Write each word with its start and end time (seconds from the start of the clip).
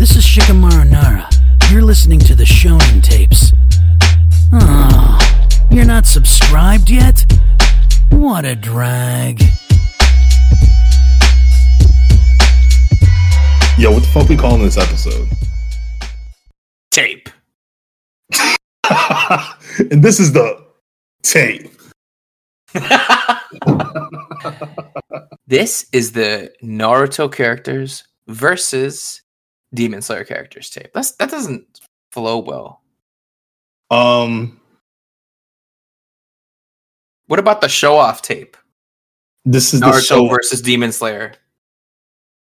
This 0.00 0.16
is 0.16 0.24
Shikamaru 0.24 0.88
Nara. 0.88 1.28
You're 1.70 1.82
listening 1.82 2.20
to 2.20 2.34
the 2.34 2.44
Shonen 2.44 3.02
tapes. 3.02 3.52
Oh, 4.50 5.18
you're 5.70 5.84
not 5.84 6.06
subscribed 6.06 6.88
yet? 6.88 7.30
What 8.08 8.46
a 8.46 8.56
drag. 8.56 9.42
Yo, 13.76 13.92
what 13.92 14.00
the 14.00 14.08
fuck 14.10 14.26
we 14.30 14.38
calling 14.38 14.62
this 14.62 14.78
episode? 14.78 15.28
Tape. 16.90 17.28
and 19.90 20.02
this 20.02 20.18
is 20.18 20.32
the 20.32 20.64
tape. 21.22 21.70
this 25.46 25.86
is 25.92 26.12
the 26.12 26.50
Naruto 26.62 27.30
characters 27.30 28.04
versus 28.28 29.20
Demon 29.74 30.02
Slayer 30.02 30.24
characters 30.24 30.70
tape. 30.70 30.90
That's 30.92 31.12
that 31.12 31.30
doesn't 31.30 31.80
flow 32.12 32.38
well. 32.38 32.82
Um 33.90 34.60
What 37.26 37.38
about 37.38 37.60
the 37.60 37.68
show 37.68 37.96
off 37.96 38.22
tape? 38.22 38.56
this 39.44 39.72
is 39.72 39.80
Naruto 39.80 39.92
the 39.94 40.00
show 40.02 40.28
versus 40.28 40.60
Demon 40.62 40.92
Slayer. 40.92 41.32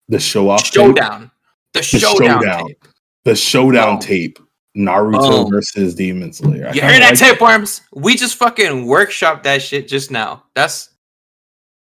the 0.08 0.18
show 0.18 0.48
off 0.50 0.62
tape? 0.64 0.72
Showdown. 0.74 1.30
The, 1.74 1.78
The 1.80 1.82
showdown, 1.84 2.40
showdown. 2.42 2.66
tape. 2.66 2.84
The 3.24 3.34
showdown 3.36 3.96
Oh. 3.96 4.00
tape. 4.00 4.38
Naruto 4.76 5.44
Oh. 5.46 5.48
versus 5.48 5.94
Demon 5.94 6.32
Slayer. 6.32 6.68
I 6.68 6.72
You 6.72 6.80
hear 6.80 6.98
that 6.98 7.10
like- 7.10 7.18
tapeworms? 7.18 7.82
We 7.94 8.16
just 8.16 8.36
fucking 8.36 8.86
workshop 8.86 9.42
that 9.44 9.62
shit 9.62 9.86
just 9.88 10.10
now. 10.10 10.44
That's 10.54 10.88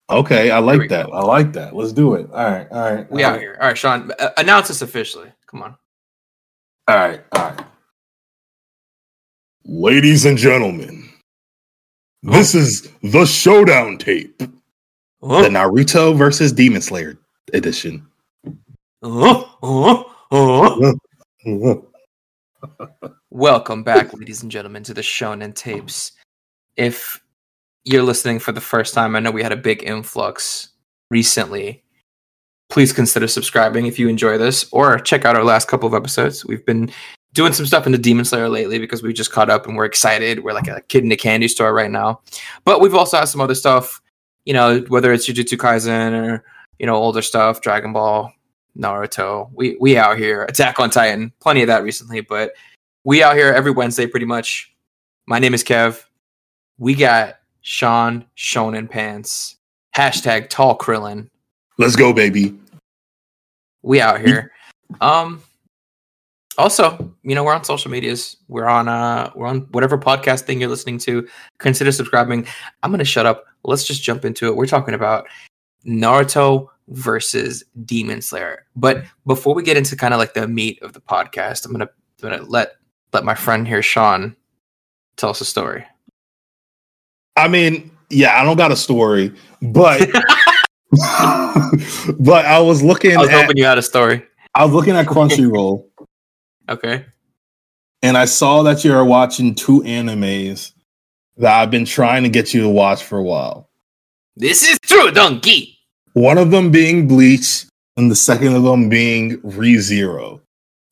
Okay, 0.10 0.52
I 0.52 0.60
like 0.60 0.90
that. 0.90 1.08
I 1.12 1.22
like 1.22 1.54
that. 1.54 1.76
Let's 1.76 1.92
do 1.92 2.14
it. 2.14 2.30
All 2.32 2.52
right, 2.52 2.68
all 2.72 2.94
right. 2.94 3.12
we 3.12 3.24
all 3.24 3.30
out 3.30 3.34
right. 3.34 3.42
here. 3.42 3.58
All 3.60 3.68
right, 3.68 3.78
Sean, 3.78 4.12
uh, 4.20 4.30
announce 4.38 4.68
this 4.68 4.82
officially. 4.84 5.32
Come 5.48 5.64
on. 5.64 5.76
All 6.88 6.96
right, 6.96 7.24
all 7.32 7.42
right. 7.42 7.66
Ladies 9.66 10.26
and 10.26 10.38
gentlemen, 10.38 11.10
this 12.22 12.54
is 12.54 12.88
the 13.02 13.26
showdown 13.26 13.98
tape. 13.98 14.38
The 14.38 14.52
Oh, 15.28 15.50
Naruto 15.50 16.16
versus 16.16 16.54
Demon 16.54 16.82
Slayer 16.84 17.18
edition. 17.52 18.06
oh, 19.02 19.58
oh, 19.64 20.96
oh. 21.48 21.88
Welcome 23.32 23.84
back, 23.84 24.14
ladies 24.14 24.44
and 24.44 24.52
gentlemen, 24.52 24.84
to 24.84 24.94
the 24.94 25.02
Shonen 25.02 25.56
Tapes. 25.56 26.12
If 26.78 27.24
you're 27.86 28.04
listening 28.04 28.40
for 28.40 28.52
the 28.52 28.62
first 28.62 28.94
time, 28.94 29.16
I 29.16 29.20
know 29.20 29.32
we 29.32 29.44
had 29.44 29.52
a 29.52 29.58
big 29.58 29.84
influx 29.84 30.70
recently. 31.10 31.84
Please 32.70 32.92
consider 32.92 33.28
subscribing 33.28 33.86
if 33.86 34.00
you 34.00 34.10
enjoy 34.10 34.38
this, 34.40 34.66
or 34.72 34.98
check 35.00 35.24
out 35.24 35.36
our 35.36 35.44
last 35.44 35.68
couple 35.68 35.88
of 35.88 35.94
episodes. 35.94 36.44
We've 36.46 36.66
been 36.66 36.92
doing 37.34 37.54
some 37.54 37.66
stuff 37.66 37.86
in 37.86 37.92
the 37.92 37.98
Demon 37.98 38.26
Slayer 38.26 38.50
lately 38.50 38.80
because 38.80 39.04
we 39.04 39.14
just 39.14 39.32
caught 39.32 39.52
up 39.52 39.68
and 39.68 39.78
we're 39.78 39.86
excited. 39.86 40.44
We're 40.44 40.54
like 40.54 40.68
a 40.68 40.82
kid 40.82 41.04
in 41.04 41.12
a 41.12 41.18
candy 41.18 41.48
store 41.48 41.74
right 41.74 41.92
now. 41.92 42.22
But 42.64 42.82
we've 42.82 42.96
also 42.96 43.18
had 43.18 43.26
some 43.26 43.42
other 43.42 43.54
stuff, 43.54 44.02
you 44.46 44.54
know, 44.54 44.80
whether 44.88 45.14
it's 45.14 45.30
Jujutsu 45.30 45.58
Kaisen 45.58 46.14
or, 46.14 46.44
you 46.80 46.88
know, 46.88 46.96
older 46.96 47.22
stuff, 47.22 47.62
Dragon 47.62 47.94
Ball, 47.94 48.34
Naruto. 48.76 49.52
We 49.54 49.78
we 49.80 49.98
out 49.98 50.18
here. 50.18 50.44
Attack 50.44 50.80
on 50.80 50.90
Titan. 50.90 51.32
Plenty 51.40 51.62
of 51.62 51.68
that 51.68 51.84
recently, 51.84 52.22
but 52.22 52.54
we 53.04 53.22
out 53.22 53.36
here 53.36 53.54
every 53.54 53.72
Wednesday 53.72 54.08
pretty 54.08 54.26
much. 54.26 54.74
My 55.28 55.38
name 55.38 55.54
is 55.54 55.64
Kev. 55.64 56.04
We 56.78 56.96
got 56.96 57.36
Sean 57.66 58.24
Shonen 58.38 58.88
Pants. 58.88 59.58
Hashtag 59.96 60.50
tall 60.50 60.78
Krillin. 60.78 61.30
Let's 61.80 61.96
go, 61.96 62.14
baby. 62.14 62.56
We 63.82 64.00
out 64.00 64.22
here. 64.22 64.52
Um 65.02 65.42
also, 66.60 67.12
you 67.24 67.34
know, 67.34 67.44
we're 67.44 67.56
on 67.56 67.64
social 67.64 67.90
medias. 67.90 68.38
We're 68.48 68.68
on 68.68 68.88
uh 68.88 69.32
we're 69.34 69.48
on 69.48 69.62
whatever 69.72 69.98
podcast 69.98 70.42
thing 70.42 70.62
you're 70.62 70.70
listening 70.70 71.00
to. 71.00 71.28
Consider 71.58 71.92
subscribing. 71.92 72.46
I'm 72.84 72.92
gonna 72.92 73.04
shut 73.04 73.26
up. 73.26 73.46
Let's 73.64 73.84
just 73.84 74.04
jump 74.04 74.26
into 74.26 74.46
it. 74.48 74.56
We're 74.56 74.68
talking 74.68 74.94
about 74.94 75.26
Naruto 75.88 76.68
versus 76.90 77.64
Demon 77.84 78.22
Slayer. 78.22 78.68
But 78.76 79.06
before 79.26 79.56
we 79.56 79.64
get 79.64 79.76
into 79.76 79.96
kind 79.96 80.14
of 80.14 80.20
like 80.20 80.36
the 80.36 80.48
meat 80.48 80.80
of 80.84 80.94
the 80.94 81.02
podcast, 81.02 81.66
I'm 81.66 81.72
gonna 81.72 81.90
I'm 82.22 82.30
gonna 82.30 82.44
let 82.44 82.74
let 83.12 83.24
my 83.26 83.34
friend 83.34 83.68
here, 83.68 83.82
Sean, 83.82 84.36
tell 85.18 85.32
us 85.32 85.42
a 85.42 85.46
story. 85.46 85.84
I 87.36 87.48
mean, 87.48 87.92
yeah, 88.10 88.40
I 88.40 88.44
don't 88.44 88.58
got 88.58 88.72
a 88.72 88.76
story, 88.76 89.34
but 89.62 90.10
but 92.20 92.46
I 92.46 92.60
was 92.60 92.82
looking 92.84 93.18
I 93.18 93.22
was 93.22 93.30
at 93.30 93.42
hoping 93.42 93.58
you 93.58 93.66
had 93.66 93.78
a 93.78 93.82
story. 93.82 94.24
I 94.54 94.64
was 94.64 94.74
looking 94.74 94.96
at 94.96 95.06
Crunchyroll 95.06 95.86
Okay. 96.70 97.06
and 98.02 98.18
I 98.18 98.26
saw 98.26 98.64
that 98.64 98.84
you're 98.84 99.04
watching 99.04 99.54
two 99.54 99.82
animes 99.82 100.72
that 101.38 101.60
I've 101.60 101.70
been 101.70 101.86
trying 101.86 102.24
to 102.24 102.30
get 102.30 102.54
you 102.54 102.62
to 102.62 102.70
watch 102.70 103.04
for 103.04 103.18
a 103.18 103.24
while. 103.24 103.70
This 104.38 104.68
is 104.68 104.80
true, 104.82 105.12
donkey. 105.12 105.78
One 106.14 106.38
of 106.38 106.52
them 106.52 106.72
being 106.72 107.08
Bleach 107.08 107.66
and 107.98 108.10
the 108.10 108.16
second 108.16 108.56
of 108.56 108.64
them 108.64 108.90
being 108.90 109.38
ReZero. 109.42 110.40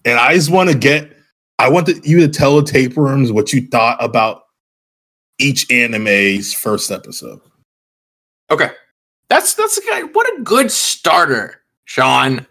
And 0.06 0.20
I 0.20 0.34
just 0.34 0.52
want 0.52 0.70
to 0.70 0.78
get 0.78 1.12
I 1.60 1.70
want 1.70 1.86
to, 1.88 2.02
you 2.04 2.20
to 2.20 2.28
tell 2.28 2.58
the 2.60 2.70
tapeworms 2.70 3.32
what 3.32 3.54
you 3.54 3.68
thought 3.68 4.04
about 4.04 4.43
each 5.40 5.70
anime's 5.72 6.54
first 6.54 6.92
episode. 6.92 7.42
Okay. 8.52 8.70
That's 9.30 9.56
that's 9.56 9.78
a 9.78 9.82
good, 9.82 10.14
what 10.16 10.28
a 10.40 10.44
good 10.44 10.70
starter, 10.72 11.62
Sean. 11.86 12.46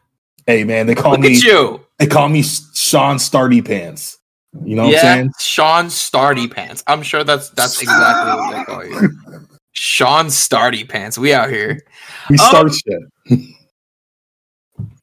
Hey 0.46 0.64
man, 0.64 0.86
they 0.86 0.94
call 0.94 1.12
Look 1.12 1.20
me 1.20 1.34
you. 1.38 1.84
they 1.98 2.06
call 2.08 2.28
me 2.28 2.42
Sean 2.42 3.16
Starty 3.16 3.64
Pants. 3.64 4.18
You 4.64 4.74
know 4.76 4.84
what 4.84 4.92
yeah, 4.92 4.98
I'm 4.98 5.02
saying? 5.02 5.30
Sean 5.38 5.84
Starty 5.86 6.50
Pants. 6.50 6.82
I'm 6.88 7.02
sure 7.02 7.22
that's 7.24 7.50
that's 7.50 7.80
exactly 7.80 8.32
what 8.32 8.56
they 8.56 8.64
call 8.64 8.84
you. 8.84 9.46
Sean 9.72 10.26
Starty 10.26 10.88
Pants. 10.88 11.16
We 11.16 11.32
out 11.32 11.50
here. 11.50 11.80
We 12.28 12.36
Oh. 12.40 12.48
start 12.48 12.72
shit. 12.74 13.48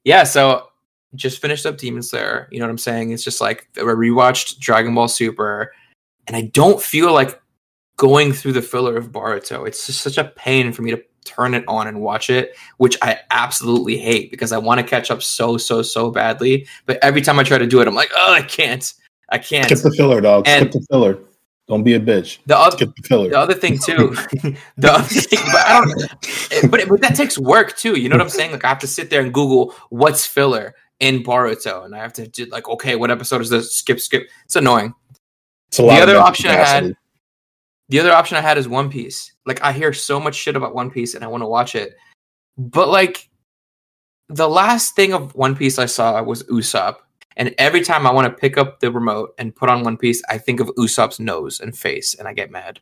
Yeah, 0.03 0.23
so 0.23 0.68
just 1.16 1.41
finished 1.41 1.66
up 1.66 1.78
Demon 1.78 2.01
Slayer. 2.01 2.47
You 2.51 2.59
know 2.59 2.66
what 2.66 2.72
I'm 2.72 2.78
saying? 2.78 3.12
It's 3.12 3.23
just 3.23 3.41
like 3.41 3.68
I 3.78 3.81
rewatched 3.81 4.59
Dragon 4.59 4.95
Ball 4.95 5.07
Super, 5.07 5.72
and 6.28 6.35
I 6.35 6.44
don't 6.53 6.81
feel 6.81 7.13
like 7.13 7.39
going 7.99 8.31
through 8.31 8.53
the 8.53 8.61
filler 8.61 8.95
of 8.95 9.11
Boruto. 9.11 9.67
It's 9.67 9.85
just 9.85 9.99
such 10.01 10.17
a 10.17 10.23
pain 10.23 10.71
for 10.71 10.81
me 10.83 10.91
to 10.91 11.03
turn 11.25 11.53
it 11.53 11.65
on 11.67 11.85
and 11.85 11.99
watch 11.99 12.29
it, 12.29 12.55
which 12.77 12.97
I 13.01 13.19
absolutely 13.29 13.97
hate 13.97 14.31
because 14.31 14.53
I 14.53 14.57
want 14.57 14.79
to 14.79 14.85
catch 14.87 15.11
up 15.11 15.21
so 15.21 15.57
so 15.57 15.81
so 15.81 16.09
badly. 16.09 16.65
But 16.85 16.97
every 17.03 17.21
time 17.21 17.38
I 17.39 17.43
try 17.43 17.57
to 17.57 17.67
do 17.67 17.81
it, 17.81 17.88
I'm 17.88 17.93
like, 17.95 18.09
oh, 18.15 18.33
I 18.33 18.41
can't. 18.41 18.91
I 19.27 19.38
can't. 19.38 19.65
Skip 19.65 19.79
the 19.79 19.91
filler, 19.91 20.21
dog. 20.21 20.47
And- 20.47 20.71
Skip 20.71 20.81
the 20.81 20.88
filler. 20.89 21.19
Don't 21.67 21.83
be 21.83 21.93
a 21.93 21.99
bitch. 21.99 22.39
The 22.47 22.57
other 22.57 22.77
Skip 22.77 22.95
the 22.95 23.03
filler. 23.03 23.29
the 23.29 23.38
other 23.38 23.53
thing 23.53 23.77
too, 23.77 24.15
the 24.77 24.91
other 24.91 25.03
thing, 25.03 25.39
but 25.51 25.67
I 25.67 25.81
don't. 25.85 26.03
Eh, 26.51 26.67
but 26.67 26.89
but 26.89 27.01
that 27.01 27.15
takes 27.15 27.38
work 27.38 27.77
too. 27.77 27.99
You 27.99 28.09
know 28.09 28.15
what 28.15 28.23
I'm 28.23 28.29
saying? 28.29 28.53
Like 28.53 28.65
I 28.65 28.69
have 28.69 28.79
to 28.79 28.88
sit 28.88 29.11
there 29.11 29.21
and 29.21 29.31
Google 29.31 29.75
what's 29.89 30.25
filler 30.25 30.73
in 30.99 31.21
Boruto, 31.21 31.85
and 31.85 31.93
I 31.93 31.99
have 31.99 32.13
to 32.13 32.27
do 32.27 32.45
like, 32.45 32.67
okay, 32.69 32.95
what 32.95 33.11
episode 33.11 33.41
is 33.41 33.49
this? 33.51 33.75
Skip, 33.75 33.99
skip. 33.99 34.27
It's 34.45 34.55
annoying. 34.55 34.95
It's 35.67 35.77
a 35.77 35.83
lot 35.83 35.97
The 35.97 36.01
other 36.01 36.17
option 36.17 36.49
I 36.49 36.53
had, 36.53 36.65
capacity. 36.65 36.95
The 37.89 38.00
other 38.00 38.13
option 38.13 38.38
I 38.38 38.41
had 38.41 38.57
is 38.57 38.67
One 38.67 38.89
Piece. 38.89 39.33
Like 39.45 39.61
I 39.63 39.72
hear 39.72 39.94
so 39.94 40.19
much 40.19 40.35
shit 40.35 40.55
about 40.55 40.75
One 40.75 40.89
Piece, 40.89 41.16
and 41.16 41.23
I 41.23 41.27
want 41.27 41.41
to 41.41 41.47
watch 41.47 41.75
it, 41.75 41.97
but 42.57 42.88
like 42.88 43.29
the 44.29 44.47
last 44.47 44.95
thing 44.95 45.13
of 45.13 45.35
One 45.35 45.55
Piece 45.55 45.79
I 45.79 45.85
saw 45.88 46.22
was 46.23 46.44
Usopp. 46.44 46.97
And 47.35 47.55
every 47.57 47.81
time 47.81 48.05
I 48.05 48.11
want 48.11 48.25
to 48.25 48.33
pick 48.33 48.57
up 48.57 48.79
the 48.79 48.91
remote 48.91 49.33
and 49.38 49.55
put 49.55 49.69
on 49.69 49.83
One 49.83 49.97
Piece, 49.97 50.22
I 50.29 50.38
think 50.38 50.59
of 50.59 50.67
Usopp's 50.77 51.19
nose 51.19 51.59
and 51.59 51.77
face, 51.77 52.13
and 52.16 52.27
I 52.27 52.33
get 52.33 52.51
mad. 52.51 52.79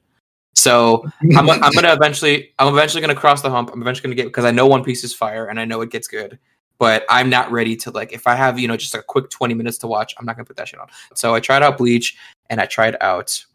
So 0.55 1.05
I'm, 1.37 1.49
I'm 1.49 1.71
gonna 1.71 1.93
eventually 1.99 2.53
I'm 2.59 2.73
eventually 2.73 3.01
gonna 3.01 3.15
cross 3.15 3.41
the 3.41 3.49
hump. 3.49 3.69
I'm 3.71 3.81
eventually 3.81 4.07
gonna 4.07 4.15
get 4.15 4.25
because 4.25 4.45
I 4.45 4.51
know 4.51 4.67
One 4.67 4.83
Piece 4.83 5.03
is 5.03 5.13
fire 5.13 5.45
and 5.45 5.59
I 5.59 5.65
know 5.65 5.81
it 5.81 5.91
gets 5.91 6.07
good, 6.07 6.39
but 6.79 7.05
I'm 7.09 7.29
not 7.29 7.51
ready 7.51 7.75
to 7.77 7.91
like 7.91 8.11
if 8.11 8.25
I 8.27 8.35
have 8.35 8.59
you 8.59 8.67
know 8.67 8.75
just 8.75 8.95
a 8.95 9.03
quick 9.03 9.29
20 9.29 9.53
minutes 9.53 9.77
to 9.79 9.87
watch, 9.87 10.15
I'm 10.17 10.25
not 10.25 10.35
gonna 10.35 10.45
put 10.45 10.57
that 10.57 10.67
shit 10.67 10.79
on. 10.79 10.87
So 11.13 11.35
I 11.35 11.39
tried 11.39 11.61
out 11.61 11.77
Bleach 11.77 12.17
and 12.49 12.59
I 12.59 12.65
tried 12.65 12.97
out 12.99 13.45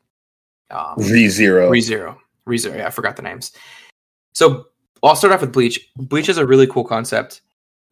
um, 0.73 0.97
ReZero. 0.99 1.71
ReZero. 1.71 2.17
ReZero, 2.49 2.77
yeah, 2.77 2.87
I 2.87 2.91
forgot 2.91 3.17
the 3.17 3.23
names. 3.23 3.53
So 4.35 4.67
I'll 5.03 5.17
start 5.17 5.33
off 5.33 5.41
with 5.41 5.53
Bleach. 5.53 5.89
Bleach 5.97 6.29
is 6.29 6.39
a 6.39 6.47
really 6.47 6.67
cool 6.67 6.85
concept, 6.85 7.41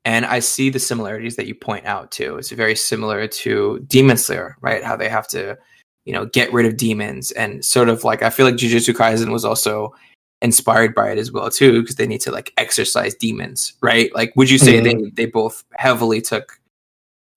and 0.04 0.24
I 0.24 0.38
see 0.40 0.70
the 0.70 0.78
similarities 0.78 1.36
that 1.36 1.46
you 1.46 1.54
point 1.54 1.86
out 1.86 2.10
too. 2.10 2.36
It's 2.36 2.50
very 2.50 2.76
similar 2.76 3.26
to 3.28 3.80
Demon 3.88 4.16
Slayer, 4.16 4.56
right? 4.60 4.82
How 4.82 4.96
they 4.96 5.08
have 5.08 5.28
to, 5.28 5.58
you 6.04 6.12
know, 6.12 6.26
get 6.26 6.52
rid 6.52 6.66
of 6.66 6.76
demons 6.76 7.32
and 7.32 7.64
sort 7.64 7.88
of 7.88 8.04
like 8.04 8.22
I 8.22 8.30
feel 8.30 8.46
like 8.46 8.56
Jujutsu 8.56 8.94
Kaisen 8.94 9.32
was 9.32 9.44
also 9.44 9.94
inspired 10.42 10.94
by 10.94 11.10
it 11.10 11.18
as 11.18 11.32
well 11.32 11.50
too, 11.50 11.82
because 11.82 11.96
they 11.96 12.06
need 12.06 12.20
to 12.22 12.30
like 12.30 12.52
exercise 12.56 13.14
demons, 13.14 13.74
right? 13.82 14.14
Like, 14.14 14.32
would 14.36 14.48
you 14.48 14.58
say 14.58 14.80
they 14.80 14.94
they 15.12 15.26
both 15.26 15.64
heavily 15.72 16.20
took 16.20 16.59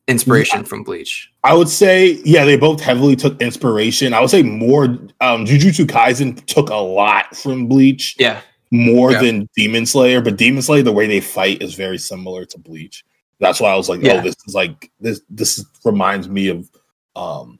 inspiration 0.08 0.64
from 0.64 0.84
Bleach? 0.84 1.32
I 1.44 1.54
would 1.54 1.70
say, 1.70 2.22
yeah, 2.26 2.46
they 2.46 2.58
both 2.58 2.82
heavily 2.82 3.16
took 3.16 3.42
inspiration. 3.42 4.14
I 4.14 4.20
would 4.22 4.30
say 4.30 4.44
more. 4.44 4.86
Um, 5.22 5.46
Jujutsu 5.46 5.86
Kaisen 5.86 6.44
took 6.46 6.70
a 6.70 6.76
lot 6.76 7.36
from 7.36 7.68
Bleach, 7.68 8.16
Yeah, 8.20 8.42
more 8.72 9.12
Yeah. 9.12 9.22
than 9.22 9.50
Demon 9.56 9.86
Slayer. 9.86 10.22
But 10.22 10.38
Demon 10.38 10.62
Slayer, 10.62 10.84
the 10.84 10.92
way 10.92 11.08
they 11.08 11.22
fight 11.22 11.62
is 11.62 11.76
very 11.76 11.98
similar 11.98 12.46
to 12.46 12.58
Bleach. 12.58 13.04
That's 13.40 13.60
why 13.60 13.72
I 13.72 13.76
was 13.76 13.90
like, 13.90 14.02
Yeah. 14.02 14.14
oh, 14.14 14.22
this 14.22 14.36
is 14.48 14.54
like 14.56 14.92
this. 15.00 15.22
This 15.30 15.66
reminds 15.86 16.28
me 16.30 16.48
of 16.50 16.70
um 17.16 17.60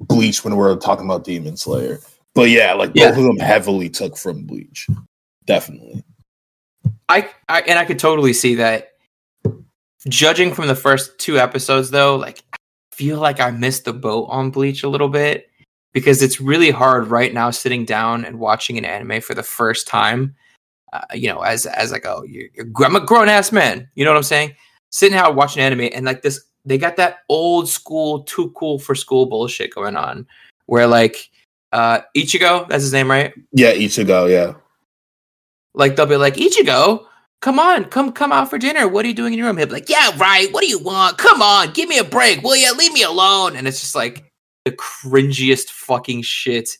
Bleach 0.00 0.44
when 0.44 0.56
we're 0.56 0.76
talking 0.76 1.04
about 1.06 1.24
Demon 1.24 1.56
Slayer. 1.56 2.00
But 2.34 2.50
yeah, 2.50 2.74
like 2.74 2.90
Yeah. 2.94 3.08
both 3.10 3.18
of 3.18 3.24
them 3.24 3.38
heavily 3.38 3.88
took 3.88 4.16
from 4.16 4.44
Bleach. 4.44 4.86
Definitely. 5.46 6.02
I, 7.08 7.30
I 7.48 7.60
and 7.62 7.78
I 7.78 7.84
could 7.84 7.98
totally 7.98 8.32
see 8.32 8.56
that. 8.56 8.90
Judging 10.08 10.52
from 10.54 10.68
the 10.68 10.76
first 10.76 11.18
two 11.18 11.38
episodes, 11.38 11.90
though, 11.90 12.16
like 12.16 12.42
I 12.52 12.58
feel 12.92 13.18
like 13.18 13.40
I 13.40 13.50
missed 13.50 13.84
the 13.84 13.92
boat 13.92 14.26
on 14.30 14.50
Bleach 14.50 14.82
a 14.82 14.88
little 14.88 15.08
bit 15.08 15.50
because 15.92 16.22
it's 16.22 16.40
really 16.40 16.70
hard 16.70 17.08
right 17.08 17.32
now 17.32 17.50
sitting 17.50 17.86
down 17.86 18.24
and 18.24 18.38
watching 18.38 18.76
an 18.76 18.84
anime 18.84 19.22
for 19.22 19.32
the 19.32 19.42
first 19.42 19.88
time. 19.88 20.36
Uh, 20.92 21.00
you 21.14 21.26
know, 21.26 21.40
as 21.40 21.66
as 21.66 21.90
like, 21.90 22.06
oh, 22.06 22.22
you're, 22.28 22.48
you're 22.54 22.66
I'm 22.84 22.94
a 22.94 23.00
grown 23.00 23.28
ass 23.28 23.50
man. 23.50 23.88
You 23.94 24.04
know 24.04 24.10
what 24.10 24.18
I'm 24.18 24.22
saying? 24.22 24.54
Sitting 24.90 25.16
out 25.16 25.34
watching 25.34 25.62
anime 25.62 25.88
and 25.92 26.04
like 26.04 26.22
this, 26.22 26.44
they 26.64 26.78
got 26.78 26.96
that 26.96 27.20
old 27.28 27.68
school, 27.68 28.24
too 28.24 28.50
cool 28.50 28.78
for 28.78 28.94
school 28.94 29.26
bullshit 29.26 29.74
going 29.74 29.96
on, 29.96 30.26
where 30.66 30.86
like 30.86 31.30
uh 31.72 32.00
Ichigo, 32.14 32.68
that's 32.68 32.84
his 32.84 32.92
name, 32.92 33.10
right? 33.10 33.32
Yeah, 33.52 33.72
Ichigo. 33.72 34.30
Yeah. 34.30 34.54
Like 35.74 35.96
they'll 35.96 36.06
be 36.06 36.16
like, 36.16 36.34
Ichigo, 36.34 37.06
come 37.40 37.58
on, 37.58 37.84
come 37.86 38.12
come 38.12 38.32
out 38.32 38.50
for 38.50 38.58
dinner. 38.58 38.88
What 38.88 39.04
are 39.04 39.08
you 39.08 39.14
doing 39.14 39.32
in 39.32 39.38
your 39.38 39.48
room? 39.48 39.56
He'll 39.58 39.66
be 39.66 39.72
like, 39.72 39.88
Yeah, 39.88 40.10
right. 40.16 40.52
What 40.52 40.62
do 40.62 40.68
you 40.68 40.78
want? 40.78 41.18
Come 41.18 41.42
on, 41.42 41.72
give 41.72 41.88
me 41.88 41.98
a 41.98 42.04
break, 42.04 42.42
will 42.42 42.56
you? 42.56 42.74
Leave 42.74 42.92
me 42.92 43.02
alone. 43.02 43.56
And 43.56 43.66
it's 43.66 43.80
just 43.80 43.94
like 43.94 44.30
the 44.64 44.72
cringiest 44.72 45.70
fucking 45.70 46.22
shit 46.22 46.70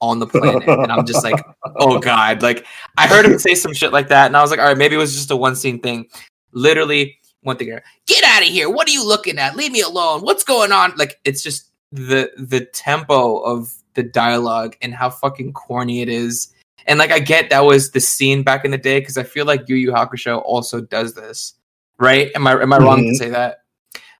on 0.00 0.18
the 0.18 0.26
planet. 0.26 0.68
And 0.68 0.90
I'm 0.92 1.06
just 1.06 1.24
like, 1.24 1.42
oh 1.76 1.98
god. 1.98 2.42
Like 2.42 2.66
I 2.98 3.06
heard 3.06 3.24
him 3.24 3.38
say 3.38 3.54
some 3.54 3.72
shit 3.72 3.92
like 3.92 4.08
that, 4.08 4.26
and 4.26 4.36
I 4.36 4.42
was 4.42 4.50
like, 4.50 4.60
all 4.60 4.66
right, 4.66 4.78
maybe 4.78 4.96
it 4.96 4.98
was 4.98 5.14
just 5.14 5.30
a 5.30 5.36
one 5.36 5.56
scene 5.56 5.80
thing. 5.80 6.08
Literally, 6.52 7.18
one 7.42 7.56
thing. 7.56 7.78
Get 8.06 8.24
out 8.24 8.42
of 8.42 8.48
here. 8.48 8.68
What 8.70 8.88
are 8.88 8.92
you 8.92 9.06
looking 9.06 9.38
at? 9.38 9.56
Leave 9.56 9.72
me 9.72 9.80
alone. 9.80 10.20
What's 10.20 10.44
going 10.44 10.72
on? 10.72 10.92
Like 10.96 11.20
it's 11.24 11.42
just 11.42 11.70
the 11.90 12.30
the 12.36 12.64
tempo 12.66 13.38
of 13.38 13.72
the 13.94 14.02
dialogue 14.02 14.76
and 14.80 14.94
how 14.94 15.10
fucking 15.10 15.52
corny 15.52 16.00
it 16.00 16.08
is. 16.08 16.52
And 16.86 16.98
like 16.98 17.10
I 17.10 17.18
get 17.18 17.50
that 17.50 17.64
was 17.64 17.90
the 17.92 18.00
scene 18.00 18.42
back 18.42 18.64
in 18.64 18.70
the 18.70 18.78
day 18.78 19.00
because 19.00 19.16
I 19.18 19.22
feel 19.22 19.46
like 19.46 19.68
Yu 19.68 19.76
Yu 19.76 19.92
Hakusho 19.92 20.42
also 20.44 20.80
does 20.80 21.14
this, 21.14 21.54
right? 21.98 22.30
Am 22.34 22.46
I 22.46 22.60
am 22.60 22.72
I 22.72 22.78
wrong 22.78 22.98
to 22.98 23.10
Mhm. 23.12 23.16
say 23.16 23.28
that? 23.30 23.58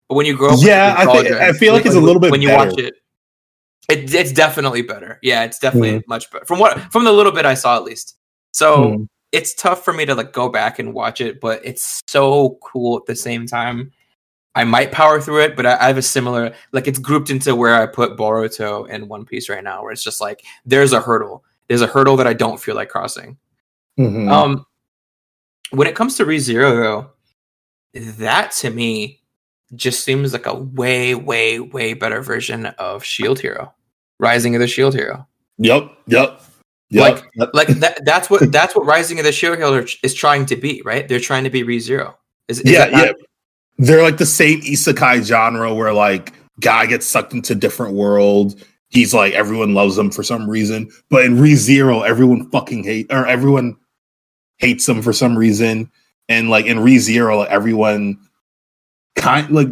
But 0.09 0.15
when 0.17 0.27
you 0.27 0.37
grow 0.37 0.55
up, 0.55 0.59
Yeah, 0.61 0.95
I 0.99 1.07
think- 1.07 1.31
I 1.33 1.53
feel 1.53 1.73
like 1.73 1.85
when- 1.85 1.93
it's 1.93 1.97
a 1.97 2.01
little 2.01 2.21
bit 2.21 2.31
when 2.31 2.43
you 2.43 2.49
better. 2.49 2.71
watch 2.71 2.79
it. 2.79 2.95
It, 3.89 4.15
it's 4.15 4.33
definitely 4.33 4.83
better. 4.83 5.19
Yeah, 5.23 5.45
it's 5.45 5.59
definitely 5.59 6.01
Mhm. 6.01 6.07
much 6.07 6.31
better 6.31 6.45
from 6.45 6.59
what 6.59 6.79
from 6.93 7.05
the 7.05 7.13
little 7.13 7.33
bit 7.33 7.45
I 7.47 7.55
saw 7.55 7.77
at 7.77 7.85
least. 7.85 8.17
So 8.53 8.77
Mhm. 8.77 9.09
it's 9.33 9.55
tough 9.55 9.85
for 9.85 9.93
me 9.93 10.05
to 10.07 10.15
like 10.15 10.33
go 10.33 10.49
back 10.49 10.79
and 10.79 10.95
watch 10.95 11.21
it, 11.21 11.41
but 11.41 11.61
it's 11.65 12.01
so 12.07 12.59
cool 12.63 12.99
at 12.99 13.07
the 13.07 13.17
same 13.17 13.47
time. 13.47 13.91
I 14.55 14.65
might 14.65 14.93
power 14.93 15.19
through 15.21 15.41
it, 15.41 15.57
but 15.57 15.65
I, 15.65 15.79
I 15.81 15.87
have 15.87 15.97
a 15.97 16.03
similar 16.03 16.53
like 16.73 16.87
it's 16.87 16.99
grouped 16.99 17.31
into 17.31 17.57
where 17.57 17.75
I 17.75 17.87
put 17.87 18.17
Boruto 18.19 18.87
and 18.91 19.09
One 19.09 19.25
Piece 19.25 19.49
right 19.49 19.65
now, 19.65 19.83
where 19.83 19.93
it's 19.93 20.05
just 20.05 20.21
like 20.21 20.45
there's 20.67 20.93
a 20.93 21.01
hurdle. 21.01 21.43
There's 21.69 21.83
a 21.83 21.87
hurdle 21.87 22.17
that 22.17 22.27
I 22.27 22.33
don't 22.33 22.61
feel 22.61 22.75
like 22.75 22.89
crossing. 22.89 23.37
Mhm. 23.99 24.31
Um, 24.31 24.67
when 25.71 25.87
it 25.87 25.95
comes 25.95 26.17
to 26.17 26.25
ReZero, 26.25 26.77
though, 26.83 27.11
that 28.19 28.53
to 28.53 28.71
me 28.71 29.21
just 29.75 30.05
seems 30.05 30.33
like 30.33 30.47
a 30.47 30.55
way, 30.55 31.15
way, 31.15 31.59
way 31.61 31.95
better 31.95 32.21
version 32.21 32.67
of 32.67 33.03
Shield 33.05 33.41
Hero, 33.41 33.73
Rising 34.19 34.55
of 34.55 34.61
the 34.61 34.67
Shield 34.67 34.95
Hero. 34.95 35.27
Yep. 35.59 35.91
Yep. 36.09 36.41
Yep. 36.91 37.01
Like- 37.03 37.25
Yep. 37.37 37.51
Like 37.55 37.69
that, 37.69 38.05
that's 38.05 38.29
what 38.29 38.53
that's 38.53 38.75
what 38.77 38.85
Rising 38.85 39.19
of 39.19 39.25
the 39.25 39.33
Shield 39.33 39.57
Hero 39.57 39.85
is 40.03 40.13
trying 40.15 40.45
to 40.47 40.57
be, 40.57 40.83
right? 40.85 41.09
They're 41.09 41.21
trying 41.21 41.45
to 41.45 41.51
be 41.51 41.63
ReZero. 41.63 42.15
Is, 42.49 42.61
is 42.61 42.71
yeah, 42.71 42.89
yeah. 42.89 43.13
They're 43.79 44.03
like 44.03 44.19
the 44.19 44.27
same 44.27 44.61
isekai 44.61 45.23
genre 45.25 45.73
where 45.75 45.93
like 45.95 46.35
guy 46.61 46.85
gets 46.87 47.07
sucked 47.07 47.33
into 47.33 47.55
different 47.55 47.95
world. 47.95 48.63
He's 48.93 49.13
like 49.15 49.33
everyone 49.33 49.73
loves 49.75 49.97
him 49.99 50.11
for 50.11 50.23
some 50.23 50.49
reason, 50.49 50.91
but 51.09 51.25
in 51.25 51.37
ReZero, 51.39 52.07
everyone 52.07 52.49
fucking 52.51 52.85
hate 52.85 53.07
or 53.11 53.27
everyone 53.27 53.77
hates 54.59 54.87
him 54.89 55.01
for 55.03 55.13
some 55.15 55.37
reason. 55.37 55.91
And 56.29 56.51
like 56.51 56.67
in 56.67 56.77
ReZero, 56.79 57.39
like 57.39 57.49
everyone 57.51 58.19
kind 59.17 59.51
like 59.51 59.69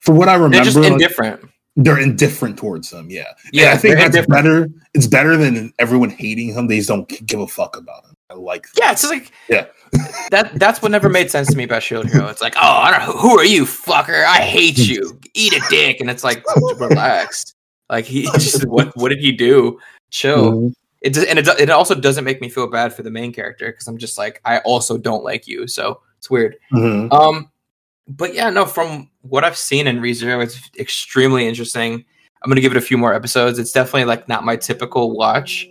for 0.00 0.14
what 0.14 0.28
I 0.28 0.34
remember, 0.34 0.70
They're 0.70 0.82
like, 0.82 0.92
indifferent. 0.92 1.48
they're 1.76 1.98
indifferent 2.00 2.58
towards 2.58 2.92
him. 2.92 3.08
Yeah, 3.10 3.32
Yeah, 3.52 3.70
And 3.70 3.74
I 3.74 3.76
think 3.78 4.12
that's 4.12 4.26
better. 4.26 4.68
It's 4.94 5.06
better 5.06 5.36
than 5.38 5.72
everyone 5.78 6.10
hating 6.10 6.52
him. 6.52 6.66
They 6.66 6.76
just 6.76 6.88
don't 6.88 7.08
give 7.26 7.40
a 7.40 7.46
fuck 7.46 7.76
about 7.78 8.04
him. 8.04 8.14
I 8.28 8.34
like. 8.34 8.64
that. 8.64 8.72
Yeah, 8.78 8.92
it's 8.92 9.02
just 9.02 9.12
like 9.12 9.32
Yeah. 9.48 9.66
that. 10.30 10.50
That's 10.58 10.82
what 10.82 10.90
never 10.90 11.08
made 11.08 11.30
sense 11.30 11.48
to 11.50 11.56
me 11.56 11.64
about 11.64 11.82
Shield 11.82 12.10
Hero. 12.10 12.26
It's 12.28 12.40
like, 12.42 12.54
oh, 12.56 12.60
I 12.60 12.90
don't. 12.98 13.16
Who 13.18 13.38
are 13.38 13.44
you, 13.44 13.64
fucker? 13.64 14.24
I 14.24 14.38
hate 14.38 14.76
you. 14.88 15.18
Eat 15.34 15.54
a 15.54 15.62
dick, 15.70 16.00
and 16.00 16.10
it's 16.10 16.24
like, 16.24 16.44
relax. 16.78 17.51
Like 17.92 18.06
he 18.06 18.22
just 18.34 18.66
what? 18.66 18.96
What 18.96 19.10
did 19.10 19.20
he 19.20 19.30
do? 19.30 19.78
Chill. 20.10 20.52
Mhm. 20.52 20.72
It 21.02 21.12
does, 21.14 21.24
and 21.24 21.38
it, 21.38 21.46
it 21.60 21.68
also 21.70 21.94
doesn't 21.94 22.24
make 22.24 22.40
me 22.40 22.48
feel 22.48 22.68
bad 22.68 22.92
for 22.94 23.02
the 23.02 23.10
main 23.10 23.32
character 23.32 23.66
because 23.70 23.86
I'm 23.88 23.98
just 23.98 24.16
like 24.18 24.40
I 24.44 24.58
also 24.58 24.96
don't 24.98 25.22
like 25.24 25.46
you, 25.46 25.66
so 25.68 26.00
it's 26.18 26.30
weird. 26.30 26.56
Mhm. 26.72 27.12
Um, 27.12 27.50
but 28.08 28.34
yeah, 28.34 28.50
no, 28.50 28.64
from 28.66 29.10
what 29.22 29.44
I've 29.44 29.56
seen 29.56 29.86
in 29.86 29.98
ReZero, 30.00 30.42
it's 30.42 30.58
extremely 30.78 31.46
interesting. 31.46 32.04
I'm 32.42 32.48
gonna 32.50 32.60
give 32.60 32.72
it 32.72 32.78
a 32.78 32.80
few 32.80 32.96
more 32.98 33.12
episodes. 33.14 33.58
It's 33.58 33.72
definitely 33.72 34.04
like 34.06 34.28
not 34.28 34.44
my 34.44 34.56
typical 34.56 35.16
watch, 35.16 35.68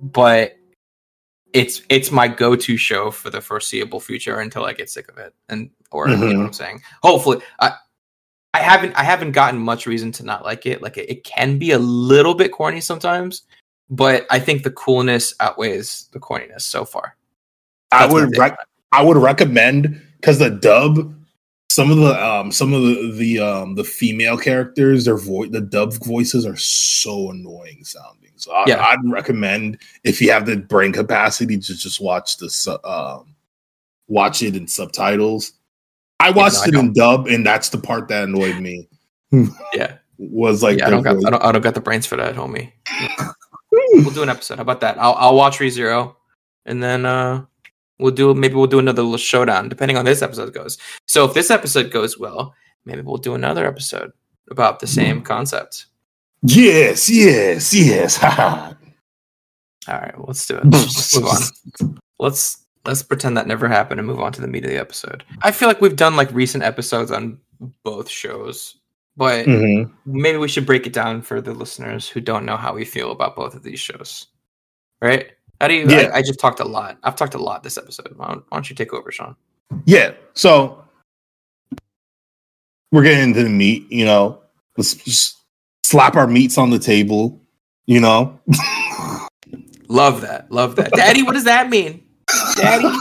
but 0.00 0.56
it's 1.52 1.82
it's 1.88 2.10
my 2.10 2.28
go-to 2.28 2.76
show 2.76 3.10
for 3.10 3.30
the 3.30 3.40
foreseeable 3.40 4.00
future 4.00 4.40
until 4.40 4.64
I 4.64 4.72
get 4.72 4.90
sick 4.90 5.08
of 5.10 5.16
it. 5.18 5.32
And 5.48 5.70
or 5.90 6.08
you 6.08 6.16
know 6.16 6.26
Mhm. 6.26 6.38
what 6.38 6.46
I'm 6.46 6.52
saying. 6.52 6.82
Hopefully, 7.02 7.40
I 7.60 7.72
I 8.54 8.58
haven't 8.60 8.92
I 8.94 9.04
haven't 9.04 9.32
gotten 9.32 9.58
much 9.58 9.86
reason 9.86 10.12
to 10.12 10.24
not 10.24 10.44
like 10.44 10.66
it. 10.66 10.82
Like 10.82 10.98
it, 10.98 11.08
it 11.10 11.24
can 11.24 11.58
be 11.58 11.70
a 11.70 11.78
little 11.78 12.34
bit 12.34 12.52
corny 12.52 12.80
sometimes, 12.80 13.42
but 13.88 14.26
I 14.30 14.38
think 14.38 14.62
the 14.62 14.70
coolness 14.70 15.34
outweighs 15.40 16.08
the 16.12 16.20
corniness 16.20 16.62
so 16.62 16.84
far. 16.84 17.16
I 17.92 18.00
That's 18.00 18.12
my 18.14 18.20
would 18.20 18.36
rec- 18.38 18.58
I 18.92 19.02
would 19.02 19.16
recommend 19.16 20.00
because 20.20 20.38
the 20.38 20.50
dub, 20.50 21.14
some 21.70 21.90
of 21.90 21.96
the 21.96 22.22
um 22.22 22.52
some 22.52 22.74
of 22.74 22.82
the 22.82 23.12
the 23.16 23.38
um 23.38 23.74
the 23.74 23.84
female 23.84 24.36
characters, 24.36 25.06
their 25.06 25.16
voice, 25.16 25.50
the 25.50 25.60
dub 25.62 25.94
voices 26.04 26.44
are 26.44 26.56
so 26.56 27.30
annoying 27.30 27.84
sounding. 27.84 28.32
So 28.36 28.52
I, 28.52 28.64
Yeah. 28.66 28.84
I'd 28.84 28.98
recommend 29.04 29.78
if 30.04 30.20
you 30.20 30.30
have 30.30 30.44
the 30.44 30.56
brain 30.58 30.92
capacity 30.92 31.56
to 31.56 31.74
just 31.76 32.00
watch 32.02 32.36
the 32.36 32.50
su- 32.50 32.82
um 32.84 33.34
watch 34.08 34.42
it 34.42 34.56
in 34.56 34.68
subtitles. 34.68 35.52
I 36.22 36.30
watched 36.30 36.56
no, 36.56 36.62
I 36.62 36.68
it 36.68 36.70
don't. 36.72 36.86
in 36.86 36.92
dub, 36.92 37.26
and 37.26 37.44
that's 37.44 37.68
the 37.70 37.78
part 37.78 38.08
that 38.08 38.24
annoyed 38.24 38.60
me. 38.60 38.88
Yeah. 39.74 39.96
Was 40.18 40.62
like 40.62 40.78
yeah, 40.78 40.86
I 40.86 40.90
don't 40.90 41.02
got 41.02 41.16
I 41.26 41.30
don't, 41.30 41.42
I 41.42 41.52
don't 41.52 41.62
got 41.62 41.74
the 41.74 41.80
brains 41.80 42.06
for 42.06 42.16
that, 42.16 42.34
homie. 42.36 42.70
we'll 43.70 44.10
do 44.10 44.22
an 44.22 44.28
episode. 44.28 44.56
How 44.56 44.62
about 44.62 44.80
that? 44.82 44.98
I'll 44.98 45.14
I'll 45.14 45.34
watch 45.34 45.58
ReZero, 45.58 46.14
and 46.66 46.82
then 46.82 47.06
uh 47.06 47.44
we'll 47.98 48.12
do 48.12 48.32
maybe 48.34 48.54
we'll 48.54 48.66
do 48.66 48.78
another 48.78 49.02
little 49.02 49.16
showdown 49.16 49.68
depending 49.68 49.96
on 49.96 50.04
this 50.04 50.22
episode 50.22 50.52
goes. 50.52 50.76
So 51.06 51.24
if 51.24 51.34
this 51.34 51.50
episode 51.50 51.90
goes 51.90 52.18
well, 52.18 52.54
maybe 52.84 53.00
we'll 53.00 53.16
do 53.16 53.34
another 53.34 53.66
episode 53.66 54.12
about 54.50 54.80
the 54.80 54.86
same 54.86 55.22
concept. 55.22 55.86
yes, 56.42 57.08
yes, 57.10 57.72
yes. 57.74 58.22
All 59.88 59.94
right, 59.98 60.16
well, 60.16 60.26
let's 60.28 60.46
do 60.46 60.56
it. 60.58 60.64
Let's 60.66 61.16
move 61.18 61.26
on. 61.26 61.98
Let's 62.20 62.61
let's 62.84 63.02
pretend 63.02 63.36
that 63.36 63.46
never 63.46 63.68
happened 63.68 64.00
and 64.00 64.06
move 64.06 64.20
on 64.20 64.32
to 64.32 64.40
the 64.40 64.48
meat 64.48 64.64
of 64.64 64.70
the 64.70 64.78
episode. 64.80 65.24
I 65.42 65.50
feel 65.50 65.68
like 65.68 65.80
we've 65.80 65.96
done 65.96 66.16
like 66.16 66.32
recent 66.32 66.64
episodes 66.64 67.10
on 67.10 67.38
both 67.84 68.08
shows, 68.08 68.76
but 69.16 69.46
Mhm. 69.46 69.90
maybe 70.06 70.38
we 70.38 70.48
should 70.48 70.66
break 70.66 70.86
it 70.86 70.92
down 70.92 71.22
for 71.22 71.40
the 71.40 71.52
listeners 71.54 72.08
who 72.08 72.20
don't 72.20 72.44
know 72.44 72.56
how 72.56 72.74
we 72.74 72.84
feel 72.84 73.10
about 73.12 73.36
both 73.36 73.54
of 73.54 73.62
these 73.62 73.80
shows. 73.80 74.26
Right? 75.00 75.32
How 75.60 75.68
do 75.68 75.74
you? 75.74 75.88
Yeah. 75.88 76.10
I, 76.12 76.18
I 76.18 76.22
just 76.22 76.40
talked 76.40 76.60
a 76.60 76.64
lot. 76.64 76.98
I've 77.04 77.16
talked 77.16 77.34
a 77.34 77.38
lot 77.38 77.62
this 77.62 77.78
episode. 77.78 78.12
Why 78.16 78.28
don't, 78.28 78.44
why 78.48 78.56
don't 78.56 78.68
you 78.68 78.74
take 78.76 78.92
over, 78.92 79.12
Sean? 79.12 79.36
Yeah. 79.84 80.12
So 80.34 80.82
we're 82.90 83.04
getting 83.04 83.28
into 83.30 83.42
the 83.44 83.48
meat, 83.50 83.90
you 83.90 84.04
know. 84.04 84.40
Let's 84.76 84.94
just 84.94 85.38
slap 85.84 86.16
our 86.16 86.26
meats 86.26 86.58
on 86.58 86.70
the 86.70 86.78
table, 86.78 87.40
you 87.86 88.00
know. 88.00 88.40
Love 89.88 90.22
that. 90.22 90.50
Love 90.50 90.76
that, 90.76 90.90
Daddy. 90.92 91.22
What 91.22 91.32
does 91.34 91.44
that 91.44 91.68
mean, 91.68 92.02
Daddy? 92.56 92.96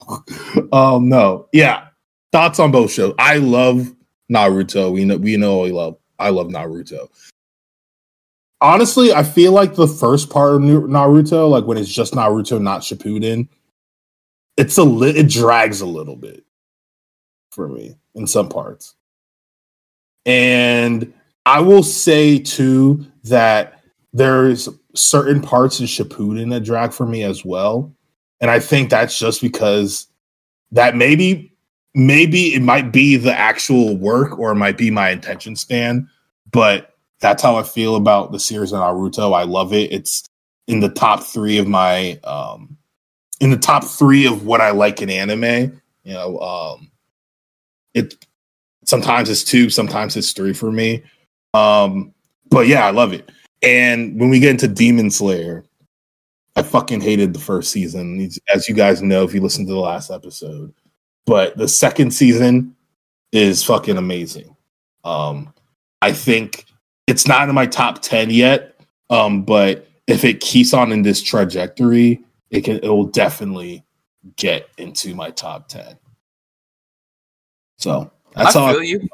um, 0.72 1.08
no. 1.08 1.48
Yeah. 1.52 1.88
Thoughts 2.32 2.58
on 2.58 2.70
both 2.70 2.92
shows. 2.92 3.14
I 3.18 3.36
love 3.36 3.94
Naruto. 4.30 4.92
We 4.92 5.04
know 5.04 5.16
we 5.16 5.36
know 5.36 5.64
I 5.64 5.70
love 5.70 5.96
I 6.18 6.30
love 6.30 6.48
Naruto. 6.48 7.08
Honestly, 8.60 9.12
I 9.12 9.22
feel 9.22 9.52
like 9.52 9.74
the 9.74 9.86
first 9.86 10.30
part 10.30 10.56
of 10.56 10.60
Naruto, 10.62 11.48
like 11.48 11.64
when 11.64 11.78
it's 11.78 11.92
just 11.92 12.12
Naruto, 12.12 12.60
not 12.60 12.82
Shippuden, 12.82 13.48
it's 14.56 14.76
a 14.76 14.84
li- 14.84 15.16
it 15.16 15.28
drags 15.28 15.80
a 15.80 15.86
little 15.86 16.16
bit 16.16 16.44
for 17.52 17.68
me 17.68 17.96
in 18.14 18.26
some 18.26 18.48
parts. 18.48 18.94
And 20.26 21.14
I 21.46 21.60
will 21.60 21.82
say 21.82 22.38
too 22.38 23.06
that 23.24 23.82
there's 24.12 24.68
certain 24.94 25.40
parts 25.40 25.80
in 25.80 25.86
Shippuden 25.86 26.50
that 26.50 26.64
drag 26.64 26.92
for 26.92 27.06
me 27.06 27.22
as 27.22 27.44
well. 27.44 27.94
And 28.40 28.50
I 28.50 28.60
think 28.60 28.90
that's 28.90 29.18
just 29.18 29.42
because 29.42 30.06
that 30.72 30.96
maybe 30.96 31.52
maybe 31.94 32.54
it 32.54 32.62
might 32.62 32.92
be 32.92 33.16
the 33.16 33.36
actual 33.36 33.96
work 33.96 34.38
or 34.38 34.52
it 34.52 34.56
might 34.56 34.78
be 34.78 34.90
my 34.90 35.08
attention 35.08 35.56
span, 35.56 36.08
but 36.50 36.94
that's 37.20 37.42
how 37.42 37.56
I 37.56 37.64
feel 37.64 37.96
about 37.96 38.30
the 38.30 38.38
series 38.38 38.72
of 38.72 38.80
Naruto. 38.80 39.34
I 39.34 39.42
love 39.42 39.72
it. 39.72 39.90
It's 39.90 40.24
in 40.68 40.80
the 40.80 40.90
top 40.90 41.24
three 41.24 41.58
of 41.58 41.66
my 41.66 42.20
um 42.24 42.76
in 43.40 43.50
the 43.50 43.56
top 43.56 43.84
three 43.84 44.26
of 44.26 44.44
what 44.46 44.60
I 44.60 44.70
like 44.70 45.02
in 45.02 45.10
anime. 45.10 45.80
You 46.04 46.14
know, 46.14 46.38
um 46.38 46.90
it 47.94 48.14
sometimes 48.84 49.28
it's 49.28 49.44
two, 49.44 49.68
sometimes 49.70 50.16
it's 50.16 50.32
three 50.32 50.54
for 50.54 50.72
me. 50.72 51.02
Um, 51.54 52.14
but 52.50 52.66
yeah, 52.66 52.86
I 52.86 52.90
love 52.90 53.12
it. 53.12 53.30
And 53.62 54.18
when 54.18 54.30
we 54.30 54.40
get 54.40 54.50
into 54.50 54.68
Demon 54.68 55.10
Slayer, 55.10 55.64
I 56.58 56.62
fucking 56.62 57.02
hated 57.02 57.32
the 57.32 57.38
first 57.38 57.70
season, 57.70 58.28
as 58.52 58.68
you 58.68 58.74
guys 58.74 59.00
know 59.00 59.22
if 59.22 59.32
you 59.32 59.40
listen 59.40 59.64
to 59.66 59.72
the 59.72 59.78
last 59.78 60.10
episode. 60.10 60.74
But 61.24 61.56
the 61.56 61.68
second 61.68 62.10
season 62.10 62.74
is 63.30 63.62
fucking 63.62 63.96
amazing. 63.96 64.56
Um, 65.04 65.54
I 66.02 66.12
think 66.12 66.64
it's 67.06 67.28
not 67.28 67.48
in 67.48 67.54
my 67.54 67.66
top 67.66 68.02
ten 68.02 68.30
yet, 68.30 68.74
um, 69.08 69.44
but 69.44 69.86
if 70.08 70.24
it 70.24 70.40
keeps 70.40 70.74
on 70.74 70.90
in 70.90 71.02
this 71.02 71.22
trajectory, 71.22 72.24
it 72.50 72.62
can 72.62 72.80
it 72.82 72.88
will 72.88 73.04
definitely 73.06 73.84
get 74.34 74.68
into 74.78 75.14
my 75.14 75.30
top 75.30 75.68
ten. 75.68 75.96
So 77.76 78.10
that's 78.34 78.56
I 78.56 78.60
all. 78.60 78.72
feel 78.72 78.82
you. 78.82 79.08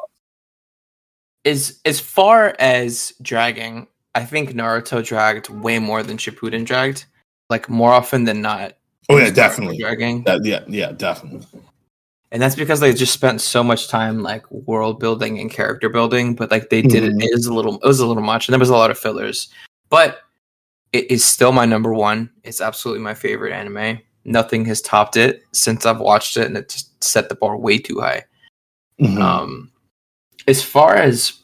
As 1.45 1.79
as 1.85 2.01
far 2.01 2.57
as 2.59 3.13
dragging, 3.21 3.87
I 4.15 4.25
think 4.25 4.53
Naruto 4.53 5.05
dragged 5.05 5.51
way 5.51 5.79
more 5.79 6.03
than 6.03 6.17
Shippuden 6.17 6.65
dragged. 6.65 7.05
Like 7.51 7.69
more 7.69 7.93
often 7.93 8.25
than 8.25 8.41
not. 8.41 8.75
Oh 9.09 9.19
yeah, 9.19 9.31
definitely. 9.31 9.79
Dragging. 9.79 10.25
That, 10.25 10.45
yeah, 10.45 10.65
yeah, 10.67 10.93
definitely. 10.93 11.47
And 12.33 12.43
that's 12.43 12.57
because 12.57 12.81
they 12.81 12.93
just 12.95 13.13
spent 13.13 13.41
so 13.41 13.63
much 13.63 13.89
time 13.89 14.23
like 14.23 14.51
world 14.51 14.99
building 14.99 15.39
and 15.39 15.51
character 15.51 15.89
building, 15.89 16.35
but 16.35 16.51
like 16.51 16.71
they 16.71 16.83
did 16.83 17.03
Mhm. 17.05 17.23
it, 17.23 17.25
it 17.27 17.31
is 17.39 17.47
a 17.47 17.55
little 17.55 17.77
it 17.77 17.87
was 17.87 18.01
a 18.01 18.07
little 18.07 18.23
much, 18.23 18.49
and 18.49 18.53
there 18.53 18.59
was 18.59 18.71
a 18.71 18.77
lot 18.77 18.91
of 18.91 18.99
fillers. 18.99 19.49
But 19.91 20.21
it 20.93 21.11
is 21.11 21.25
still 21.25 21.53
my 21.53 21.65
number 21.67 21.93
one. 21.93 22.31
It's 22.45 22.61
absolutely 22.61 23.03
my 23.05 23.15
favorite 23.15 23.53
anime. 23.53 24.01
Nothing 24.25 24.65
has 24.65 24.81
topped 24.81 25.17
it 25.17 25.43
since 25.53 25.85
I've 25.87 26.01
watched 26.01 26.37
it, 26.37 26.47
and 26.47 26.57
it 26.57 26.71
just 26.71 27.03
set 27.05 27.29
the 27.29 27.35
bar 27.35 27.57
way 27.57 27.79
too 27.79 28.01
high. 28.01 28.25
Mhm. 29.01 29.21
Um, 29.21 29.71
as 30.49 30.63
far 30.63 30.97
as 30.97 31.35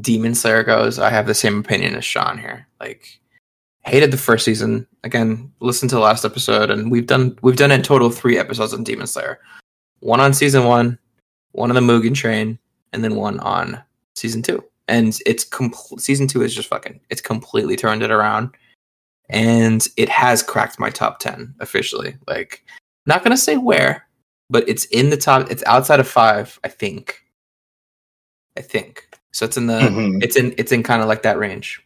Demon 0.00 0.34
Slayer 0.34 0.64
goes, 0.64 0.98
I 0.98 1.10
have 1.10 1.26
the 1.26 1.34
same 1.34 1.60
opinion 1.60 1.94
as 1.94 2.04
Sean 2.04 2.36
here. 2.38 2.66
Like, 2.80 3.20
hated 3.84 4.10
the 4.10 4.16
first 4.16 4.44
season. 4.44 4.86
Again, 5.04 5.52
listen 5.60 5.88
to 5.88 5.94
the 5.94 6.00
last 6.00 6.24
episode, 6.24 6.70
and 6.70 6.90
we've 6.90 7.06
done 7.06 7.38
we've 7.42 7.56
done 7.56 7.70
in 7.72 7.82
total 7.82 8.10
three 8.10 8.38
episodes 8.38 8.74
on 8.74 8.84
Demon 8.84 9.06
Slayer. 9.06 9.40
One 10.00 10.20
on 10.20 10.34
season 10.34 10.64
one, 10.64 10.98
one 11.52 11.70
on 11.70 11.74
the 11.74 11.92
Mugen 11.92 12.14
Train, 12.14 12.58
and 12.92 13.02
then 13.04 13.16
one 13.16 13.40
on 13.40 13.82
season 14.14 14.42
two. 14.42 14.62
And 14.88 15.18
it's 15.26 15.44
complete. 15.44 16.00
Season 16.00 16.26
two 16.26 16.42
is 16.42 16.54
just 16.54 16.68
fucking. 16.68 17.00
It's 17.10 17.20
completely 17.22 17.76
turned 17.76 18.02
it 18.02 18.10
around, 18.10 18.50
and 19.30 19.86
it 19.96 20.08
has 20.08 20.42
cracked 20.42 20.78
my 20.78 20.90
top 20.90 21.18
ten 21.20 21.54
officially. 21.60 22.16
Like, 22.26 22.64
not 23.06 23.22
gonna 23.22 23.36
say 23.36 23.56
where, 23.56 24.06
but 24.50 24.68
it's 24.68 24.84
in 24.86 25.10
the 25.10 25.16
top. 25.16 25.50
It's 25.50 25.64
outside 25.66 26.00
of 26.00 26.08
five, 26.08 26.58
I 26.64 26.68
think. 26.68 27.22
I 28.56 28.60
think 28.60 29.08
so. 29.32 29.46
It's 29.46 29.56
in 29.56 29.66
the. 29.66 29.80
Mhm. 29.80 30.22
It's 30.22 30.36
in. 30.36 30.54
It's 30.58 30.72
in 30.72 30.82
kind 30.82 31.02
of 31.02 31.08
like 31.08 31.22
that 31.22 31.38
range. 31.38 31.83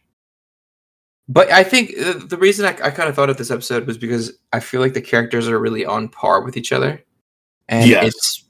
But 1.31 1.51
I 1.51 1.63
think 1.63 1.91
uh, 1.97 2.13
the 2.25 2.37
reason 2.37 2.65
I, 2.65 2.69
I 2.83 2.89
kind 2.89 3.07
of 3.07 3.15
thought 3.15 3.29
of 3.29 3.37
this 3.37 3.51
episode 3.51 3.85
was 3.85 3.97
because 3.99 4.33
I 4.51 4.59
feel 4.59 4.81
like 4.81 4.93
the 4.95 5.01
characters 5.01 5.47
are 5.47 5.59
really 5.59 5.85
on 5.85 6.09
par 6.09 6.41
with 6.43 6.57
each 6.57 6.71
other, 6.71 7.03
and 7.67 7.87
Yes. 7.87 8.07
it's 8.07 8.43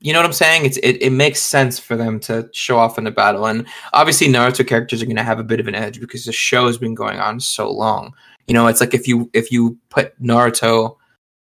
you 0.00 0.12
know 0.12 0.18
what 0.18 0.26
I'm 0.26 0.32
saying. 0.32 0.64
It's 0.64 0.78
it, 0.78 1.02
it 1.02 1.10
makes 1.10 1.40
sense 1.42 1.78
for 1.78 1.94
them 1.94 2.18
to 2.20 2.48
show 2.52 2.78
off 2.78 2.96
in 2.98 3.04
the 3.04 3.10
battle, 3.10 3.46
and 3.46 3.66
obviously 3.92 4.28
Naruto 4.28 4.66
characters 4.66 5.02
are 5.02 5.06
going 5.06 5.16
to 5.16 5.22
have 5.22 5.38
a 5.38 5.44
bit 5.44 5.60
of 5.60 5.68
an 5.68 5.74
edge 5.74 6.00
because 6.00 6.24
the 6.24 6.32
show 6.32 6.66
has 6.66 6.78
been 6.78 6.94
going 6.94 7.20
on 7.20 7.38
so 7.38 7.70
long. 7.70 8.14
You 8.48 8.54
know, 8.54 8.66
it's 8.66 8.80
like 8.80 8.94
if 8.94 9.06
you 9.06 9.30
if 9.34 9.52
you 9.52 9.78
put 9.90 10.20
Naruto 10.20 10.96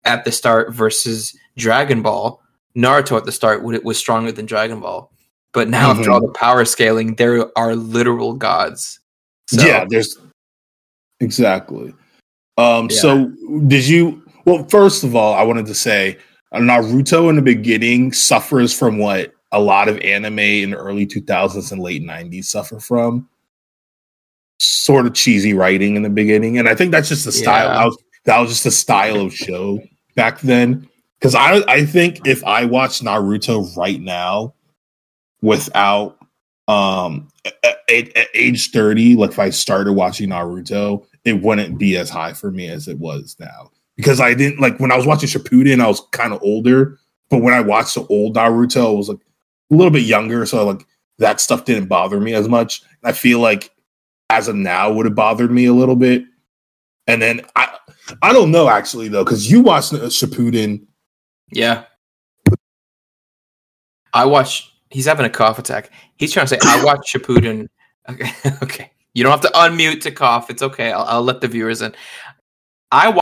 at 0.04 0.24
the 0.24 0.32
start 0.32 0.72
versus 0.72 1.36
Dragon 1.58 2.00
Ball, 2.02 2.42
Naruto 2.74 3.16
at 3.18 3.24
the 3.26 3.32
start 3.32 3.62
would 3.62 3.84
was 3.84 3.98
stronger 3.98 4.32
than 4.32 4.46
Dragon 4.46 4.80
Ball, 4.80 5.12
but 5.52 5.68
now 5.68 5.90
after 5.90 6.04
Mhm. 6.08 6.12
all 6.14 6.20
the 6.26 6.32
power 6.32 6.64
scaling, 6.64 7.14
there 7.16 7.46
are 7.58 7.76
literal 7.76 8.32
gods. 8.32 9.00
So, 9.48 9.64
yeah, 9.64 9.84
there's 9.88 10.16
exactly. 11.20 11.94
Um, 12.56 12.88
Yeah. 12.90 12.96
so 12.96 13.26
did 13.66 13.86
you? 13.86 14.22
Well, 14.44 14.64
first 14.68 15.04
of 15.04 15.14
all, 15.14 15.34
I 15.34 15.42
wanted 15.42 15.66
to 15.66 15.74
say 15.74 16.18
uh, 16.52 16.58
Naruto 16.58 17.28
in 17.28 17.36
the 17.36 17.42
beginning 17.42 18.12
suffers 18.12 18.76
from 18.76 18.98
what 18.98 19.32
a 19.52 19.60
lot 19.60 19.88
of 19.88 19.98
anime 20.00 20.38
in 20.38 20.70
the 20.70 20.76
early 20.76 21.06
2000s 21.06 21.72
and 21.72 21.80
late 21.80 22.02
90s 22.02 22.44
suffer 22.44 22.80
from. 22.80 23.28
Sort 24.58 25.06
of 25.06 25.14
cheesy 25.14 25.54
writing 25.54 25.96
in 25.96 26.02
the 26.02 26.10
beginning, 26.10 26.58
and 26.58 26.68
I 26.68 26.74
think 26.74 26.90
that's 26.90 27.08
just 27.08 27.24
the 27.24 27.32
style. 27.32 27.68
Yeah. 27.68 27.74
That 27.74 27.84
was, 27.84 27.98
that 28.24 28.40
was 28.40 28.50
just 28.50 28.64
the 28.64 28.70
style 28.70 29.20
of 29.20 29.34
show 29.34 29.80
back 30.16 30.40
then. 30.40 30.88
Because 31.18 31.34
I, 31.34 31.62
I 31.68 31.84
think 31.84 32.26
if 32.26 32.44
I 32.44 32.64
watch 32.64 33.00
Naruto 33.00 33.76
right 33.76 34.00
now, 34.00 34.54
without 35.42 36.18
um 36.66 37.28
at, 37.62 38.16
at 38.16 38.28
age 38.34 38.70
30 38.70 39.16
like 39.16 39.30
if 39.30 39.38
i 39.38 39.48
started 39.48 39.92
watching 39.92 40.28
naruto 40.28 41.06
it 41.24 41.42
wouldn't 41.42 41.78
be 41.78 41.96
as 41.96 42.10
high 42.10 42.32
for 42.32 42.50
me 42.50 42.68
as 42.68 42.88
it 42.88 42.98
was 42.98 43.36
now 43.38 43.70
because 43.96 44.20
i 44.20 44.34
didn't 44.34 44.60
like 44.60 44.78
when 44.78 44.92
i 44.92 44.96
was 44.96 45.06
watching 45.06 45.28
shippuden 45.28 45.80
i 45.80 45.86
was 45.86 46.00
kind 46.12 46.32
of 46.32 46.42
older 46.42 46.98
but 47.30 47.42
when 47.42 47.54
i 47.54 47.60
watched 47.60 47.94
the 47.94 48.06
old 48.06 48.36
naruto 48.36 48.86
i 48.86 48.90
was 48.96 49.08
like 49.08 49.20
a 49.70 49.74
little 49.74 49.92
bit 49.92 50.04
younger 50.04 50.46
so 50.46 50.64
like 50.66 50.86
that 51.18 51.40
stuff 51.40 51.64
didn't 51.64 51.86
bother 51.88 52.20
me 52.20 52.34
as 52.34 52.48
much 52.48 52.82
i 53.04 53.12
feel 53.12 53.40
like 53.40 53.70
as 54.30 54.48
of 54.48 54.56
now 54.56 54.92
would 54.92 55.06
have 55.06 55.14
bothered 55.14 55.50
me 55.50 55.66
a 55.66 55.72
little 55.72 55.96
bit 55.96 56.24
and 57.06 57.20
then 57.20 57.40
i 57.56 57.68
i 58.22 58.32
don't 58.32 58.50
know 58.50 58.68
actually 58.68 59.08
though 59.08 59.24
because 59.24 59.50
you 59.50 59.60
watched 59.60 59.92
uh, 59.92 59.98
shippuden 60.06 60.86
Yeah. 61.50 61.84
I 64.14 64.24
watch. 64.24 64.72
He's 64.90 65.06
having 65.06 65.26
a 65.26 65.30
cough 65.30 65.58
attack. 65.58 65.90
He's 66.16 66.32
trying 66.32 66.46
to 66.46 66.48
say, 66.48 66.58
I 66.62 66.82
watched 66.84 67.14
Shippuden. 67.14 67.68
Okay. 68.10 68.30
okay. 68.62 68.90
You 69.18 69.24
don't 69.24 69.32
have 69.32 69.40
to 69.40 69.58
unmute 69.58 70.00
to 70.02 70.12
cough. 70.12 70.48
It's 70.48 70.62
okay. 70.62 70.92
I'll, 70.92 71.02
I'll 71.02 71.24
let 71.24 71.40
the 71.40 71.48
viewers 71.48 71.82
in. 71.82 71.92
I 72.92 73.18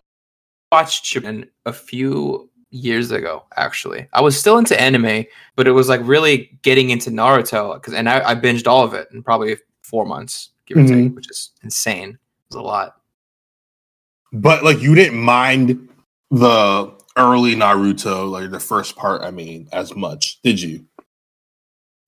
watched 0.70 1.06
Shippuden 1.06 1.48
a 1.64 1.72
few 1.72 2.50
years 2.70 3.12
ago, 3.12 3.44
actually. 3.56 4.06
I 4.12 4.20
was 4.20 4.38
still 4.38 4.58
into 4.58 4.78
anime, 4.78 5.24
but 5.54 5.66
it 5.66 5.70
was 5.70 5.88
like 5.88 6.02
really 6.04 6.58
getting 6.60 6.90
into 6.90 7.08
Naruto. 7.08 7.82
Cause, 7.82 7.94
and 7.94 8.10
I, 8.10 8.28
I 8.28 8.34
binged 8.34 8.66
all 8.66 8.84
of 8.84 8.92
it 8.92 9.08
in 9.10 9.22
probably 9.22 9.56
four 9.84 10.04
months, 10.04 10.50
give 10.66 10.76
or 10.76 10.82
Mhm. 10.82 10.88
take, 10.88 11.16
which 11.16 11.30
is 11.30 11.52
insane. 11.62 12.10
It 12.10 12.54
was 12.54 12.56
a 12.56 12.60
lot. 12.62 13.00
But 14.34 14.64
like 14.64 14.82
you 14.82 14.94
didn't 14.94 15.18
mind 15.18 15.88
the 16.30 16.92
early 17.16 17.54
Naruto, 17.54 18.30
like 18.30 18.50
the 18.50 18.60
first 18.60 18.96
part, 18.96 19.22
I 19.22 19.30
mean, 19.30 19.66
as 19.72 19.96
much, 19.96 20.42
did 20.42 20.60
you? 20.60 20.84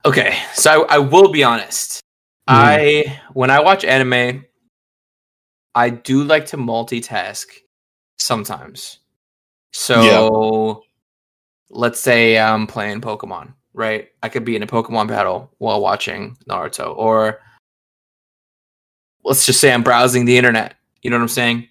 Okay, 0.04 0.38
so 0.52 0.84
I, 0.84 0.96
I 0.96 0.98
will 0.98 1.32
be 1.32 1.42
honest. 1.42 2.02
Hmm. 2.48 2.54
I 2.54 3.20
when 3.34 3.50
I 3.50 3.60
watch 3.60 3.84
anime, 3.84 4.46
I 5.74 5.90
do 5.90 6.24
like 6.24 6.46
to 6.46 6.56
multitask 6.56 7.44
sometimes. 8.16 9.00
So 9.74 10.82
let's 11.68 12.00
say 12.00 12.38
I'm 12.38 12.66
playing 12.66 13.02
Pokemon, 13.02 13.52
right? 13.74 14.08
I 14.22 14.30
could 14.30 14.46
be 14.46 14.56
in 14.56 14.62
a 14.62 14.66
Pokemon 14.66 15.08
battle 15.08 15.52
while 15.58 15.82
watching 15.82 16.38
Naruto, 16.48 16.96
or 16.96 17.38
let's 19.24 19.44
just 19.44 19.60
say 19.60 19.70
I'm 19.70 19.82
browsing 19.82 20.24
the 20.24 20.38
internet. 20.38 20.76
You 21.02 21.10
know 21.10 21.16
what 21.16 21.22
I'm 21.22 21.28
saying? 21.28 21.68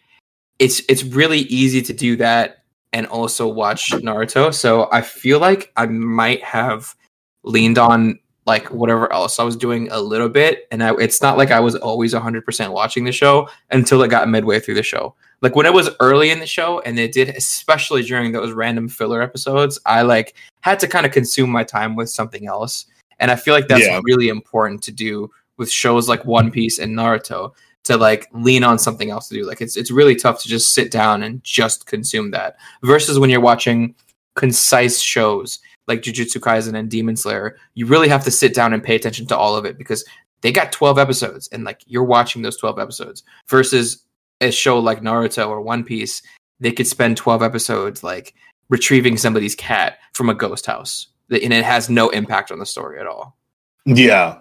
It's 0.59 0.83
it's 0.87 1.03
really 1.03 1.39
easy 1.39 1.81
to 1.81 1.93
do 1.93 2.17
that 2.17 2.65
and 2.93 3.07
also 3.07 3.47
watch 3.47 3.89
Naruto. 3.89 4.53
So 4.53 4.89
I 4.91 5.01
feel 5.01 5.39
like 5.39 5.71
I 5.75 5.87
might 5.87 6.43
have 6.43 6.95
leaned 7.41 7.79
on 7.79 8.19
like 8.47 8.67
whatever 8.71 9.11
else 9.13 9.37
I 9.39 9.43
was 9.43 9.55
doing 9.55 9.89
a 9.91 9.99
little 9.99 10.29
bit, 10.29 10.67
and 10.71 10.81
I, 10.81 10.95
it's 10.95 11.21
not 11.21 11.37
like 11.37 11.51
I 11.51 11.59
was 11.59 11.75
always 11.75 12.13
100% 12.13 12.71
watching 12.71 13.03
the 13.03 13.11
show 13.11 13.47
until 13.71 14.01
it 14.01 14.07
got 14.07 14.29
midway 14.29 14.59
through 14.59 14.75
the 14.75 14.83
show. 14.83 15.13
Like 15.41 15.55
when 15.55 15.65
it 15.67 15.73
was 15.73 15.89
early 15.99 16.31
in 16.31 16.39
the 16.39 16.47
show, 16.47 16.79
and 16.79 16.97
it 16.97 17.11
did, 17.11 17.29
especially 17.29 18.01
during 18.03 18.31
those 18.31 18.53
random 18.53 18.87
filler 18.87 19.21
episodes, 19.21 19.77
I 19.85 20.01
like 20.01 20.33
had 20.61 20.79
to 20.79 20.87
kind 20.87 21.05
of 21.05 21.11
consume 21.11 21.51
my 21.51 21.63
time 21.63 21.95
with 21.95 22.09
something 22.09 22.47
else, 22.47 22.85
and 23.19 23.29
I 23.29 23.35
feel 23.35 23.53
like 23.53 23.67
that's 23.67 23.85
Yeah. 23.85 23.99
really 24.03 24.29
important 24.29 24.81
to 24.83 24.91
do 24.91 25.29
with 25.57 25.69
shows 25.69 26.07
like 26.07 26.23
One 26.25 26.49
Piece 26.49 26.79
and 26.79 26.95
Naruto 26.95 27.51
to 27.83 27.97
like 27.97 28.27
lean 28.33 28.63
on 28.63 28.79
something 28.79 29.09
else 29.09 29.27
to 29.27 29.35
do. 29.35 29.45
Like 29.45 29.59
it's 29.61 29.75
it's 29.75 29.91
really 29.91 30.15
tough 30.15 30.41
to 30.43 30.47
just 30.47 30.73
sit 30.73 30.89
down 30.89 31.21
and 31.23 31.43
just 31.43 31.85
consume 31.85 32.31
that 32.31 32.55
versus 32.83 33.19
when 33.19 33.29
you're 33.29 33.41
watching 33.41 33.93
concise 34.35 34.99
shows 35.01 35.59
like 35.87 36.01
Jujutsu 36.01 36.37
Kaisen 36.39 36.77
and 36.77 36.89
Demon 36.89 37.15
Slayer, 37.15 37.57
you 37.75 37.85
really 37.85 38.09
have 38.09 38.23
to 38.25 38.31
sit 38.31 38.53
down 38.53 38.73
and 38.73 38.83
pay 38.83 38.95
attention 38.95 39.25
to 39.27 39.37
all 39.37 39.55
of 39.55 39.65
it 39.65 39.77
because 39.77 40.03
they 40.41 40.51
got 40.51 40.71
12 40.71 40.99
episodes 40.99 41.47
and 41.51 41.63
like 41.63 41.81
you're 41.87 42.03
watching 42.03 42.41
those 42.41 42.57
12 42.57 42.77
episodes 42.79 43.23
versus 43.47 44.03
a 44.41 44.51
show 44.51 44.77
like 44.79 45.01
Naruto 45.01 45.47
or 45.47 45.61
One 45.61 45.83
Piece, 45.83 46.21
they 46.59 46.71
could 46.71 46.87
spend 46.87 47.17
12 47.17 47.41
episodes 47.41 48.03
like 48.03 48.33
retrieving 48.69 49.17
somebody's 49.17 49.55
cat 49.55 49.97
from 50.13 50.29
a 50.29 50.33
ghost 50.35 50.65
house, 50.65 51.07
and 51.29 51.53
it 51.53 51.63
has 51.63 51.89
no 51.89 52.09
impact 52.09 52.51
on 52.51 52.59
the 52.59 52.65
story 52.65 52.99
at 52.99 53.07
all. 53.07 53.37
Yeah. 53.85 54.39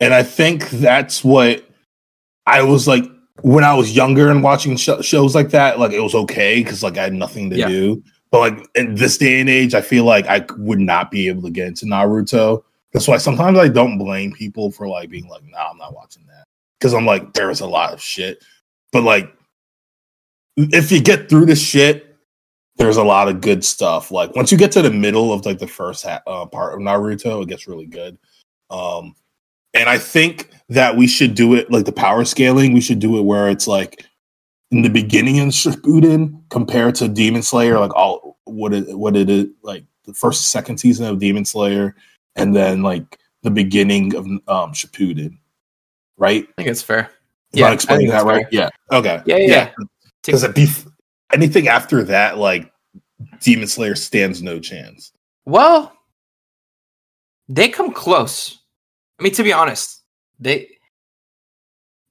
And 0.00 0.12
I 0.12 0.22
think 0.22 0.68
that's 0.70 1.22
what 1.24 1.64
I 2.46 2.62
was 2.62 2.86
like 2.88 3.04
when 3.42 3.64
I 3.64 3.74
was 3.74 3.94
younger 3.94 4.30
and 4.30 4.42
watching 4.42 4.76
sh- 4.76 4.88
shows 5.02 5.34
like 5.34 5.50
that. 5.50 5.78
Like 5.78 5.92
it 5.92 6.00
was 6.00 6.14
okay 6.14 6.62
because 6.62 6.82
like 6.82 6.98
I 6.98 7.04
had 7.04 7.12
nothing 7.14 7.50
to 7.50 7.56
Yeah. 7.56 7.68
do. 7.68 8.02
But 8.30 8.38
like 8.38 8.68
in 8.74 8.94
this 8.94 9.18
day 9.18 9.40
and 9.40 9.48
age, 9.48 9.74
I 9.74 9.80
feel 9.80 10.04
like 10.04 10.26
I 10.26 10.44
would 10.58 10.80
not 10.80 11.10
be 11.10 11.28
able 11.28 11.42
to 11.42 11.50
get 11.50 11.68
into 11.68 11.86
Naruto. 11.86 12.62
That's 12.92 13.08
why 13.08 13.18
sometimes 13.18 13.58
I 13.58 13.68
don't 13.68 13.98
blame 13.98 14.32
people 14.32 14.70
for 14.70 14.88
like 14.88 15.10
being 15.10 15.28
like, 15.28 15.42
"Nah, 15.44 15.70
I'm 15.70 15.78
not 15.78 15.94
watching 15.94 16.24
that," 16.26 16.44
because 16.78 16.94
I'm 16.94 17.06
like, 17.06 17.32
there 17.34 17.50
is 17.50 17.60
a 17.60 17.66
lot 17.66 17.92
of 17.92 18.00
shit. 18.00 18.44
But 18.92 19.02
like, 19.02 19.32
if 20.56 20.90
you 20.92 21.00
get 21.00 21.28
through 21.28 21.46
this 21.46 21.60
shit, 21.60 22.16
there's 22.76 22.96
a 22.96 23.04
lot 23.04 23.28
of 23.28 23.40
good 23.40 23.64
stuff. 23.64 24.10
Like 24.10 24.34
once 24.36 24.52
you 24.52 24.58
get 24.58 24.72
to 24.72 24.82
the 24.82 24.90
middle 24.90 25.32
of 25.32 25.44
like 25.44 25.58
the 25.58 25.66
first 25.66 26.04
ha- 26.04 26.22
uh, 26.26 26.46
part 26.46 26.74
of 26.74 26.80
Naruto, 26.80 27.42
it 27.42 27.48
gets 27.48 27.66
really 27.66 27.86
good. 27.86 28.18
Um, 28.70 29.14
and 29.74 29.88
I 29.88 29.98
think 29.98 30.50
that 30.68 30.96
we 30.96 31.06
should 31.06 31.34
do 31.34 31.54
it 31.54 31.70
like 31.70 31.84
the 31.84 31.92
power 31.92 32.24
scaling. 32.24 32.72
We 32.72 32.80
should 32.80 32.98
do 33.00 33.18
it 33.18 33.22
where 33.22 33.48
it's 33.48 33.66
like 33.66 34.04
in 34.70 34.82
the 34.82 34.90
beginning 34.90 35.40
of 35.40 35.48
Shippuden 35.48 36.42
compared 36.50 36.94
to 36.96 37.08
Demon 37.08 37.42
Slayer, 37.42 37.78
like 37.78 37.94
all 37.94 38.38
what 38.44 38.74
it 38.74 38.96
what 38.98 39.16
it 39.16 39.30
is 39.30 39.46
like 39.62 39.84
the 40.04 40.14
first 40.14 40.50
second 40.50 40.78
season 40.78 41.06
of 41.06 41.18
Demon 41.18 41.44
Slayer, 41.44 41.94
and 42.36 42.54
then 42.54 42.82
like 42.82 43.18
the 43.42 43.50
beginning 43.50 44.14
of 44.14 44.26
um 44.26 44.72
Shippuden, 44.72 45.38
right? 46.16 46.46
I 46.58 46.62
think 46.62 46.68
it's 46.68 46.82
fair. 46.82 47.10
Am 47.54 47.64
I 47.64 47.68
I 47.68 47.72
explaining 47.72 48.08
that 48.08 48.24
that's 48.24 48.26
right? 48.26 48.46
Yeah. 48.50 48.68
Okay. 48.92 49.22
Yeah, 49.24 49.36
yeah. 49.36 49.46
yeah. 49.46 49.70
Because 50.24 50.44
it 50.44 50.54
be 50.54 50.68
anything 51.32 51.68
after 51.68 52.02
that, 52.04 52.36
like 52.36 52.70
Demon 53.40 53.68
Slayer 53.68 53.94
stands 53.94 54.42
no 54.42 54.60
chance. 54.60 55.12
Well, 55.46 55.92
they 57.48 57.68
come 57.68 57.92
close. 57.92 58.58
I 59.18 59.22
mean, 59.22 59.32
to 59.32 59.42
be 59.42 59.52
honest, 59.52 60.02
they 60.38 60.68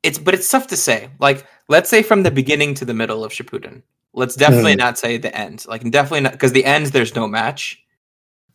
it's 0.04 0.18
but 0.18 0.34
it's 0.34 0.50
tough 0.50 0.68
to 0.68 0.78
say. 0.78 1.10
Like, 1.20 1.46
let's 1.70 1.90
say 1.90 2.02
from 2.04 2.24
the 2.24 2.32
beginning 2.32 2.74
to 2.76 2.86
the 2.86 2.94
middle 2.94 3.24
of 3.24 3.32
Shippuden. 3.32 3.82
Let's 4.14 4.36
definitely 4.36 4.74
Mhm. 4.74 4.80
not 4.80 4.98
say 4.98 5.18
the 5.18 5.36
end. 5.38 5.66
Like, 5.68 5.90
definitely 5.92 6.22
not 6.22 6.32
because 6.34 6.52
the 6.54 6.66
end 6.66 6.88
there's 6.88 7.16
no 7.16 7.28
match 7.28 7.80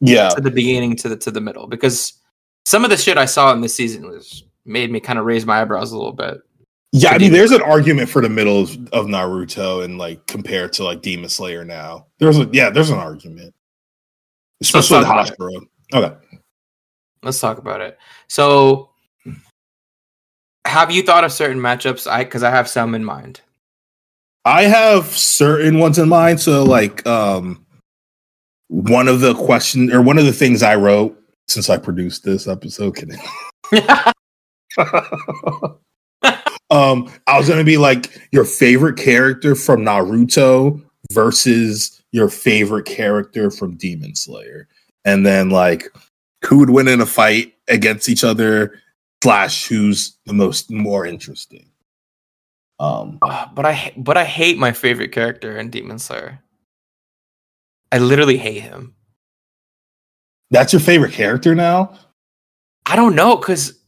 Yeah. 0.01 0.31
to 0.31 0.41
the 0.41 0.51
beginning 0.51 0.97
to 0.97 1.09
the 1.09 1.17
to 1.19 1.31
the 1.31 1.41
middle. 1.41 1.67
Because 1.67 2.15
some 2.65 2.85
of 2.85 2.91
the 2.91 2.97
shit 2.97 3.19
I 3.19 3.27
saw 3.27 3.53
in 3.53 3.61
this 3.61 3.75
season 3.75 4.09
was 4.09 4.45
made 4.65 4.91
me 4.91 5.01
kind 5.01 5.19
of 5.19 5.25
raise 5.25 5.45
my 5.47 5.61
eyebrows 5.63 5.93
a 5.93 5.97
little 5.97 6.13
bit. 6.13 6.39
Yeah, 6.95 7.11
I 7.11 7.13
mean, 7.13 7.21
Demon 7.21 7.39
there's 7.39 7.53
an 7.53 7.63
argument 7.63 8.09
for 8.11 8.21
the 8.23 8.29
middle 8.29 8.61
of, 8.61 8.71
of 8.93 9.07
Naruto 9.07 9.83
and 9.85 9.99
like 9.99 10.27
compared 10.27 10.73
to 10.75 10.85
like 10.85 11.01
Demon 11.03 11.29
Slayer 11.31 11.65
now. 11.65 12.07
There's 12.19 12.39
a 12.39 12.49
yeah, 12.53 12.71
there's 12.71 12.91
an 12.91 12.99
argument, 12.99 13.55
especially 14.61 14.99
about 14.99 15.27
Hashira. 15.27 15.67
Okay, 15.95 16.15
Let's 17.23 17.41
talk 17.41 17.59
about 17.59 17.81
it. 17.81 17.99
So, 18.29 18.91
have 20.73 20.91
you 20.91 21.03
thought 21.03 21.23
of 21.23 21.33
certain 21.33 21.59
matchups? 21.59 22.11
I 22.11 22.25
because 22.25 22.43
I 22.43 22.51
have 22.51 22.67
some 22.67 22.95
in 22.95 23.05
mind. 23.05 23.43
I 24.47 24.63
have 24.63 25.07
certain 25.07 25.79
ones 25.79 25.99
in 25.99 26.09
mind. 26.09 26.41
So 26.41 26.65
like, 26.65 27.07
um, 27.07 27.65
one 28.69 29.07
of 29.07 29.21
the 29.21 29.35
question 29.35 29.93
or 29.93 30.01
one 30.01 30.17
of 30.17 30.25
the 30.25 30.33
things 30.33 30.63
I 30.63 30.77
wrote 30.77 31.15
since 31.47 31.69
I 31.69 31.77
produced 31.77 32.25
this 32.25 32.49
episode, 32.49 32.97
kidding. 32.97 33.21
um, 36.71 37.13
I 37.27 37.37
was 37.37 37.51
gonna 37.51 37.65
be 37.65 37.77
like 37.77 38.19
your 38.33 38.47
favorite 38.47 38.97
character 38.97 39.55
from 39.55 39.83
Naruto 39.83 40.83
versus 41.13 42.03
your 42.13 42.31
favorite 42.31 42.87
character 42.87 43.51
from 43.51 43.77
Demon 43.77 44.15
Slayer, 44.15 44.69
and 45.05 45.27
then 45.27 45.51
like 45.51 45.87
who 46.47 46.59
would 46.59 46.71
win 46.71 46.89
in 46.89 47.03
a 47.03 47.07
fight 47.07 47.53
against 47.69 48.09
each 48.09 48.25
other, 48.25 48.81
slash 49.23 49.67
who's 49.69 50.17
the 50.27 50.33
most 50.33 50.71
more 50.71 51.07
interesting. 51.07 51.69
Um, 52.81 53.19
Ah, 53.23 53.51
but 53.55 53.65
I 53.65 53.93
but 53.97 54.17
I 54.17 54.25
hate 54.25 54.59
my 54.59 54.73
favorite 54.73 55.13
character 55.13 55.57
in 55.59 55.71
Demon 55.71 55.99
Slayer. 56.01 56.41
I 57.93 57.99
literally 57.99 58.39
hate 58.39 58.63
him. 58.63 58.95
that's 60.51 60.73
your 60.73 60.81
favorite 60.81 61.13
character 61.13 61.55
now. 61.55 61.97
I 62.87 62.97
don't 62.97 63.15
know 63.15 63.37
because 63.37 63.79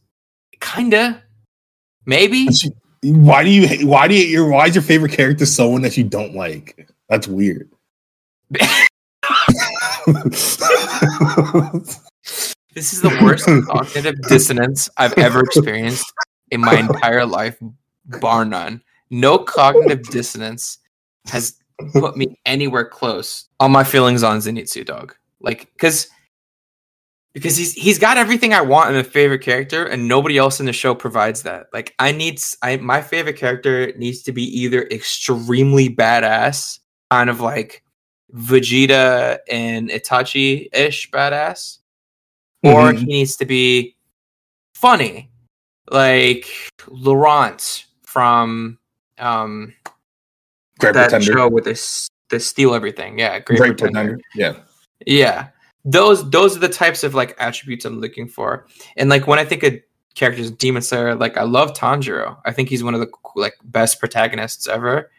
kinda 0.61 1.21
maybe 2.05 2.47
Why 3.03 3.43
do 3.43 3.49
you? 3.49 3.85
Why 3.87 4.07
do 4.07 4.15
you? 4.15 4.25
Your 4.25 4.49
why 4.49 4.67
is 4.67 4.75
your 4.75 4.83
favorite 4.83 5.11
character 5.11 5.45
someone 5.45 5.81
that 5.81 5.97
you 5.97 6.05
don't 6.05 6.33
like? 6.33 6.89
That's 7.09 7.27
weird. 7.27 7.69
this 12.75 12.93
is 12.93 13.01
the 13.01 13.17
worst 13.23 13.45
cognitive 13.67 14.21
dissonance 14.23 14.89
I've 14.97 15.17
ever 15.17 15.39
experienced 15.39 16.11
in 16.51 16.61
my 16.61 16.77
entire 16.77 17.25
life, 17.25 17.57
bar 18.21 18.45
none. 18.45 18.81
No 19.09 19.39
cognitive 19.39 20.03
dissonance 20.09 20.77
has 21.27 21.57
put 21.93 22.15
me 22.15 22.39
anywhere 22.45 22.85
close 22.85 23.47
on 23.59 23.71
my 23.71 23.83
feelings 23.83 24.23
on 24.23 24.37
Zenitsu 24.39 24.85
dog. 24.85 25.15
Like 25.39 25.71
because 25.73 26.09
because 27.33 27.57
he's 27.57 27.73
he's 27.73 27.99
got 27.99 28.17
everything 28.17 28.53
I 28.53 28.61
want 28.61 28.89
in 28.89 28.95
a 28.95 29.03
favorite 29.03 29.41
character, 29.41 29.85
and 29.85 30.07
nobody 30.07 30.37
else 30.37 30.59
in 30.59 30.65
the 30.65 30.73
show 30.73 30.95
provides 30.95 31.43
that. 31.43 31.67
Like 31.73 31.93
I 31.99 32.11
need 32.11 32.41
I 32.61 32.77
my 32.77 33.01
favorite 33.01 33.37
character 33.37 33.93
needs 33.97 34.21
to 34.23 34.31
be 34.31 34.43
either 34.43 34.83
extremely 34.83 35.89
badass, 35.89 36.79
kind 37.11 37.29
of 37.29 37.41
like 37.41 37.83
Vegeta 38.33 39.39
and 39.49 39.89
Itachi 39.89 40.67
ish 40.73 41.11
badass, 41.11 41.79
or 42.65 42.91
Mhm. 42.91 42.97
he 42.99 43.05
needs 43.05 43.35
to 43.37 43.45
be 43.45 43.95
funny, 44.73 45.29
like 45.91 46.47
Laurent 46.87 47.85
from 48.03 48.77
um 49.17 49.73
Great 50.79 50.93
that 50.93 51.09
Pretender. 51.11 51.33
show 51.33 51.47
with 51.47 51.63
this 51.65 52.09
the 52.29 52.39
steal 52.39 52.73
everything. 52.73 53.17
Yeah, 53.19 53.39
Great, 53.39 53.59
Great 53.59 53.77
Pretender. 53.77 54.17
Pretender. 54.17 54.21
Yeah. 54.35 54.55
Yeah. 55.05 55.47
Those 55.85 56.29
those 56.31 56.57
are 56.57 56.59
the 56.59 56.67
types 56.69 57.03
of 57.03 57.13
like 57.13 57.35
attributes 57.39 57.85
I'm 57.85 58.01
looking 58.01 58.27
for. 58.27 58.65
And 58.97 59.09
like 59.09 59.27
when 59.27 59.37
I 59.39 59.45
think 59.45 59.63
of 59.63 59.75
characters 60.15 60.49
Demon 60.51 60.81
Slayer, 60.81 61.13
like 61.15 61.37
I 61.37 61.43
love 61.43 61.73
Tanjiro. 61.73 62.37
I 62.45 62.51
think 62.51 62.69
he's 62.69 62.83
one 62.83 62.93
of 62.95 62.99
the 62.99 63.11
like 63.35 63.53
best 63.65 63.99
protagonists 63.99 64.67
ever. 64.67 65.11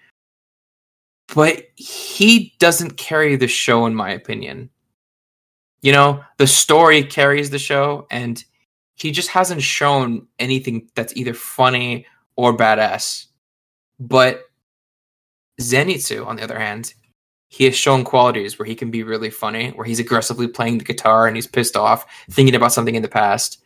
But 1.34 1.68
he 1.76 2.54
doesn't 2.58 2.96
carry 2.96 3.36
the 3.36 3.48
show 3.48 3.86
in 3.86 3.94
my 3.94 4.10
opinion. 4.10 4.70
You 5.82 5.92
know, 5.92 6.24
the 6.38 6.46
story 6.46 7.02
carries 7.02 7.50
the 7.50 7.58
show 7.58 8.06
and 8.10 8.42
he 8.96 9.10
just 9.10 9.28
hasn't 9.28 9.62
shown 9.62 10.26
anything 10.38 10.88
that's 10.94 11.14
either 11.16 11.34
funny 11.34 12.06
or 12.36 12.56
badass. 12.56 13.26
But 14.00 14.44
Zenitsu, 15.60 16.26
on 16.26 16.36
the 16.36 16.42
other 16.42 16.58
hand, 16.58 16.94
he 17.48 17.64
has 17.64 17.76
shown 17.76 18.04
qualities 18.04 18.58
where 18.58 18.66
he 18.66 18.74
can 18.74 18.90
be 18.90 19.02
really 19.02 19.30
funny, 19.30 19.70
where 19.70 19.86
he's 19.86 20.00
aggressively 20.00 20.48
playing 20.48 20.78
the 20.78 20.84
guitar 20.84 21.26
and 21.26 21.36
he's 21.36 21.46
pissed 21.46 21.76
off, 21.76 22.04
thinking 22.30 22.54
about 22.54 22.72
something 22.72 22.94
in 22.94 23.02
the 23.02 23.08
past. 23.08 23.62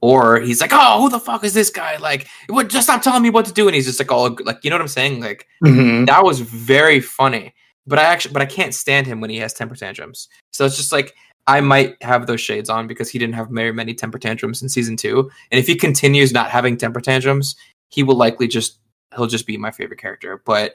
Or 0.00 0.38
he's 0.38 0.60
like, 0.60 0.70
oh, 0.72 1.00
who 1.00 1.08
the 1.08 1.18
fuck 1.18 1.44
is 1.44 1.54
this 1.54 1.70
guy? 1.70 1.96
Like, 1.96 2.28
what, 2.48 2.68
just 2.68 2.86
stop 2.86 3.00
telling 3.02 3.22
me 3.22 3.30
what 3.30 3.46
to 3.46 3.52
do. 3.52 3.66
And 3.66 3.74
he's 3.74 3.86
just 3.86 3.98
like, 3.98 4.12
all 4.12 4.36
like, 4.44 4.62
you 4.62 4.68
know 4.70 4.76
what 4.76 4.82
I'm 4.82 4.88
saying? 4.88 5.20
Like, 5.20 5.46
Mhm. 5.64 6.06
that 6.06 6.24
was 6.24 6.40
very 6.40 7.00
funny. 7.00 7.54
But 7.86 7.98
I 7.98 8.02
actually, 8.02 8.32
but 8.32 8.42
I 8.42 8.46
can't 8.46 8.74
stand 8.74 9.06
him 9.06 9.20
when 9.20 9.30
he 9.30 9.38
has 9.38 9.54
temper 9.54 9.76
tantrums. 9.76 10.28
So 10.52 10.64
it's 10.66 10.76
just 10.76 10.92
like, 10.92 11.14
I 11.46 11.60
might 11.60 12.02
have 12.02 12.26
those 12.26 12.40
shades 12.40 12.70
on 12.70 12.86
because 12.86 13.10
he 13.10 13.18
didn't 13.18 13.34
have 13.34 13.48
very 13.50 13.72
many 13.72 13.94
temper 13.94 14.18
tantrums 14.18 14.62
in 14.62 14.68
season 14.68 14.96
two. 14.96 15.30
And 15.50 15.58
if 15.58 15.66
he 15.66 15.76
continues 15.76 16.32
not 16.32 16.50
having 16.50 16.76
temper 16.76 17.00
tantrums, 17.00 17.54
he 17.88 18.02
will 18.02 18.16
likely 18.16 18.48
just 18.48 18.78
he'll 19.14 19.26
just 19.26 19.46
be 19.46 19.56
my 19.56 19.70
favorite 19.70 20.00
character. 20.00 20.42
But 20.44 20.74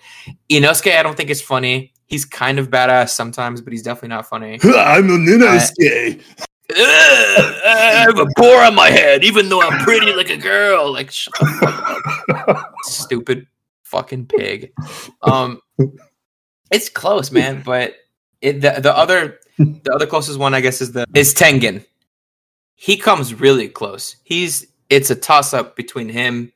Inosuke, 0.51 0.95
I 0.95 1.03
don't 1.03 1.17
think 1.17 1.29
is 1.29 1.41
funny. 1.41 1.93
He's 2.05 2.25
kind 2.25 2.59
of 2.59 2.69
badass 2.69 3.09
sometimes, 3.09 3.61
but 3.61 3.73
he's 3.73 3.83
definitely 3.83 4.09
not 4.09 4.27
funny. 4.27 4.59
I'm 4.63 5.09
a 5.09 5.17
Ninosuke. 5.17 6.21
Ugh, 6.71 6.75
I 6.77 8.05
have 8.05 8.19
a 8.19 8.27
boar 8.35 8.63
on 8.63 8.75
my 8.75 8.91
head, 8.91 9.23
even 9.23 9.49
though 9.49 9.61
I'm 9.61 9.83
pretty 9.83 10.13
like 10.13 10.29
a 10.29 10.37
girl. 10.37 10.93
Like, 10.93 11.11
fuck 11.11 12.47
up, 12.47 12.73
stupid 12.83 13.47
fucking 13.83 14.27
pig. 14.27 14.71
Um, 15.23 15.61
it's 16.71 16.89
close, 16.89 17.31
man. 17.31 17.63
But 17.65 17.95
it, 18.41 18.61
the 18.61 18.81
the 18.81 18.95
other 18.95 19.39
the 19.83 19.93
other 19.93 20.07
closest 20.07 20.39
one, 20.39 20.53
I 20.53 20.61
guess, 20.61 20.81
is 20.81 20.93
the 20.93 21.05
is 21.13 21.33
Tengen. 21.33 21.85
He 22.75 22.95
comes 22.95 23.33
really 23.33 23.67
close. 23.67 24.15
He's 24.23 24.67
it's 24.89 25.09
a 25.09 25.15
toss 25.15 25.53
up 25.53 25.75
between 25.75 26.07
him 26.07 26.51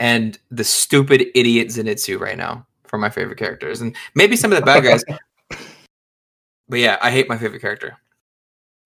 and 0.00 0.38
the 0.50 0.64
stupid 0.64 1.26
idiot 1.34 1.68
Zenitsu 1.68 2.18
right 2.18 2.36
now 2.36 2.66
for 2.84 2.98
my 2.98 3.08
favorite 3.08 3.38
characters, 3.38 3.80
and 3.80 3.94
maybe 4.16 4.34
some 4.34 4.52
of 4.52 4.58
the 4.58 4.64
bad 4.64 4.82
guys. 4.82 5.04
But 6.66 6.78
yeah, 6.78 6.96
I 7.02 7.10
hate 7.10 7.28
my 7.28 7.36
favorite 7.36 7.60
character. 7.60 7.94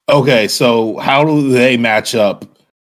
Okay, 0.09 0.49
so 0.49 0.97
how 0.99 1.25
do 1.25 1.49
they 1.49 1.77
match 1.77 2.13
up? 2.13 2.45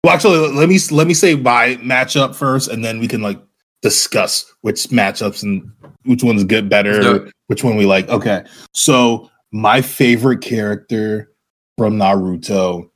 Well, 0.02 0.12
actually, 0.12 0.38
let 0.38 0.68
me 0.68 0.76
let 0.90 1.06
me 1.06 1.14
say 1.14 1.36
my 1.36 1.76
matchup 1.76 2.34
first, 2.34 2.68
and 2.68 2.84
then 2.84 2.98
we 2.98 3.06
can 3.06 3.22
like 3.22 3.40
discuss 3.80 4.52
which 4.62 4.88
matchups 4.88 5.44
and 5.44 5.70
which 6.04 6.24
one's 6.24 6.42
good 6.42 6.64
Let's 6.64 6.70
better, 6.70 7.30
which 7.46 7.62
one 7.62 7.76
we 7.76 7.86
like. 7.86 8.08
Okay, 8.08 8.44
so 8.72 9.30
my 9.52 9.80
favorite 9.82 10.40
character 10.40 11.30
from 11.78 11.96
Naruto, 11.98 12.88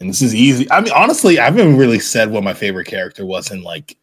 and 0.00 0.08
this 0.08 0.22
is 0.22 0.34
easy. 0.34 0.70
I 0.70 0.80
mean, 0.80 0.92
honestly, 0.92 1.38
I 1.38 1.44
haven't 1.44 1.76
really 1.76 1.98
said 1.98 2.30
what 2.30 2.44
my 2.44 2.54
favorite 2.54 2.86
character 2.86 3.26
was 3.26 3.50
in 3.50 3.62
like 3.62 3.96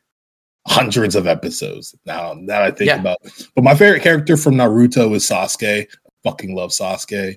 hundreds 0.67 1.15
of 1.15 1.25
episodes 1.25 1.95
now 2.05 2.35
that 2.45 2.61
I 2.61 2.71
think 2.71 2.87
Yeah. 2.89 2.99
about. 2.99 3.17
But 3.55 3.63
my 3.63 3.75
favorite 3.75 4.03
character 4.03 4.37
from 4.37 4.55
Naruto 4.55 5.13
is 5.15 5.27
Sasuke. 5.27 5.87
I 5.87 5.87
fucking 6.23 6.55
love 6.55 6.71
Sasuke. 6.71 7.35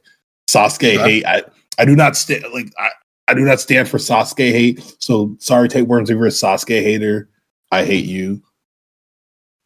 Sasuke 0.48 0.94
Yeah. 0.94 1.04
hate. 1.04 1.24
I 1.26 1.42
I 1.78 1.84
do 1.84 1.96
not 1.96 2.16
stand 2.16 2.44
like 2.52 2.72
I, 2.78 2.90
I 3.28 3.34
do 3.34 3.40
not 3.40 3.60
stand 3.60 3.88
for 3.88 3.98
Sasuke 3.98 4.50
hate. 4.52 4.96
So 4.98 5.36
sorry, 5.40 5.68
tapeworms, 5.68 6.10
if 6.10 6.16
you're 6.16 6.26
a 6.26 6.30
Sasuke 6.30 6.82
hater, 6.82 7.28
I 7.72 7.84
hate 7.84 8.04
you. 8.04 8.42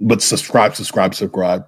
But 0.01 0.23
subscribe, 0.23 0.77
subscribe, 0.77 1.15
subscribe. 1.15 1.67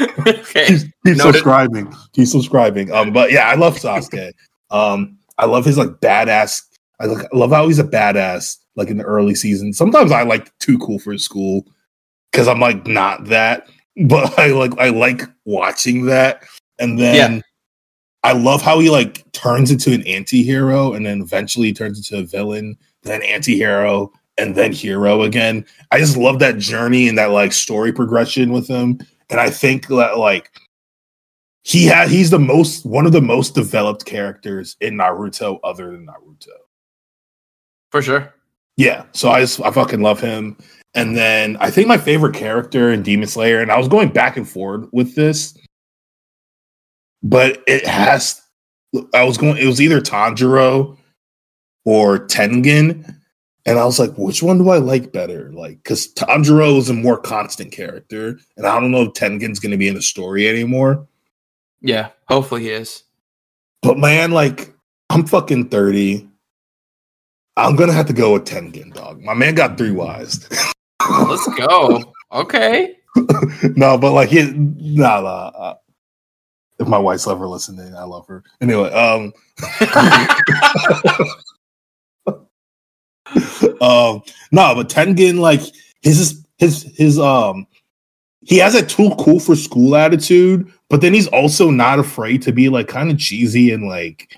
Okay. 0.00 0.66
Keep 0.66 0.90
Noted. 1.04 1.20
subscribing. 1.20 1.92
He's 2.12 2.32
subscribing. 2.32 2.92
Um, 2.92 3.12
but 3.12 3.32
yeah, 3.32 3.48
I 3.48 3.54
love 3.54 3.76
Sasuke. 3.76 4.32
um, 4.70 5.18
I 5.38 5.46
love 5.46 5.64
his 5.64 5.78
like 5.78 5.88
badass. 6.00 6.62
I, 7.00 7.06
like, 7.06 7.32
love 7.32 7.50
how 7.50 7.66
he's 7.66 7.78
a 7.78 7.84
badass. 7.84 8.56
Like 8.76 8.88
in 8.90 8.98
the 8.98 9.04
early 9.04 9.34
season. 9.34 9.72
Sometimes 9.72 10.12
I 10.12 10.22
like 10.22 10.56
too 10.58 10.78
cool 10.78 11.00
for 11.00 11.16
school 11.18 11.66
because 12.30 12.46
I'm 12.46 12.60
like 12.60 12.86
not 12.86 13.24
that. 13.26 13.68
But 14.06 14.38
I 14.38 14.52
like 14.52 14.78
I 14.78 14.90
like 14.90 15.22
watching 15.44 16.06
that. 16.06 16.44
And 16.78 17.00
then 17.00 17.42
I 18.22 18.30
love 18.30 18.62
how 18.62 18.78
he 18.78 18.90
like 18.90 19.24
turns 19.32 19.72
into 19.72 19.92
an 19.92 20.06
anti-hero 20.06 20.92
and 20.92 21.04
then 21.04 21.20
eventually 21.20 21.72
turns 21.72 21.98
into 21.98 22.22
a 22.22 22.26
villain, 22.26 22.76
then 23.02 23.24
anti-hero, 23.24 24.12
and 24.38 24.54
then 24.54 24.72
hero 24.72 25.22
again. 25.22 25.66
I 25.90 25.98
just 25.98 26.16
love 26.16 26.38
that 26.38 26.58
journey 26.58 27.08
and 27.08 27.18
that 27.18 27.32
like 27.32 27.52
story 27.52 27.92
progression 27.92 28.52
with 28.52 28.68
him. 28.68 29.00
And 29.30 29.40
I 29.40 29.50
think 29.50 29.88
that 29.88 30.18
like 30.18 30.50
he 31.64 31.84
had 31.84 32.08
he's 32.08 32.30
the 32.30 32.38
most 32.38 32.86
one 32.86 33.06
of 33.06 33.12
the 33.12 33.20
most 33.20 33.54
developed 33.54 34.04
characters 34.04 34.76
in 34.80 34.94
Naruto 34.94 35.58
other 35.62 35.90
than 35.90 36.06
Naruto. 36.06 36.48
For 37.90 38.02
sure. 38.02 38.34
Yeah, 38.76 39.04
so 39.12 39.30
I 39.30 39.40
just 39.40 39.60
I 39.60 39.70
fucking 39.70 40.00
love 40.00 40.20
him. 40.20 40.56
And 40.94 41.16
then 41.16 41.56
I 41.60 41.70
think 41.70 41.88
my 41.88 41.98
favorite 41.98 42.34
character 42.34 42.90
in 42.90 43.02
Demon 43.02 43.28
Slayer, 43.28 43.60
and 43.60 43.70
I 43.70 43.78
was 43.78 43.88
going 43.88 44.08
back 44.08 44.36
and 44.36 44.48
forward 44.48 44.88
with 44.92 45.14
this, 45.14 45.56
but 47.22 47.62
it 47.66 47.86
has. 47.86 48.40
I 49.12 49.24
was 49.24 49.36
going. 49.36 49.58
It 49.58 49.66
was 49.66 49.80
either 49.80 50.00
Tanjiro 50.00 50.96
or 51.84 52.18
Tengen, 52.18 53.17
and 53.68 53.78
I 53.78 53.84
was 53.84 53.98
like, 53.98 54.16
which 54.16 54.42
one 54.42 54.56
do 54.56 54.70
I 54.70 54.78
like 54.78 55.12
better? 55.12 55.52
Like, 55.52 55.82
because 55.82 56.10
Tanjiro 56.14 56.78
is 56.78 56.88
a 56.88 56.94
more 56.94 57.18
constant 57.18 57.70
character, 57.70 58.38
and 58.56 58.66
I 58.66 58.80
don't 58.80 58.90
know 58.90 59.02
if 59.02 59.12
Tengen's 59.12 59.60
going 59.60 59.72
to 59.72 59.76
be 59.76 59.88
in 59.88 59.94
the 59.94 60.00
story 60.00 60.48
anymore. 60.48 61.06
Yeah. 61.82 62.08
Hopefully 62.28 62.62
he 62.62 62.70
is. 62.70 63.02
But 63.82 63.98
man, 63.98 64.30
like, 64.30 64.72
I'm 65.10 65.26
fucking 65.26 65.68
thirty. 65.68 66.26
I'm 67.58 67.76
gonna 67.76 67.92
have 67.92 68.06
to 68.06 68.14
go 68.14 68.32
with 68.32 68.46
Tengen, 68.46 68.94
dog. 68.94 69.22
My 69.22 69.34
man 69.34 69.54
got 69.54 69.76
three 69.76 69.90
wise. 69.90 70.48
Let's 71.10 71.46
go. 71.54 72.14
Okay. 72.32 72.96
no, 73.76 73.98
but 73.98 74.12
like, 74.12 74.30
he, 74.30 74.50
nah, 74.50 75.20
nah. 75.20 75.48
Uh, 75.48 75.74
if 76.78 76.88
my 76.88 76.98
wife's 76.98 77.26
ever 77.26 77.46
listening, 77.46 77.94
I 77.94 78.04
love 78.04 78.26
her. 78.28 78.42
Anyway, 78.62 78.90
um, 78.92 79.34
um, 83.80 84.22
no, 84.52 84.74
but 84.74 84.88
Tengen, 84.88 85.40
like 85.40 85.60
his 86.02 86.44
his 86.58 86.82
his 86.96 87.18
um, 87.18 87.66
he 88.40 88.58
has 88.58 88.74
a 88.74 88.84
too 88.84 89.10
cool 89.18 89.40
for 89.40 89.56
school 89.56 89.96
attitude, 89.96 90.72
but 90.88 91.00
then 91.00 91.12
he's 91.12 91.28
also 91.28 91.70
not 91.70 91.98
afraid 91.98 92.42
to 92.42 92.52
be 92.52 92.68
like 92.68 92.88
kind 92.88 93.10
of 93.10 93.18
cheesy 93.18 93.72
and 93.72 93.88
like 93.88 94.36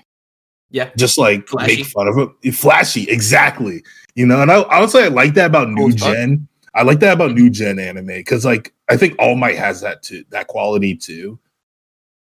yeah. 0.69 0.89
just 0.97 1.17
like 1.17 1.47
Flashy. 1.47 1.77
make 1.77 1.85
fun 1.85 2.07
of 2.07 2.17
him. 2.17 2.53
Flashy, 2.53 3.03
exactly. 3.09 3.83
You 4.15 4.25
know, 4.25 4.41
and 4.41 4.51
I 4.51 4.63
honestly 4.63 5.03
I 5.03 5.07
like 5.07 5.33
that 5.35 5.47
about 5.47 5.69
new 5.69 5.91
gen. 5.93 6.47
I 6.73 6.83
like 6.83 6.99
that 7.01 7.13
about 7.13 7.31
new 7.31 7.49
gen 7.49 7.79
anime 7.79 8.07
because 8.07 8.45
like 8.45 8.73
I 8.89 8.97
think 8.97 9.15
All 9.19 9.35
Might 9.35 9.57
has 9.57 9.81
that 9.81 10.03
too, 10.03 10.23
that 10.29 10.47
quality 10.47 10.95
too, 10.95 11.39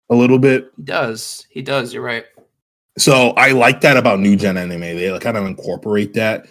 a 0.10 0.15
little 0.15 0.39
bit. 0.39 0.71
He 0.78 0.84
does. 0.84 1.45
He 1.49 1.62
does. 1.62 1.93
You're 1.93 2.04
right. 2.04 2.25
So 2.97 3.30
I 3.32 3.51
like 3.51 3.82
that 3.82 3.97
about 3.97 4.19
new 4.19 4.36
gen 4.36 4.58
anime. 4.58 4.80
They 4.80 5.12
like, 5.12 5.21
kind 5.21 5.38
of 5.38 5.45
incorporate 5.45 6.13
that 6.13 6.47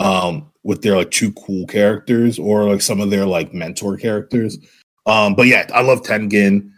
um 0.00 0.50
with 0.64 0.82
their 0.82 0.96
like 0.96 1.10
two 1.10 1.32
cool 1.32 1.66
characters 1.66 2.38
or 2.38 2.64
like 2.64 2.82
some 2.82 3.00
of 3.00 3.10
their 3.10 3.24
like 3.26 3.54
mentor 3.54 3.96
characters. 3.96 4.58
Um, 5.06 5.34
but 5.34 5.46
yeah, 5.46 5.68
I 5.72 5.82
love 5.82 6.02
Tengen. 6.02 6.70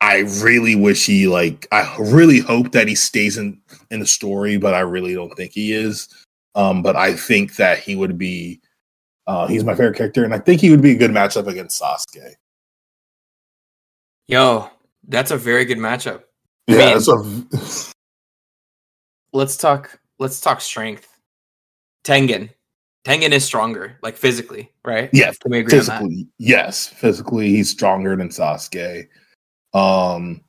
I 0.00 0.20
really 0.42 0.74
wish 0.74 1.06
he 1.06 1.28
like 1.28 1.66
I 1.72 1.94
really 1.98 2.40
hope 2.40 2.72
that 2.72 2.88
he 2.88 2.94
stays 2.94 3.38
in 3.38 3.60
in 3.90 4.00
the 4.00 4.06
story, 4.06 4.56
but 4.56 4.74
I 4.74 4.80
really 4.80 5.14
don't 5.14 5.34
think 5.36 5.52
he 5.52 5.72
is. 5.72 6.08
Um, 6.54 6.82
but 6.82 6.96
I 6.96 7.14
think 7.14 7.56
that 7.56 7.78
he 7.78 7.94
would 7.94 8.18
be 8.18 8.60
uh 9.26 9.46
he's 9.46 9.64
my 9.64 9.74
favorite 9.74 9.96
character, 9.96 10.24
and 10.24 10.34
I 10.34 10.38
think 10.38 10.60
he 10.60 10.70
would 10.70 10.82
be 10.82 10.92
a 10.92 10.98
good 10.98 11.12
matchup 11.12 11.46
against 11.46 11.80
Sasuke. 11.80 12.34
Yo, 14.28 14.68
that's 15.08 15.30
a 15.30 15.36
very 15.36 15.64
good 15.64 15.78
matchup. 15.78 16.22
I 16.68 16.72
Yeah, 16.72 16.94
mean- 16.94 17.48
that's 17.52 17.88
a 17.88 17.92
Let's 19.32 19.56
talk. 19.56 19.98
Let's 20.18 20.40
talk 20.40 20.60
strength. 20.60 21.08
Tengen. 22.04 22.50
Tengen 23.04 23.32
is 23.32 23.44
stronger, 23.44 23.98
like 24.02 24.16
physically, 24.16 24.70
right? 24.84 25.10
yeah, 25.12 25.32
Can 25.40 25.50
we 25.50 25.58
agree 25.58 25.78
on 25.80 25.84
that? 25.86 25.98
physically, 26.00 26.28
yes, 26.38 26.86
physically 26.86 27.48
he's 27.48 27.68
stronger 27.70 28.14
than 28.16 28.28
Sasuke. 28.28 29.08
Um 29.74 30.42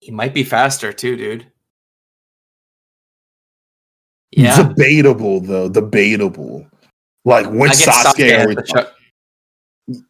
He 0.00 0.10
might 0.10 0.34
be 0.34 0.42
faster 0.44 0.92
too, 0.92 1.16
dude. 1.16 1.46
Yeah. 4.32 4.62
Debatable 4.68 5.40
though, 5.40 5.68
debatable. 5.68 6.66
Like 7.24 7.46
when 7.46 7.70
Sasuke, 7.70 8.30
has 8.30 8.44
are 8.44 8.48
we 8.48 8.54
talking- 8.56 10.04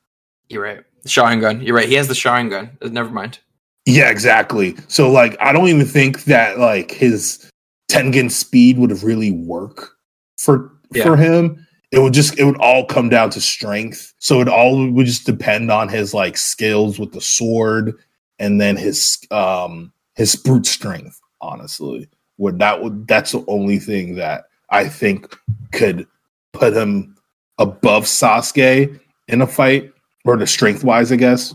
You're 0.48 0.62
right. 0.62 0.80
Sharingan. 1.06 1.66
You're 1.66 1.74
right. 1.74 1.88
He 1.88 1.94
has 1.94 2.08
the 2.08 2.14
Sharingan. 2.14 2.70
Uh, 2.80 2.88
Never 2.88 3.10
mind. 3.10 3.40
Yeah, 3.84 4.10
exactly. 4.10 4.76
So 4.88 5.10
like 5.10 5.36
I 5.40 5.52
don't 5.52 5.68
even 5.68 5.84
think 5.86 6.24
that 6.24 6.58
like 6.58 6.90
his 6.92 7.50
Tengen 7.90 8.30
speed 8.30 8.78
would 8.78 8.90
have 8.90 9.02
really 9.04 9.32
work 9.32 9.90
for 10.38 10.72
Yeah. 10.92 11.02
for 11.04 11.16
him. 11.16 11.66
It 11.92 11.98
would 12.00 12.14
just 12.14 12.38
it 12.38 12.44
would 12.44 12.56
all 12.58 12.86
come 12.86 13.08
down 13.10 13.30
to 13.30 13.40
strength. 13.40 14.14
So 14.18 14.40
it 14.40 14.48
all 14.48 14.90
would 14.90 15.06
just 15.06 15.26
depend 15.26 15.70
on 15.70 15.88
his 15.90 16.14
like 16.14 16.36
skills 16.38 16.98
with 16.98 17.12
the 17.12 17.20
sword 17.20 17.94
and 18.38 18.58
then 18.60 18.76
his 18.76 19.18
um 19.30 19.92
his 20.14 20.34
brute 20.34 20.66
strength, 20.66 21.20
honestly. 21.42 22.08
Would 22.38 22.58
that 22.60 22.82
would 22.82 23.06
that's 23.06 23.32
the 23.32 23.44
only 23.46 23.78
thing 23.78 24.14
that 24.16 24.44
I 24.70 24.88
think 24.88 25.36
could 25.72 26.06
put 26.54 26.74
him 26.74 27.14
above 27.58 28.04
Sasuke 28.04 28.98
in 29.28 29.42
a 29.42 29.46
fight 29.46 29.92
or 30.24 30.38
the 30.38 30.46
strength 30.46 30.82
wise, 30.82 31.12
I 31.12 31.16
guess. 31.16 31.54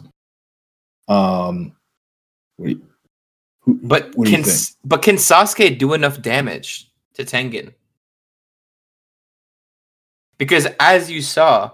Um 1.08 1.76
you- 2.60 2.82
who- 3.62 3.80
But 3.82 4.16
what 4.16 4.26
do 4.26 4.32
you 4.32 4.44
can? 4.44 4.54
But 4.86 5.02
can 5.02 5.16
Sasuke 5.16 5.80
do 5.80 5.94
enough 5.94 6.22
damage 6.22 6.92
to 7.16 7.24
Tengen? 7.26 7.74
Because 10.38 10.68
as 10.80 11.10
you 11.10 11.22
saw, 11.22 11.72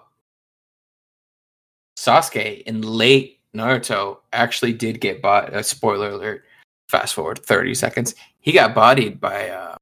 Sasuke 1.98 2.64
in 2.64 2.82
late 2.82 3.40
Naruto 3.56 4.18
actually 4.32 4.74
did 4.74 5.00
get 5.00 5.22
bought. 5.22 5.54
Uh, 5.54 5.62
spoiler 5.62 6.10
alert! 6.10 6.44
Fast 6.90 7.14
forward 7.14 7.40
thirty 7.40 7.76
seconds, 7.76 8.16
he 8.40 8.52
got 8.52 8.76
bodied 8.76 9.20
by 9.20 9.50
uh, 9.50 9.76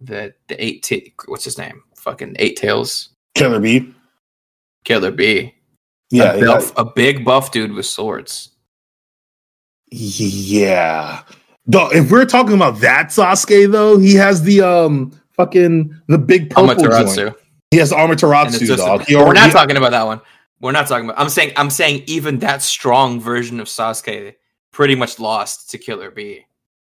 the 0.00 0.34
the 0.48 0.64
eight. 0.64 0.82
T- 0.82 1.14
what's 1.26 1.44
his 1.44 1.58
name? 1.58 1.82
Fucking 1.94 2.36
eight 2.38 2.56
tails 2.56 3.10
Killer 3.34 3.60
Bee. 3.60 3.94
Killer 4.84 5.10
Bee. 5.10 5.54
Yeah, 6.10 6.32
a, 6.34 6.40
yeah, 6.40 6.70
a 6.76 6.84
big 6.84 7.24
buff 7.24 7.52
dude 7.52 7.72
with 7.72 7.86
swords. 7.86 8.50
yeah. 9.90 11.22
Though, 11.66 11.90
if 11.92 12.10
we're 12.10 12.24
talking 12.24 12.54
about 12.54 12.80
that 12.80 13.08
Sasuke, 13.08 13.70
though, 13.70 13.98
he 13.98 14.14
has 14.14 14.42
the 14.42 14.62
um 14.62 15.12
fucking 15.32 15.94
the 16.06 16.18
big 16.18 16.50
purple 16.50 16.82
joint. 16.82 17.34
He 17.70 17.76
has 17.78 17.90
the 17.90 17.96
And 17.98 18.12
it's 18.12 18.22
Amaterasu, 18.22 18.58
just 18.66 18.72
a- 18.72 18.76
dog. 18.76 19.02
He 19.02 19.16
we're 19.16 19.32
not 19.32 19.52
talking 19.52 19.76
about 19.76 19.90
that 19.90 20.06
one. 20.06 20.20
We're 20.60 20.72
not 20.72 20.88
talking 20.88 21.08
about. 21.08 21.20
I'm 21.20 21.28
saying. 21.28 21.52
I'm 21.56 21.70
saying 21.70 22.02
even 22.06 22.38
that 22.40 22.62
strong 22.62 23.20
version 23.20 23.60
of 23.60 23.68
Sasuke 23.68 24.34
pretty 24.72 24.94
much 24.94 25.18
lost 25.18 25.70
to 25.70 25.78
Killer 25.78 26.10
Bee. 26.10 26.44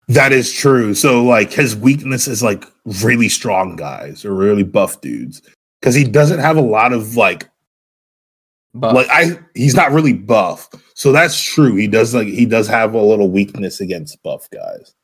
that 0.08 0.32
is 0.32 0.52
true. 0.52 0.94
So 0.94 1.22
like 1.24 1.52
his 1.52 1.76
weakness 1.76 2.28
is 2.28 2.42
like 2.42 2.64
really 3.02 3.28
strong 3.28 3.76
guys 3.76 4.24
or 4.24 4.32
really 4.34 4.62
buff 4.62 5.00
dudes 5.00 5.42
because 5.80 5.94
he 5.94 6.04
doesn't 6.04 6.38
have 6.38 6.56
a 6.56 6.62
lot 6.62 6.92
of 6.94 7.16
like 7.16 7.48
But 8.72 8.94
like 8.94 9.08
I 9.10 9.38
he's 9.54 9.74
not 9.74 9.92
really 9.92 10.14
buff. 10.14 10.68
So 10.94 11.12
that's 11.12 11.38
true. 11.40 11.74
He 11.74 11.88
does 11.88 12.14
like 12.14 12.28
he 12.28 12.46
does 12.46 12.68
have 12.68 12.94
a 12.94 13.02
little 13.02 13.30
weakness 13.30 13.80
against 13.80 14.22
buff 14.22 14.48
guys. 14.50 14.94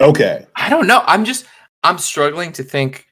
Okay. 0.00 0.44
I 0.56 0.68
don't 0.68 0.86
know. 0.86 1.02
I'm 1.06 1.24
just. 1.24 1.46
I'm 1.84 1.98
struggling 1.98 2.52
to 2.52 2.62
think 2.62 3.06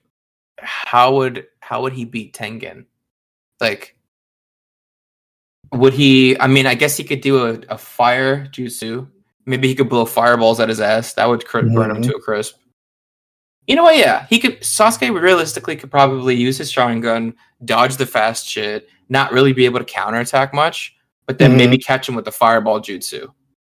how 0.58 1.16
would 1.16 1.46
how 1.60 1.82
would 1.82 1.92
he 1.92 2.04
beat 2.04 2.34
Tengen? 2.34 2.86
Like, 3.60 3.96
would 5.72 5.92
he? 5.94 6.38
I 6.38 6.46
mean, 6.46 6.66
I 6.66 6.74
guess 6.74 6.96
he 6.96 7.04
could 7.04 7.20
do 7.20 7.46
a, 7.46 7.52
a 7.70 7.78
fire 7.78 8.46
jutsu 8.46 9.08
Maybe 9.44 9.66
he 9.68 9.74
could 9.74 9.88
blow 9.88 10.04
fireballs 10.04 10.60
at 10.60 10.68
his 10.68 10.80
ass. 10.80 11.14
That 11.14 11.28
would 11.28 11.44
cr- 11.44 11.62
burn 11.62 11.90
him 11.90 11.96
Mhm. 11.96 12.04
to 12.10 12.14
a 12.16 12.20
crisp. 12.20 12.56
You 13.66 13.74
know 13.76 13.82
what? 13.82 13.96
Yeah, 13.96 14.26
he 14.30 14.38
could. 14.38 14.60
Sasuke 14.60 15.20
realistically 15.20 15.76
could 15.76 15.90
probably 15.90 16.36
use 16.36 16.58
his 16.58 16.72
Sharingan, 16.72 17.34
dodge 17.64 17.96
the 17.96 18.06
fast 18.06 18.46
shit, 18.46 18.88
not 19.08 19.32
really 19.32 19.52
be 19.52 19.64
able 19.64 19.78
to 19.80 19.84
counterattack 19.84 20.54
much, 20.54 20.94
but 21.26 21.38
then 21.38 21.52
Mhm. 21.52 21.56
maybe 21.56 21.78
catch 21.78 22.08
him 22.08 22.14
with 22.14 22.24
the 22.24 22.32
fireball 22.32 22.80
jutsu. 22.80 23.32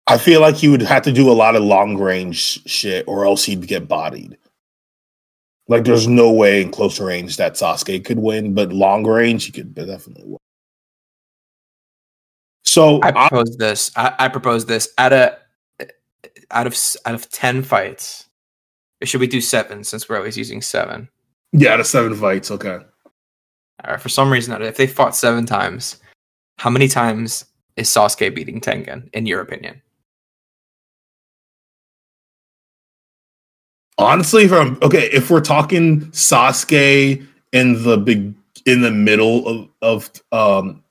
I 0.07 0.17
feel 0.17 0.39
like 0.39 0.55
he 0.55 0.69
would 0.69 0.81
have 0.83 1.03
to 1.03 1.11
do 1.11 1.29
a 1.29 1.33
lot 1.33 1.55
of 1.57 1.63
long 1.63 1.97
range 1.97 2.65
shit, 2.65 3.05
or 3.09 3.25
else 3.25 3.43
he'd 3.43 3.67
get 3.67 3.89
bodied. 3.89 4.37
Like, 5.69 5.83
there's 5.83 6.07
no 6.07 6.31
way 6.31 6.61
in 6.61 6.71
closer 6.71 7.05
range 7.05 7.37
that 7.37 7.55
Sasuke 7.55 8.05
could 8.05 8.19
win, 8.19 8.53
but 8.53 8.71
long 8.71 9.05
range 9.05 9.45
he 9.45 9.51
could 9.51 9.75
definitely 9.75 10.23
win. 10.25 10.37
So 12.63 12.99
I 13.01 13.09
I- 13.09 13.29
propose 13.29 13.57
this. 13.57 13.91
I, 13.95 14.13
I 14.19 14.27
propose 14.29 14.65
this 14.65 14.89
out 14.97 15.13
of 15.13 15.35
out 16.51 16.67
of 16.67 16.77
out 17.05 17.15
of 17.15 17.29
ten 17.31 17.63
fights. 17.63 18.25
Should 19.03 19.21
we 19.21 19.27
do 19.27 19.41
seven 19.41 19.83
since 19.83 20.07
we're 20.09 20.17
always 20.17 20.37
using 20.37 20.61
seven? 20.61 21.09
yeah, 21.53 21.73
out 21.73 21.79
of 21.79 21.87
seven 21.87 22.13
fights, 22.15 22.51
okay. 22.51 22.79
All 23.83 23.91
right. 23.91 24.01
For 24.01 24.09
some 24.09 24.31
reason, 24.31 24.59
if 24.61 24.75
they 24.77 24.87
fought 24.87 25.15
seven 25.15 25.45
times, 25.45 25.97
how 26.57 26.69
many 26.69 26.87
times 26.87 27.45
is 27.77 27.89
Sasuke 27.89 28.33
beating 28.33 28.59
Tengen? 28.59 29.07
In 29.13 29.25
your 29.25 29.41
opinion? 29.41 29.81
Honestly, 33.97 34.43
if 34.43 34.53
I'm 34.53 34.77
okay, 34.83 35.09
if 35.11 35.29
we're 35.29 35.41
talking 35.41 36.01
Sasuke 36.11 37.25
in 37.51 37.83
the 37.83 37.97
big 37.97 38.33
in 38.65 38.81
the 38.81 38.91
middle 38.91 39.47
of 39.47 39.69
of 39.81 40.11
um 40.31 40.83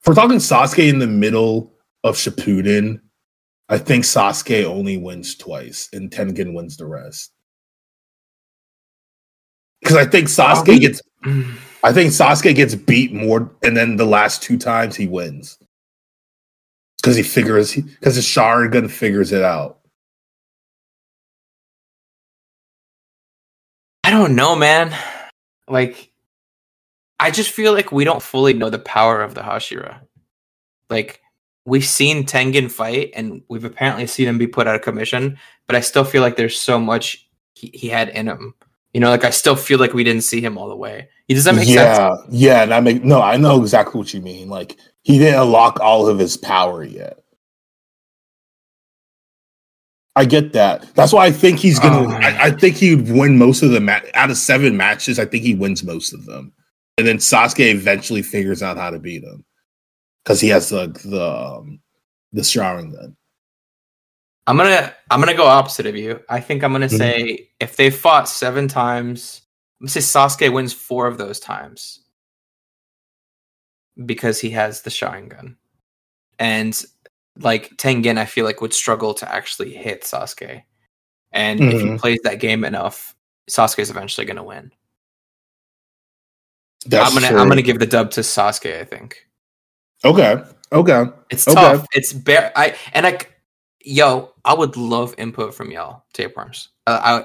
if 0.00 0.08
we're 0.08 0.14
talking 0.14 0.38
Sasuke 0.38 0.88
in 0.88 0.98
the 0.98 1.06
middle 1.06 1.72
of 2.02 2.16
Shippuden, 2.16 3.00
I 3.68 3.78
think 3.78 4.04
Sasuke 4.04 4.64
only 4.64 4.96
wins 4.96 5.34
twice 5.34 5.88
and 5.92 6.10
Tengen 6.10 6.54
wins 6.54 6.76
the 6.76 6.86
rest. 6.86 7.32
Because 9.80 9.96
I 9.96 10.06
think 10.06 10.28
Sasuke 10.28 10.80
gets 10.80 11.02
I 11.82 11.92
think 11.92 12.12
Sasuke 12.12 12.54
gets 12.54 12.74
beat 12.74 13.12
more 13.12 13.50
and 13.62 13.76
then 13.76 13.96
the 13.96 14.06
last 14.06 14.42
two 14.42 14.56
times 14.56 14.96
he 14.96 15.06
wins. 15.06 15.58
Because 17.02 17.16
he 17.16 17.22
figures 17.22 17.74
because 17.74 18.14
his 18.14 18.24
Sharingan 18.24 18.90
figures 18.90 19.32
it 19.32 19.42
out. 19.42 19.80
Don't 24.14 24.34
know, 24.34 24.56
man. 24.56 24.96
Like, 25.68 26.10
I 27.20 27.30
just 27.30 27.50
feel 27.50 27.72
like 27.72 27.92
we 27.92 28.04
don't 28.04 28.22
fully 28.22 28.54
know 28.54 28.70
the 28.70 28.78
power 28.78 29.22
of 29.22 29.34
the 29.34 29.40
Hashira. 29.40 30.00
Like, 30.90 31.20
we've 31.64 31.84
seen 31.84 32.24
Tengen 32.24 32.70
fight, 32.70 33.12
and 33.14 33.42
we've 33.48 33.64
apparently 33.64 34.06
seen 34.06 34.28
him 34.28 34.38
be 34.38 34.46
put 34.46 34.66
out 34.66 34.74
of 34.74 34.82
commission. 34.82 35.38
But 35.66 35.76
I 35.76 35.80
still 35.80 36.04
feel 36.04 36.22
like 36.22 36.36
there's 36.36 36.58
so 36.58 36.78
much 36.78 37.26
he, 37.54 37.70
he 37.72 37.88
had 37.88 38.08
in 38.10 38.26
him. 38.26 38.54
You 38.92 39.00
know, 39.00 39.10
like 39.10 39.24
I 39.24 39.30
still 39.30 39.56
feel 39.56 39.80
like 39.80 39.92
we 39.92 40.04
didn't 40.04 40.22
see 40.22 40.40
him 40.40 40.56
all 40.56 40.68
the 40.68 40.76
way. 40.76 41.08
He 41.26 41.34
does 41.34 41.44
that 41.44 41.56
make 41.56 41.66
sense? 41.66 41.76
yeah, 41.76 42.14
yeah, 42.30 42.62
and 42.62 42.72
I 42.72 42.78
make 42.78 43.02
no, 43.02 43.20
I 43.20 43.36
know 43.36 43.60
exactly 43.60 43.98
what 43.98 44.14
you 44.14 44.20
mean. 44.20 44.48
Like 44.48 44.76
he 45.02 45.18
didn't 45.18 45.40
unlock 45.40 45.80
all 45.80 46.06
of 46.06 46.20
his 46.20 46.36
power 46.36 46.84
yet. 46.84 47.23
I 50.16 50.24
get 50.24 50.52
that. 50.52 50.94
That's 50.94 51.12
why 51.12 51.26
I 51.26 51.32
think 51.32 51.58
he's 51.58 51.78
gonna. 51.80 52.08
Oh. 52.08 52.12
I, 52.12 52.46
I 52.46 52.50
think 52.52 52.76
he'd 52.76 53.10
win 53.10 53.36
most 53.36 53.62
of 53.62 53.70
the 53.70 53.80
ma- 53.80 54.00
out 54.14 54.30
of 54.30 54.36
seven 54.36 54.76
matches. 54.76 55.18
I 55.18 55.24
think 55.24 55.42
he 55.42 55.54
wins 55.54 55.82
most 55.82 56.12
of 56.12 56.24
them, 56.24 56.52
and 56.98 57.06
then 57.06 57.16
Sasuke 57.18 57.72
eventually 57.72 58.22
figures 58.22 58.62
out 58.62 58.76
how 58.76 58.90
to 58.90 58.98
beat 59.00 59.24
him 59.24 59.44
because 60.24 60.40
he 60.40 60.48
has 60.48 60.68
the 60.68 60.86
the 61.04 61.26
um, 61.58 61.80
the 62.32 62.42
Sharingan. 62.42 63.16
I'm 64.46 64.56
gonna 64.56 64.94
I'm 65.10 65.18
gonna 65.20 65.34
go 65.34 65.46
opposite 65.46 65.86
of 65.86 65.96
you. 65.96 66.20
I 66.28 66.38
think 66.40 66.62
I'm 66.62 66.70
gonna 66.72 66.86
Mhm. 66.86 66.98
say 66.98 67.48
if 67.58 67.74
they 67.74 67.90
fought 67.90 68.28
seven 68.28 68.68
times, 68.68 69.42
I'm 69.80 69.86
gonna 69.86 69.90
say 69.90 70.00
Sasuke 70.00 70.52
wins 70.52 70.72
four 70.72 71.08
of 71.08 71.18
those 71.18 71.40
times 71.40 72.02
because 74.04 74.40
he 74.40 74.50
has 74.50 74.82
the 74.82 74.90
Sharingan, 74.90 75.56
and 76.38 76.84
like 77.38 77.76
Tengen, 77.76 78.18
I 78.18 78.24
feel 78.26 78.44
like 78.44 78.60
would 78.60 78.74
struggle 78.74 79.14
to 79.14 79.32
actually 79.34 79.74
hit 79.74 80.02
Sasuke, 80.02 80.62
and 81.32 81.60
if 81.60 81.80
he 81.80 81.86
Mhm. 81.88 81.98
plays 81.98 82.20
that 82.24 82.40
game 82.40 82.64
enough, 82.64 83.14
Sasuke 83.50 83.80
is 83.80 83.90
eventually 83.90 84.26
gonna 84.26 84.44
win. 84.44 84.70
That's 86.86 87.08
I'm 87.08 87.14
gonna 87.14 87.28
true. 87.28 87.38
I'm 87.38 87.48
gonna 87.48 87.62
give 87.62 87.78
the 87.78 87.86
dub 87.86 88.10
to 88.12 88.20
Sasuke. 88.20 88.78
I 88.80 88.84
think 88.84 89.26
okay. 90.04 90.42
Okay. 90.72 91.04
it's 91.30 91.46
Okay. 91.48 91.54
tough. 91.54 91.86
It's 91.92 92.12
bare. 92.12 92.52
I 92.56 92.74
and 92.92 93.06
I, 93.06 93.18
yo, 93.80 94.32
I 94.44 94.54
would 94.54 94.76
love 94.76 95.14
input 95.18 95.54
from 95.54 95.70
y'all 95.70 96.04
tapeworms. 96.12 96.68
Uh, 96.86 97.22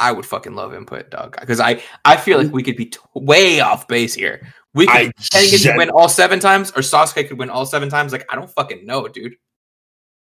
I 0.00 0.08
I 0.08 0.10
would 0.12 0.26
fucking 0.26 0.54
love 0.54 0.74
input, 0.74 1.10
dog, 1.10 1.36
because 1.40 1.60
I 1.60 1.80
I 2.04 2.16
feel 2.16 2.38
like 2.42 2.52
we 2.52 2.62
could 2.64 2.76
be 2.76 2.86
t- 2.86 2.98
way 3.14 3.60
off 3.60 3.86
base 3.86 4.14
here. 4.14 4.52
We 4.74 4.86
could 4.86 4.96
I 4.96 5.06
Tengen 5.20 5.58
gen- 5.58 5.72
could 5.72 5.78
win 5.78 5.90
all 5.90 6.08
seven 6.08 6.40
times, 6.40 6.70
or 6.70 6.82
Sasuke 6.82 7.28
could 7.28 7.38
win 7.38 7.50
all 7.50 7.66
seven 7.66 7.88
times. 7.88 8.12
Like 8.12 8.26
I 8.30 8.36
don't 8.36 8.50
fucking 8.50 8.86
know, 8.86 9.06
dude. 9.08 9.36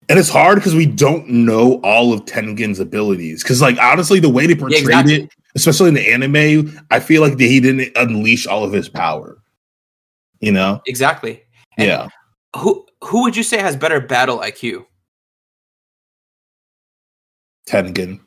And 0.08 0.18
it's 0.18 0.28
hard 0.28 0.56
because 0.56 0.74
we 0.74 0.86
don't 0.86 1.28
know 1.28 1.74
all 1.84 2.12
of 2.12 2.24
Tengen's 2.24 2.80
abilities. 2.80 3.44
Because, 3.44 3.60
like, 3.60 3.78
honestly, 3.78 4.18
the 4.18 4.28
way 4.28 4.46
they 4.46 4.56
portrayed 4.56 4.82
exactly. 4.82 5.14
it, 5.14 5.30
especially 5.54 5.86
in 5.88 5.94
the 5.94 6.12
anime, 6.12 6.82
I 6.90 6.98
feel 6.98 7.22
like 7.22 7.38
he 7.38 7.60
didn't 7.60 7.96
unleash 7.96 8.44
all 8.44 8.64
of 8.64 8.72
his 8.72 8.88
power. 8.88 9.40
You 10.40 10.50
know? 10.50 10.80
Exactly. 10.86 11.44
And 11.78 11.86
yeah. 11.86 12.08
Who 12.56 12.86
who 13.04 13.22
would 13.22 13.36
you 13.36 13.44
say 13.44 13.58
has 13.58 13.76
better 13.76 14.00
battle 14.00 14.38
IQ? 14.38 14.84
Tengen. 17.68 18.20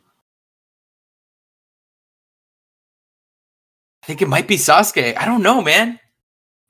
I 4.04 4.06
think 4.06 4.22
it 4.22 4.30
might 4.30 4.48
be 4.48 4.56
Sasuke. 4.56 5.18
I 5.18 5.26
don't 5.26 5.44
know, 5.44 5.62
man. 5.62 6.00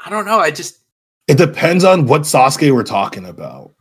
I 0.03 0.09
don't 0.09 0.25
know. 0.25 0.39
I 0.39 0.51
just 0.51 0.79
It 1.27 1.37
depends 1.37 1.83
on 1.83 2.05
what 2.07 2.21
Sasuke 2.21 2.73
we're 2.73 2.83
talking 2.83 3.25
about. 3.25 3.71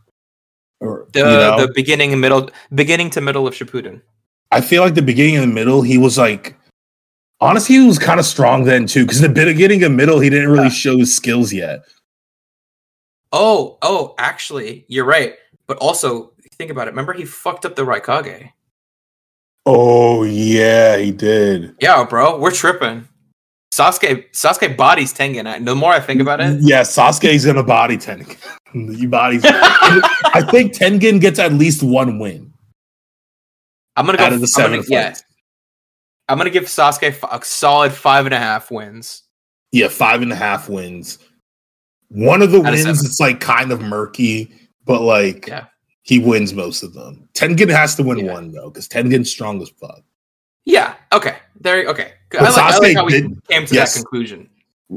Or, 0.80 1.06
the 1.12 1.20
you 1.20 1.24
know? 1.24 1.66
the 1.66 1.72
beginning 1.74 2.12
and 2.12 2.20
middle, 2.20 2.50
beginning 2.74 3.10
to 3.10 3.20
middle 3.20 3.46
of 3.46 3.54
Shippuden. 3.54 4.02
I 4.50 4.60
feel 4.60 4.82
like 4.82 4.94
the 4.94 5.02
beginning 5.02 5.36
and 5.36 5.44
the 5.50 5.54
middle, 5.54 5.82
he 5.82 5.96
was 5.98 6.18
like, 6.18 6.56
honestly, 7.40 7.76
he 7.76 7.86
was 7.86 7.98
kind 7.98 8.18
of 8.20 8.26
strong 8.26 8.64
then 8.64 8.86
too. 8.86 9.04
Because 9.04 9.20
the 9.20 9.28
beginning 9.28 9.82
and 9.84 9.96
middle, 9.96 10.20
he 10.20 10.28
didn't 10.30 10.50
really 10.50 10.64
Yeah. 10.64 10.70
show 10.70 10.98
his 10.98 11.14
skills 11.14 11.52
yet. 11.52 11.84
Oh, 13.32 13.78
oh, 13.82 14.14
actually, 14.18 14.84
you're 14.88 15.04
right. 15.06 15.36
But 15.66 15.78
also, 15.78 16.32
think 16.58 16.70
about 16.70 16.86
it. 16.88 16.90
Remember, 16.90 17.12
he 17.12 17.24
fucked 17.24 17.64
up 17.64 17.76
the 17.76 17.86
Raikage. 17.86 18.50
Oh, 19.64 20.24
yeah, 20.24 20.96
he 20.98 21.12
did. 21.12 21.74
Yeah, 21.80 22.04
bro, 22.04 22.38
we're 22.38 22.50
tripping. 22.50 23.08
Sasuke, 23.72 24.30
Sasuke 24.32 24.76
bodies 24.76 25.14
Tengen. 25.14 25.46
I- 25.46 25.58
The 25.58 25.74
more 25.74 25.92
I 25.92 26.00
think 26.00 26.20
about 26.20 26.40
it, 26.40 26.58
Yeah, 26.60 26.82
Sasuke's 26.82 27.44
gonna 27.46 27.62
body 27.62 27.96
Tengen. 27.96 28.36
he 28.98 29.06
bodies. 29.06 29.42
I 29.46 30.46
think 30.50 30.74
Tengen 30.74 31.20
gets 31.20 31.38
at 31.38 31.52
least 31.54 31.82
one 31.82 32.18
win 32.18 32.52
I'm 33.96 34.04
gonna 34.06 34.18
go. 34.18 34.24
out 34.24 34.32
of 34.34 34.40
the 34.40 34.52
I'm 34.58 34.70
gonna, 34.70 34.82
yeah. 34.88 35.14
I'm 36.28 36.36
gonna 36.38 36.50
give 36.50 36.64
Sasuke 36.64 37.16
a 37.22 37.44
solid 37.44 37.92
five 37.92 38.26
and 38.26 38.34
a 38.34 38.38
half 38.38 38.70
wins. 38.70 39.22
Yeah, 39.72 39.88
five 39.88 40.20
and 40.22 40.32
a 40.32 40.36
half 40.36 40.68
wins. 40.68 41.18
One 42.08 42.42
of 42.42 42.50
the 42.52 42.58
Out 42.58 42.64
wins, 42.72 42.82
seven. 42.82 42.94
it's 43.06 43.20
like 43.20 43.40
kind 43.40 43.72
of 43.72 43.80
murky, 43.80 44.52
but 44.84 45.00
like 45.00 45.46
Yeah. 45.48 45.64
he 46.02 46.18
wins 46.18 46.52
most 46.52 46.82
of 46.82 46.92
them. 46.92 47.26
Tengen 47.34 47.70
has 47.70 47.94
to 47.96 48.02
win 48.02 48.18
Yeah. 48.18 48.32
one 48.34 48.52
though, 48.52 48.68
because 48.68 48.86
Tengen's 48.86 49.30
strong 49.30 49.62
as 49.62 49.70
fuck. 49.80 50.02
Yeah. 50.66 50.94
Okay. 51.12 51.36
There. 51.62 51.86
Okay. 51.86 52.12
I 52.38 52.42
like, 52.42 52.58
I 52.58 52.78
like 52.78 52.96
how 52.96 53.04
we 53.04 53.12
did- 53.12 53.48
came 53.48 53.66
to 53.66 53.74
yes. 53.74 53.94
that 53.94 54.00
conclusion. 54.00 54.48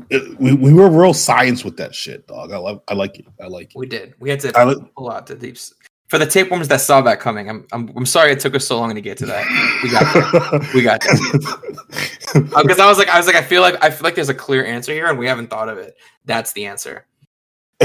It- 0.10 0.40
we, 0.40 0.54
we 0.54 0.74
were 0.74 0.90
real 0.90 1.14
science 1.14 1.64
with 1.64 1.78
that 1.78 1.96
shit, 1.96 2.28
dog. 2.28 2.52
I 2.52 2.58
love 2.58 2.82
I 2.88 2.94
like 2.94 3.18
it. 3.20 3.26
I 3.42 3.48
like 3.48 3.72
it. 3.76 3.78
We 3.78 3.88
did. 3.88 4.14
We 4.20 4.30
had 4.30 4.40
to 4.42 4.58
I 4.58 4.64
like 4.64 4.78
pull 4.96 5.10
out 5.10 5.28
the 5.28 5.36
deeps. 5.36 5.74
For 6.08 6.20
the 6.20 6.26
tapeworms 6.26 6.68
that 6.68 6.82
saw 6.82 7.02
that 7.02 7.20
coming, 7.20 7.50
I'm, 7.50 7.66
I'm 7.72 7.92
I'm 7.96 8.06
sorry 8.06 8.32
it 8.32 8.40
took 8.40 8.54
us 8.56 8.68
so 8.68 8.78
long 8.78 8.94
to 8.94 9.02
get 9.02 9.18
to 9.20 9.26
that. 9.26 9.46
We 9.84 9.90
got 9.90 10.14
there. 10.14 10.70
We 10.74 10.82
got 10.84 11.02
because 11.02 12.80
oh, 12.80 12.86
I 12.86 12.88
was 12.88 12.98
like 12.98 13.10
I 13.10 13.18
was 13.18 13.26
like 13.26 13.36
I 13.36 13.42
feel 13.42 13.62
like 13.62 13.82
I 13.84 13.90
feel 13.90 14.04
like 14.04 14.16
there's 14.16 14.30
a 14.30 14.34
clear 14.36 14.66
answer 14.66 14.94
here 14.94 15.08
and 15.08 15.18
we 15.18 15.28
haven't 15.28 15.50
thought 15.50 15.70
of 15.70 15.78
it. 15.78 15.96
That's 16.26 16.54
the 16.54 16.66
answer. 16.66 17.06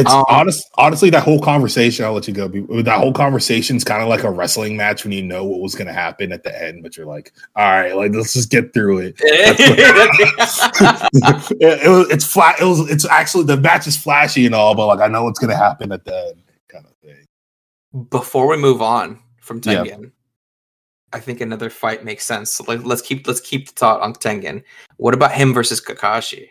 It's 0.00 0.10
Um, 0.10 0.24
honest. 0.28 0.68
Honestly, 0.78 1.10
that 1.10 1.22
whole 1.22 1.40
conversation. 1.40 2.04
I'll 2.04 2.12
let 2.12 2.26
you 2.26 2.34
go. 2.34 2.48
That 2.82 2.98
whole 2.98 3.12
conversation 3.12 3.76
is 3.76 3.84
kind 3.84 4.02
of 4.02 4.08
like 4.08 4.24
a 4.24 4.30
wrestling 4.30 4.76
match 4.76 5.04
when 5.04 5.12
you 5.12 5.22
know 5.22 5.44
what 5.44 5.60
was 5.60 5.74
going 5.74 5.86
to 5.86 5.92
happen 5.92 6.32
at 6.32 6.42
the 6.42 6.64
end, 6.64 6.82
but 6.82 6.96
you're 6.96 7.06
like, 7.06 7.32
all 7.56 7.70
right, 7.70 7.94
like 7.94 8.12
let's 8.12 8.32
just 8.32 8.50
get 8.50 8.72
through 8.72 8.98
it. 8.98 9.14
it, 9.20 9.60
it 11.60 12.10
it's 12.10 12.24
flat. 12.24 12.60
It 12.60 12.64
was. 12.64 12.90
It's 12.90 13.04
actually 13.04 13.44
the 13.44 13.56
match 13.56 13.86
is 13.86 13.96
flashy 13.96 14.46
and 14.46 14.54
all, 14.54 14.74
but 14.74 14.86
like 14.86 15.00
I 15.00 15.08
know 15.08 15.24
what's 15.24 15.38
going 15.38 15.50
to 15.50 15.56
happen 15.56 15.92
at 15.92 16.04
the 16.04 16.16
end, 16.28 16.42
kind 16.68 16.86
of 16.86 16.92
thing. 17.02 18.06
Before 18.10 18.48
we 18.48 18.56
move 18.56 18.82
on 18.82 19.18
from 19.40 19.60
Yeah. 19.64 19.84
Tengen, 19.84 20.12
I 21.12 21.20
think 21.20 21.40
another 21.40 21.70
fight 21.70 22.04
makes 22.04 22.24
sense. 22.24 22.52
So 22.52 22.64
like, 22.68 22.84
let's 22.84 23.02
keep 23.02 23.26
let's 23.26 23.40
keep 23.40 23.66
the 23.68 23.72
thought 23.72 24.00
on 24.00 24.14
Tengen. 24.14 24.62
What 24.96 25.14
about 25.14 25.32
him 25.32 25.52
versus 25.52 25.80
Kakashi? 25.80 26.48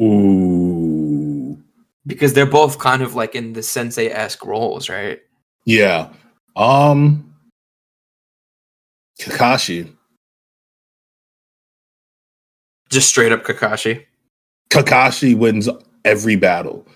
Ooh. 0.00 0.73
Because 2.06 2.34
they're 2.34 2.46
both 2.46 2.78
kind 2.78 3.02
of 3.02 3.14
like 3.14 3.34
in 3.34 3.52
the 3.54 3.62
sensei 3.62 4.08
esque 4.08 4.44
roles, 4.44 4.88
right? 4.88 5.20
Yeah. 5.64 6.10
Um 6.56 7.34
Kakashi. 9.20 9.90
Just 12.90 13.08
straight 13.08 13.32
up 13.32 13.44
Kakashi. 13.44 14.04
Kakashi 14.70 15.36
wins 15.36 15.68
every 16.04 16.36
battle. 16.36 16.86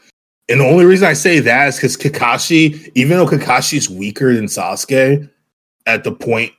And 0.51 0.61
the 0.61 0.65
only 0.65 0.85
reason 0.85 1.07
I 1.07 1.13
say 1.13 1.41
that 1.41 1.69
is 1.69 1.77
because 1.77 1.97
Kakashi, 1.97 2.91
even 2.95 3.17
though 3.19 3.27
Kakashi's 3.27 3.89
weaker 3.89 4.35
than 4.35 4.47
Sasuke 4.47 5.29
at 5.87 6.05
the 6.05 6.13
point 6.13 6.53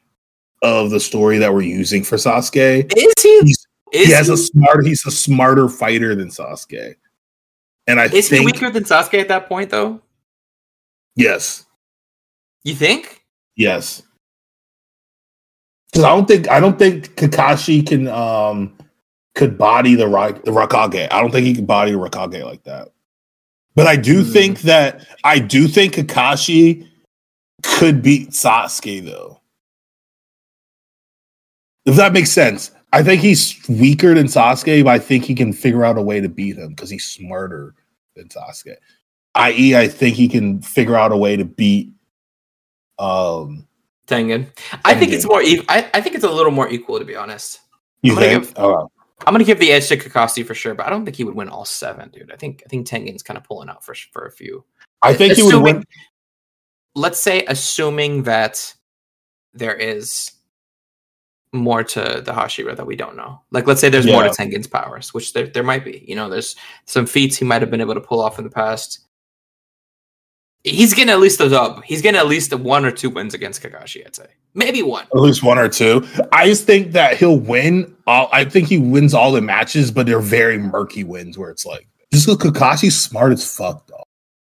of 0.62 0.92
the 0.92 1.00
story 1.00 1.38
that 1.40 1.54
we're 1.54 1.62
using 1.62 2.04
for 2.04 2.16
Sasuke, 2.18 2.92
Is 2.96 3.14
he? 3.22 3.40
He's- 3.42 3.66
is 3.92 4.06
he 4.08 4.14
has 4.14 4.28
he, 4.28 4.34
a 4.34 4.38
smart 4.38 4.86
he's 4.86 5.04
a 5.08 5.12
smarter 5.12 5.68
fighter 5.68 6.14
than 6.14 6.30
Sasuke. 6.30 6.94
And 7.90 8.00
I 8.00 8.06
is 8.06 8.30
he 8.30 8.46
weaker 8.46 8.70
than 8.70 8.84
Sasuke 8.84 9.20
at 9.20 9.28
that 9.30 9.48
point 9.50 9.70
though? 9.72 10.00
yes. 11.16 11.66
You 12.64 12.76
think? 12.76 13.26
Yes. 13.56 14.04
Because 15.92 16.04
I 16.04 16.10
don't 16.10 16.28
think 16.28 16.48
I 16.50 16.60
don't 16.60 16.78
think 16.78 17.16
Kakashi 17.16 17.86
can 17.86 18.08
um 18.08 18.78
could 19.36 19.58
body 19.58 19.96
the 19.96 20.08
Ra- 20.08 20.32
the 20.32 20.52
Raikage. 20.52 21.08
I 21.12 21.20
don't 21.22 21.32
think 21.32 21.48
he 21.48 21.56
can 21.56 21.66
body 21.66 21.92
the 21.92 21.98
Raikage 21.98 22.44
like 22.44 22.64
that. 22.66 22.90
But 23.76 23.88
I 23.88 23.96
do 23.96 24.24
Hmm. 24.24 24.32
think 24.34 24.62
that 24.62 25.08
I 25.24 25.40
do 25.40 25.68
think 25.68 25.96
Kakashi 25.96 26.88
could 27.64 28.04
beat 28.04 28.30
Sasuke 28.32 29.04
though. 29.06 29.42
If 31.86 31.96
that 31.96 32.14
makes 32.14 32.32
sense. 32.32 32.72
I 32.92 33.04
think 33.04 33.22
he's 33.22 33.56
weaker 33.70 34.16
than 34.16 34.26
Sasuke, 34.28 34.84
but 34.84 34.90
I 34.90 35.00
think 35.00 35.24
he 35.24 35.36
can 35.36 35.54
figure 35.54 35.86
out 35.86 35.98
a 35.98 36.02
way 36.02 36.20
to 36.22 36.28
beat 36.30 36.58
him 36.58 36.70
because 36.70 36.90
he's 36.90 37.06
smarter 37.06 37.76
than 38.20 38.30
Sasuke. 38.30 38.76
I.e., 39.36 39.76
I 39.76 39.88
think 39.88 40.16
he 40.16 40.28
can 40.28 40.62
figure 40.62 40.96
out 40.96 41.12
a 41.12 41.18
way 41.18 41.36
to 41.38 41.46
beat 41.46 41.94
um 42.98 43.66
Tengen. 44.08 44.48
I 44.86 44.96
think 44.96 45.12
it's 45.14 45.26
more. 45.26 45.42
E- 45.42 45.64
I, 45.70 45.90
I 45.94 46.02
think 46.02 46.16
it's 46.16 46.24
a 46.24 46.30
little 46.32 46.52
more 46.52 46.68
equal 46.70 47.00
to 47.00 47.06
be 47.06 47.16
honest. 47.16 47.60
You 48.02 48.14
I'm 48.14 48.16
gonna 48.18 48.30
think? 48.42 48.56
give- 48.56 48.88
I'm 49.28 49.34
gonna 49.34 49.44
give 49.44 49.60
the 49.60 49.72
edge 49.72 49.88
to 49.90 49.98
Kakashi 49.98 50.46
for 50.46 50.56
sure, 50.56 50.74
but 50.74 50.86
I 50.86 50.90
don't 50.90 51.06
think 51.06 51.18
he 51.18 51.24
would 51.24 51.36
win 51.36 51.50
all 51.50 51.66
seven, 51.66 52.10
dude. 52.10 52.32
I 52.32 52.36
think 52.38 52.64
I 52.66 52.70
think 52.70 52.88
Tengen's 52.88 53.22
kind 53.24 53.38
of 53.38 53.44
pulling 53.44 53.70
out 53.70 53.84
for 53.84 53.94
for 54.12 54.26
a 54.26 54.32
few. 54.32 54.64
I 55.02 55.14
think 55.14 55.34
he 55.34 55.44
would 55.44 55.62
win. 55.62 55.84
Let's 56.96 57.20
say, 57.20 57.46
assuming 57.46 58.24
that 58.24 58.74
there 59.54 59.76
is 59.76 60.32
more 61.54 61.84
to 61.84 62.22
the 62.24 62.32
Hashira 62.32 62.76
that 62.76 62.86
we 62.86 62.96
don't 62.96 63.16
know. 63.18 63.42
Like, 63.52 63.66
let's 63.68 63.82
say 63.82 63.90
there's 63.90 64.06
more 64.06 64.22
to 64.24 64.28
Yeah. 64.28 64.34
Tengen's 64.34 64.68
powers, 64.68 65.14
which 65.14 65.34
there 65.34 65.48
there 65.48 65.64
might 65.64 65.84
be. 65.84 66.04
You 66.08 66.16
know, 66.16 66.30
there's 66.30 66.56
some 66.86 67.06
feats 67.06 67.38
he 67.38 67.46
might 67.46 67.62
have 67.62 67.72
been 67.72 67.82
able 67.82 67.96
to 67.96 68.02
pull 68.02 68.22
off 68.22 68.38
in 68.38 68.44
the 68.44 68.52
past. 68.52 69.00
He's 70.64 70.94
getting 70.94 71.10
at 71.10 71.20
least 71.20 71.40
those 71.40 71.54
up. 71.54 71.84
He's 71.86 72.02
getting 72.02 72.20
at 72.20 72.28
least 72.28 72.54
one 72.54 72.86
or 72.86 72.92
two 72.92 73.10
wins 73.10 73.34
against 73.34 73.64
Kakashi. 73.64 74.06
I'd 74.06 74.16
say 74.16 74.28
maybe 74.54 74.84
one. 74.84 75.06
At 75.06 75.22
least 75.22 75.42
one 75.42 75.58
or 75.58 75.70
two. 75.70 76.06
I 76.34 76.48
just 76.48 76.66
think 76.66 76.92
that 76.92 77.18
he'll 77.18 77.40
win. 77.40 77.96
All, 78.06 78.28
I 78.34 78.44
think 78.44 78.68
he 78.68 78.78
wins 78.78 79.14
all 79.14 79.32
the 79.32 79.42
matches, 79.42 79.90
but 79.90 80.06
they're 80.06 80.20
very 80.20 80.58
murky 80.58 81.04
wins 81.06 81.38
where 81.38 81.50
it's 81.50 81.66
like 81.66 81.88
just 82.12 82.28
look 82.28 82.42
Kakashi's 82.42 83.00
smart 83.02 83.32
as 83.32 83.56
fuck, 83.56 83.88
dog. 83.88 84.04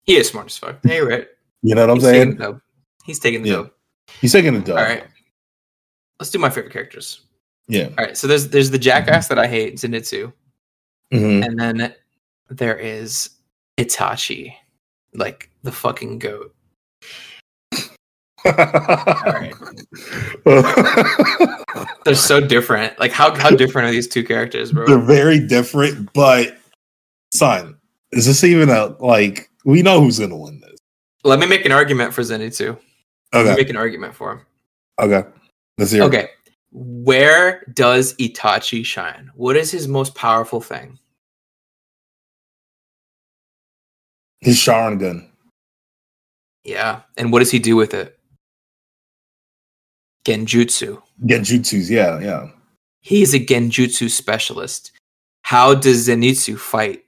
He 0.05 0.17
is 0.17 0.29
smart 0.29 0.47
as 0.47 0.57
fuck. 0.57 0.79
Yeah, 0.85 0.95
you're 0.95 1.09
right. 1.09 1.29
You 1.63 1.75
know 1.75 1.83
what 1.83 1.91
I'm 1.91 1.97
He's 1.97 2.05
taking 2.05 2.23
saying? 2.23 2.37
the 2.39 2.45
dub. 2.45 2.61
He's 3.05 3.19
taking 3.19 3.43
the 3.43 3.49
Yeah. 3.51 3.55
dub. 3.57 3.71
He's 4.23 4.33
taking 4.33 4.57
a 4.57 4.61
dub. 4.61 4.79
All 4.79 4.85
right. 4.85 5.05
Let's 6.21 6.31
do 6.31 6.39
my 6.39 6.51
favorite 6.51 6.73
characters. 6.73 7.23
Yeah. 7.67 7.87
All 7.99 8.05
right. 8.05 8.17
So 8.17 8.27
there's 8.27 8.49
there's 8.49 8.71
the 8.71 8.79
jackass 8.79 9.29
that 9.29 9.39
I 9.39 9.47
hate, 9.47 9.77
Zenitsu, 9.77 10.33
Mhm. 11.13 11.45
and 11.47 11.59
then 11.59 11.95
there 12.51 12.77
is 12.77 13.31
Itachi, 13.79 14.53
like 15.15 15.49
the 15.63 15.73
fucking 15.73 16.19
goat. 16.19 16.55
right. 18.45 19.53
They're 22.05 22.15
so 22.15 22.41
different. 22.41 22.99
Like 22.99 23.13
how 23.13 23.35
how 23.35 23.51
different 23.51 23.89
are 23.89 23.93
these 23.93 24.09
two 24.09 24.25
characters, 24.25 24.73
bro? 24.73 24.87
They're 24.87 24.99
very 24.99 25.39
different, 25.47 26.13
but 26.13 26.59
son, 27.33 27.77
is 28.13 28.27
this 28.27 28.45
even 28.45 28.69
a 28.69 28.87
like? 29.01 29.49
We 29.65 29.83
know 29.83 30.01
who's 30.01 30.19
gonna 30.19 30.37
win 30.37 30.61
this. 30.61 30.79
Let 31.25 31.39
me 31.39 31.47
make 31.47 31.65
an 31.67 31.73
argument 31.73 32.13
for 32.15 32.23
Zenitsu. 32.23 32.79
Let 33.33 33.45
me 33.45 33.51
Okay. 33.53 33.55
make 33.63 33.71
an 33.71 33.77
argument 33.77 34.15
for 34.15 34.33
him. 34.33 34.41
Okay. 34.99 35.29
Hear. 35.89 36.03
it. 36.03 36.07
Okay. 36.07 36.29
Where 36.73 37.65
does 37.75 38.15
Itachi 38.15 38.85
shine? 38.85 39.31
What 39.35 39.57
is 39.57 39.71
his 39.71 39.89
most 39.89 40.15
powerful 40.15 40.61
thing? 40.61 40.99
His 44.41 44.57
Sharingan. 44.57 45.29
Yeah. 46.65 47.01
And 47.17 47.33
what 47.33 47.41
does 47.41 47.51
he 47.51 47.59
do 47.59 47.77
with 47.77 47.95
it? 47.95 48.19
Genjutsu. 50.25 51.03
Genjutsus. 51.25 51.91
Yeah. 51.91 52.21
Yeah. 52.21 52.51
He's 53.01 53.35
a 53.35 53.41
Genjutsu 53.41 54.11
specialist. 54.11 54.93
How 55.43 55.75
does 55.75 56.09
Zenitsu 56.09 56.59
fight? 56.59 57.05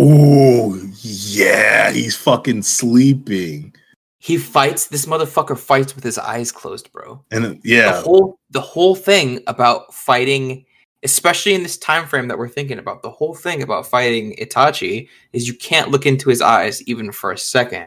Ooh, 0.00 0.90
yeah. 1.02 1.90
He's 1.90 2.16
fucking 2.16 2.62
sleeping, 2.62 3.74
He 4.18 4.36
fights. 4.36 4.86
This 4.86 5.06
motherfucker 5.06 5.56
fights 5.58 5.94
with 5.94 6.02
his 6.04 6.18
eyes 6.18 6.50
closed, 6.50 6.92
bro. 6.92 7.24
and 7.30 7.44
uh, 7.44 7.48
The 7.50 7.60
yeah, 7.64 8.02
whole 8.02 8.38
the 8.50 8.60
whole 8.60 8.94
thing 8.96 9.40
about 9.46 9.94
fighting, 9.94 10.64
especially 11.04 11.54
in 11.54 11.62
this 11.62 11.78
time 11.78 12.06
frame 12.06 12.26
that 12.28 12.38
we're 12.38 12.48
thinking 12.48 12.78
about, 12.78 13.02
the 13.02 13.10
whole 13.10 13.34
thing 13.34 13.62
about 13.62 13.86
fighting 13.86 14.34
Itachi 14.40 15.08
is 15.32 15.46
you 15.46 15.54
can't 15.54 15.90
look 15.90 16.04
into 16.04 16.28
his 16.30 16.42
eyes 16.42 16.82
even 16.82 17.12
for 17.12 17.30
a 17.30 17.38
second. 17.38 17.86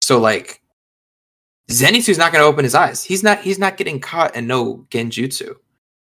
So 0.00 0.18
like, 0.18 0.62
Zenitsu's 1.70 2.18
not 2.18 2.32
going 2.32 2.42
to 2.42 2.48
open 2.48 2.64
his 2.64 2.74
eyes. 2.74 3.04
He's 3.04 3.22
not. 3.22 3.40
He's 3.40 3.58
not 3.58 3.76
getting 3.76 4.00
caught 4.00 4.34
in 4.34 4.46
no 4.46 4.86
genjutsu. 4.90 5.54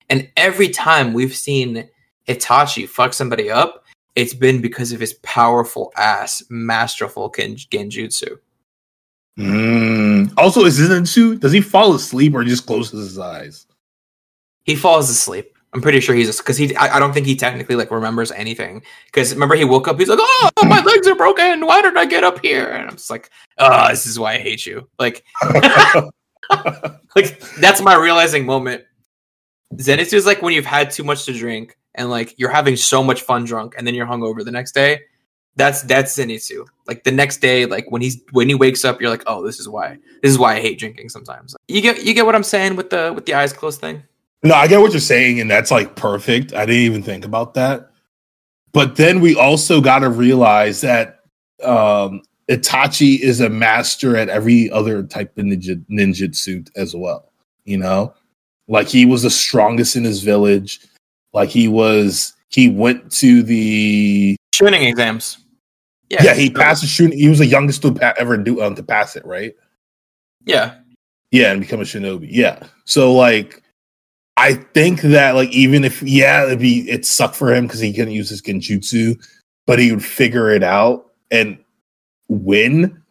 And 0.10 0.30
every 0.38 0.70
time 0.70 1.14
we've 1.14 1.36
seen 1.36 1.90
Itachi 2.28 2.88
fuck 2.88 3.14
somebody 3.14 3.50
up, 3.50 3.86
it's 4.16 4.34
been 4.34 4.62
because 4.62 4.92
of 4.92 5.00
his 5.00 5.14
powerful 5.24 5.92
ass, 5.98 6.44
masterful 6.50 7.30
gen- 7.36 7.56
genjutsu. 7.56 8.38
Mm. 9.40 10.34
Also, 10.38 10.66
is 10.66 10.80
Zenitsu? 10.80 11.40
Does 11.40 11.54
he 11.54 11.62
fall 11.62 11.96
asleep 11.96 12.34
or 12.34 12.44
just 12.44 12.66
closes 12.66 13.08
his 13.08 13.20
eyes? 13.20 13.66
He 14.64 14.76
falls 14.76 15.10
asleep. 15.10 15.56
I'm 15.72 15.82
pretty 15.82 16.00
sure 16.00 16.16
he's 16.16 16.38
because 16.38 16.58
he. 16.58 16.76
I, 16.76 16.96
I 16.96 17.00
don't 17.00 17.14
think 17.14 17.26
he 17.26 17.36
technically 17.36 17.76
like 17.76 17.92
remembers 17.92 18.32
anything. 18.32 18.82
Because 19.06 19.34
remember, 19.34 19.56
he 19.56 19.66
woke 19.66 19.88
up. 19.88 19.98
He's 20.00 20.10
like, 20.10 20.20
"Oh, 20.22 20.50
my 20.64 20.82
legs 20.86 21.08
are 21.08 21.16
broken. 21.16 21.66
Why 21.66 21.82
did 21.82 21.96
I 21.96 22.06
get 22.06 22.24
up 22.24 22.44
here?" 22.44 22.68
And 22.68 22.90
I'm 22.90 22.98
just 22.98 23.10
like, 23.10 23.30
"Oh, 23.58 23.88
this 23.90 24.06
is 24.06 24.20
why 24.20 24.34
I 24.34 24.38
hate 24.40 24.66
you." 24.66 24.90
Like, 24.98 25.24
like 27.16 27.40
that's 27.60 27.82
my 27.82 27.96
realizing 27.96 28.46
moment. 28.46 28.84
Zenitsu 29.76 30.14
is 30.14 30.26
like 30.26 30.42
when 30.42 30.54
you've 30.54 30.66
had 30.66 30.90
too 30.90 31.04
much 31.04 31.26
to 31.26 31.34
drink 31.34 31.78
and 31.94 32.10
like 32.10 32.34
you're 32.38 32.50
having 32.50 32.76
so 32.76 33.04
much 33.04 33.22
fun 33.22 33.46
drunk, 33.46 33.76
and 33.78 33.86
then 33.86 33.94
you're 33.94 34.08
hungover 34.08 34.44
the 34.44 34.52
next 34.52 34.74
day. 34.74 35.02
That's 35.60 35.82
that's 35.82 36.18
Zenitsu. 36.18 36.66
Like 36.88 37.04
the 37.04 37.12
next 37.12 37.42
day, 37.42 37.66
like 37.66 37.92
when 37.92 38.02
he's 38.02 38.22
when 38.32 38.48
he 38.48 38.56
wakes 38.56 38.86
up, 38.86 39.02
you're 39.02 39.10
like, 39.10 39.24
"Oh, 39.28 39.46
this 39.46 39.60
is 39.60 39.68
why. 39.68 39.98
This 40.24 40.32
is 40.32 40.40
why 40.40 40.56
I 40.56 40.62
hate 40.62 40.80
drinking." 40.80 41.10
Sometimes 41.10 41.54
you 41.68 41.82
get 41.82 42.06
you 42.06 42.14
get 42.14 42.26
what 42.26 42.34
I'm 42.34 42.46
saying 42.46 42.78
with 42.78 42.92
the 42.92 43.12
with 43.14 43.26
the 43.26 43.34
eyes 43.34 43.52
closed 43.52 43.82
thing. 43.82 44.02
no, 44.42 44.56
I 44.56 44.68
get 44.68 44.80
what 44.80 44.94
you're 44.94 45.02
saying, 45.02 45.42
and 45.42 45.52
that's 45.52 45.70
like 45.70 45.98
perfect. 45.98 46.54
I 46.54 46.66
didn't 46.66 46.84
even 46.84 47.04
think 47.04 47.26
about 47.26 47.56
that. 47.56 47.92
But 48.72 48.96
then 48.96 49.20
we 49.20 49.36
also 49.36 49.82
got 49.82 50.00
to 50.00 50.10
realize 50.10 50.80
that 50.80 51.20
um, 51.62 52.22
Itachi 52.50 53.20
is 53.20 53.42
a 53.42 53.50
master 53.50 54.16
at 54.16 54.30
every 54.30 54.72
other 54.72 55.04
type 55.04 55.38
of 55.38 55.44
ninja 55.44 55.84
ninjutsu 55.92 56.70
as 56.78 56.96
well. 56.96 57.34
You 57.66 57.80
know, 57.80 58.14
like 58.70 58.88
he 58.88 59.06
was 59.06 59.24
the 59.24 59.30
strongest 59.30 59.98
in 59.98 60.06
his 60.06 60.24
village. 60.24 60.80
Like 61.34 61.50
he 61.50 61.68
was, 61.68 62.34
he 62.48 62.70
went 62.70 63.12
to 63.14 63.44
the 63.44 64.38
Chunin 64.54 64.88
exams. 64.88 65.38
Yeah, 66.10 66.34
he 66.34 66.50
passed 66.50 66.82
the 66.82 66.88
shooting. 66.88 67.18
He 67.18 67.30
was 67.30 67.40
the 67.40 67.46
youngest 67.46 67.82
to 67.84 67.94
pa- 67.94 68.16
ever 68.18 68.38
do 68.38 68.62
um, 68.62 68.76
to 68.76 68.84
pass 68.84 69.16
it, 69.16 69.26
right? 69.26 69.54
Yeah. 70.46 70.76
Yeah, 71.32 71.52
and 71.52 71.62
become 71.62 71.80
a 71.80 71.84
shinobi. 71.84 72.28
Yeah. 72.32 72.66
So 72.86 73.14
like 73.14 73.62
I 74.38 74.54
think 74.54 75.02
that 75.02 75.36
like 75.36 75.50
even 75.50 75.84
if 75.84 76.02
yeah, 76.02 76.46
it'd 76.46 76.60
be 76.60 76.90
it 76.90 77.06
sucked 77.06 77.36
for 77.36 77.54
him 77.54 77.68
because 77.68 77.80
he 77.80 77.94
couldn't 77.94 78.14
use 78.14 78.30
his 78.30 78.42
genjutsu, 78.42 79.22
but 79.68 79.80
he 79.80 79.92
would 79.92 80.04
figure 80.04 80.50
it 80.50 80.64
out 80.64 81.12
and 81.30 81.58
win. 82.30 83.02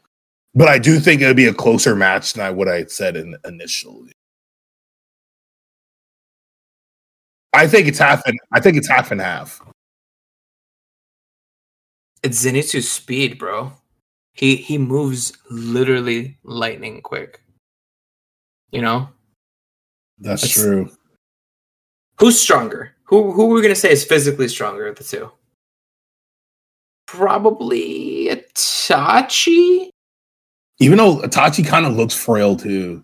But 0.55 0.69
I 0.69 0.79
do 0.79 0.99
think 0.99 1.21
it 1.21 1.27
would 1.27 1.37
be 1.37 1.47
a 1.47 1.55
closer 1.55 1.95
match 1.95 2.33
than 2.33 2.45
I 2.45 2.51
what 2.51 2.67
I 2.67 2.77
had 2.77 2.91
said 2.91 3.17
in, 3.17 3.37
initially. 3.45 4.13
I 7.53 7.67
think 7.67 7.89
it's 7.89 7.99
half 7.99 8.23
and 8.27 8.39
I 8.53 8.61
think 8.61 8.77
it's 8.77 8.89
half 8.89 9.11
and 9.11 9.21
half. 9.21 9.61
It's 12.23 12.45
Zenitsu's 12.45 12.91
speed, 12.91 13.39
bro. 13.39 13.73
He 14.33 14.57
he 14.57 14.79
moves 14.79 15.33
literally 15.51 16.39
lightning 16.45 17.01
quick. 17.03 17.41
You 18.71 18.83
know? 18.83 19.09
That's 20.19 20.43
That's- 20.43 20.55
true. 20.55 20.91
Who's 22.19 22.41
stronger? 22.41 22.95
Who 23.05 23.33
who 23.33 23.51
are 23.51 23.55
we 23.55 23.63
gonna 23.63 23.75
say 23.75 23.91
is 23.93 24.05
physically 24.05 24.49
stronger 24.49 24.87
of 24.87 24.97
the 24.97 25.05
two? 25.05 25.31
Probably 27.07 28.29
Itachi. 28.31 29.89
Even 30.81 30.99
though 30.99 31.19
Itachi 31.19 31.67
kind 31.67 31.87
of 31.87 31.97
looks 31.97 32.15
frail 32.15 32.57
too. 32.57 33.03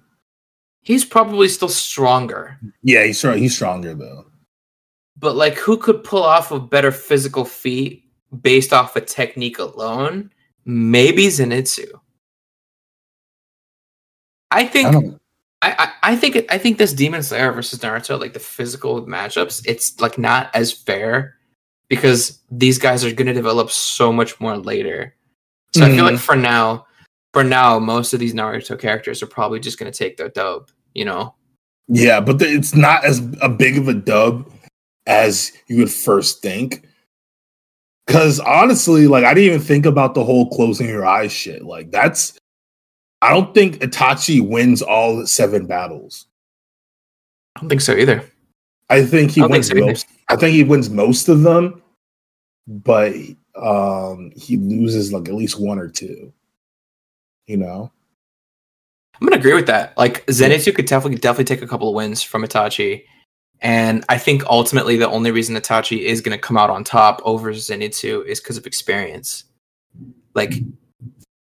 He's 0.82 1.04
probably 1.04 1.48
still 1.48 1.68
stronger. 1.70 2.58
Yeah, 2.82 3.04
he's. 3.04 3.22
He's 3.22 3.54
stronger 3.54 3.94
though. 3.94 4.26
But 5.16 5.36
like, 5.36 5.54
who 5.54 5.76
could 5.78 6.04
pull 6.04 6.22
off 6.22 6.50
a 6.50 6.60
better 6.60 6.92
physical 6.92 7.44
feat 7.44 8.03
based 8.42 8.72
off 8.72 8.96
a 8.96 9.00
technique 9.00 9.58
alone? 9.58 10.32
Maybe 10.64 11.26
Zenitsu. 11.26 11.86
I 14.50 14.66
think 14.66 14.94
I. 14.94 15.18
I, 15.66 15.92
I, 16.02 16.16
think 16.16 16.44
I 16.50 16.58
think 16.58 16.76
this 16.76 16.92
Demon 16.92 17.22
Slayer 17.22 17.50
versus 17.50 17.78
Naruto, 17.78 18.20
like 18.20 18.34
the 18.34 18.38
physical 18.38 19.06
matchups, 19.06 19.64
it's 19.66 19.98
like 19.98 20.18
not 20.18 20.54
as 20.54 20.70
fair 20.70 21.36
because 21.88 22.40
these 22.50 22.78
guys 22.78 23.02
are 23.02 23.12
going 23.12 23.28
to 23.28 23.32
develop 23.32 23.70
so 23.70 24.12
much 24.12 24.38
more 24.40 24.58
later. 24.58 25.14
So 25.74 25.86
I 25.86 25.90
feel 25.90 26.04
like 26.04 26.14
hmm. 26.14 26.18
for 26.18 26.36
now, 26.36 26.86
for 27.32 27.42
now, 27.42 27.78
most 27.78 28.12
of 28.12 28.20
these 28.20 28.34
Naruto 28.34 28.78
characters 28.78 29.22
are 29.22 29.26
probably 29.26 29.58
just 29.58 29.78
going 29.78 29.90
to 29.90 29.98
take 29.98 30.18
their 30.18 30.28
dub. 30.28 30.70
You 30.94 31.06
know, 31.06 31.34
Yeah, 31.88 32.20
but 32.20 32.38
the, 32.38 32.46
it's 32.46 32.74
not 32.74 33.04
as 33.04 33.20
a 33.42 33.48
big 33.48 33.76
of 33.78 33.88
a 33.88 33.94
dub 33.94 34.50
as 35.06 35.52
you 35.66 35.78
would 35.78 35.90
first 35.90 36.42
think. 36.42 36.86
Because 38.06 38.38
honestly, 38.40 39.06
like 39.06 39.24
I 39.24 39.34
didn't 39.34 39.54
even 39.54 39.60
think 39.66 39.86
about 39.86 40.14
the 40.14 40.24
whole 40.24 40.48
closing 40.50 40.88
your 40.88 41.06
eyes 41.06 41.32
shit. 41.32 41.64
Like 41.64 41.90
that's, 41.90 42.38
I 43.22 43.32
don't 43.32 43.54
think 43.54 43.76
Itachi 43.76 44.46
wins 44.46 44.82
all 44.82 45.26
seven 45.26 45.66
battles. 45.66 46.26
I 47.56 47.60
don't 47.60 47.68
think 47.68 47.80
so 47.80 47.96
either. 47.96 48.24
I 48.90 49.04
think 49.04 49.30
he 49.30 49.40
I 49.40 49.44
don't 49.44 49.52
think 49.52 49.52
wins 49.52 49.68
so 49.68 49.76
either. 49.76 49.86
most. 49.86 50.06
I 50.28 50.36
think 50.36 50.54
he 50.54 50.64
wins 50.64 50.90
most 50.90 51.28
of 51.28 51.42
them, 51.42 51.82
but 52.66 53.14
um 53.56 54.32
he 54.36 54.56
loses 54.56 55.12
like 55.12 55.28
at 55.28 55.34
least 55.34 55.58
one 55.58 55.78
or 55.78 55.88
two. 55.88 56.32
You 57.46 57.56
know, 57.56 57.90
I'm 59.14 59.26
gonna 59.26 59.38
agree 59.40 59.54
with 59.54 59.66
that. 59.66 59.96
Like 59.96 60.26
Zenitsu 60.26 60.74
could 60.74 60.86
definitely 60.86 61.18
definitely 61.18 61.44
take 61.44 61.62
a 61.62 61.68
couple 61.68 61.88
of 61.88 61.94
wins 61.94 62.22
from 62.22 62.42
Itachi, 62.42 63.04
and 63.60 64.04
I 64.08 64.18
think 64.18 64.44
ultimately 64.46 64.96
the 64.96 65.08
only 65.08 65.30
reason 65.30 65.56
Itachi 65.56 66.00
is 66.00 66.20
gonna 66.20 66.38
come 66.38 66.56
out 66.56 66.70
on 66.70 66.84
top 66.84 67.20
over 67.24 67.52
Zenitsu 67.52 68.24
is 68.26 68.40
because 68.40 68.56
of 68.56 68.66
experience. 68.66 69.44
Like 70.34 70.54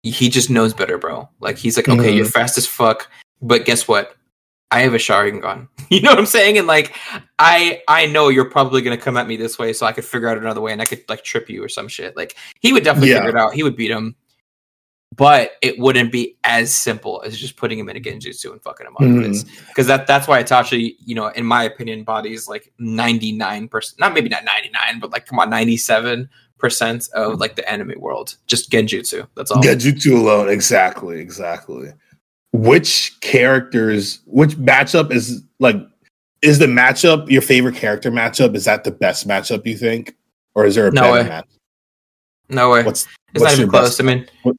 he 0.03 0.29
just 0.29 0.51
knows 0.51 0.73
better, 0.73 0.99
bro. 0.99 1.29
Like 1.41 1.57
he's 1.59 1.77
like, 1.77 1.89
okay, 1.89 2.13
Mhm. 2.13 2.17
you're 2.17 2.25
fast 2.27 2.57
as 2.59 2.67
fuck, 2.67 3.11
but 3.43 3.65
guess 3.65 3.89
what? 3.89 4.15
I 4.71 4.81
have 4.81 4.95
a 4.95 4.99
Sharingan. 4.99 5.69
You 5.89 6.01
know 6.01 6.11
what 6.11 6.19
I'm 6.19 6.27
saying? 6.27 6.59
And 6.59 6.67
like, 6.67 6.97
I 7.39 7.81
I 7.87 8.07
know 8.07 8.29
you're 8.29 8.51
probably 8.51 8.83
gonna 8.83 8.97
come 8.99 9.17
at 9.17 9.29
me 9.29 9.37
this 9.37 9.57
way, 9.57 9.73
so 9.73 9.87
I 9.87 9.93
could 9.93 10.05
figure 10.05 10.29
out 10.29 10.37
another 10.37 10.61
way, 10.61 10.73
and 10.73 10.83
I 10.83 10.85
could 10.85 11.05
like 11.09 11.23
trip 11.23 11.49
you 11.49 11.63
or 11.63 11.69
some 11.69 11.87
shit. 11.87 12.17
Like 12.17 12.35
he 12.61 12.73
would 12.73 12.83
definitely 12.83 13.11
Yeah. 13.11 13.19
figure 13.19 13.31
it 13.31 13.37
out. 13.37 13.55
He 13.55 13.63
would 13.63 13.77
beat 13.77 13.93
him, 13.93 14.17
but 15.17 15.53
it 15.63 15.79
wouldn't 15.79 16.13
be 16.13 16.37
as 16.45 16.73
simple 16.73 17.23
as 17.25 17.39
just 17.39 17.57
putting 17.57 17.79
him 17.79 17.89
in 17.89 17.97
a 17.97 18.01
genjutsu 18.01 18.53
and 18.53 18.63
fucking 18.63 18.87
him 18.87 18.95
up. 18.95 19.01
Because 19.01 19.45
mm-hmm. 19.45 19.83
that 19.87 20.07
that's 20.07 20.29
why 20.29 20.43
Itachi, 20.43 20.97
you 21.05 21.15
know, 21.15 21.29
in 21.29 21.45
my 21.45 21.65
opinion, 21.65 22.05
bodies 22.05 22.47
like 22.47 22.73
99 22.79 23.69
percent, 23.69 23.99
not 23.99 24.13
maybe 24.13 24.29
not 24.29 24.45
99, 24.45 25.01
but 25.01 25.11
like 25.11 25.27
come 25.27 25.39
on, 25.39 25.49
97 25.49 26.29
percent 26.59 27.09
of 27.15 27.41
like 27.41 27.57
the 27.57 27.69
anime 27.71 27.95
world, 27.99 28.37
just 28.47 28.71
genjutsu. 28.71 29.27
That's 29.35 29.51
all. 29.51 29.63
Genjutsu 29.63 30.19
alone, 30.19 30.49
exactly, 30.51 31.19
exactly. 31.19 31.93
Which 32.53 33.19
characters, 33.21 34.21
which 34.27 34.57
matchup 34.57 35.11
is 35.13 35.43
like, 35.61 35.77
is 36.43 36.59
the 36.59 36.67
matchup 36.67 37.31
your 37.31 37.43
favorite 37.43 37.75
character 37.75 38.11
matchup? 38.11 38.55
Is 38.55 38.67
that 38.67 38.85
the 38.85 38.91
best 38.91 39.27
matchup 39.27 39.67
you 39.67 39.77
think, 39.77 40.15
or 40.55 40.67
is 40.67 40.75
there 40.75 40.89
a 40.89 40.93
No 40.93 41.03
better 41.03 41.13
way. 41.13 41.29
match? 41.29 41.49
no 42.49 42.71
way. 42.71 42.83
What's 42.85 43.07
It's 43.35 43.41
what's 43.41 43.55
not 43.55 43.59
even 43.59 43.71
close. 43.71 43.89
best- 43.89 44.01
I 44.01 44.05
mean, 44.05 44.27
what- 44.43 44.57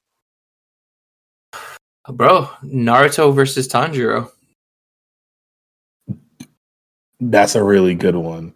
bro, 2.13 2.49
Naruto 2.63 3.33
versus 3.33 3.67
Tanjiro. 3.67 4.31
That's 7.19 7.55
a 7.55 7.63
really 7.63 7.95
good 7.95 8.15
one. 8.15 8.53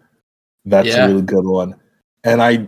That's 0.65 0.87
Yeah. 0.87 1.05
a 1.05 1.07
really 1.09 1.23
good 1.23 1.45
one. 1.45 1.75
And 2.23 2.41
I 2.41 2.67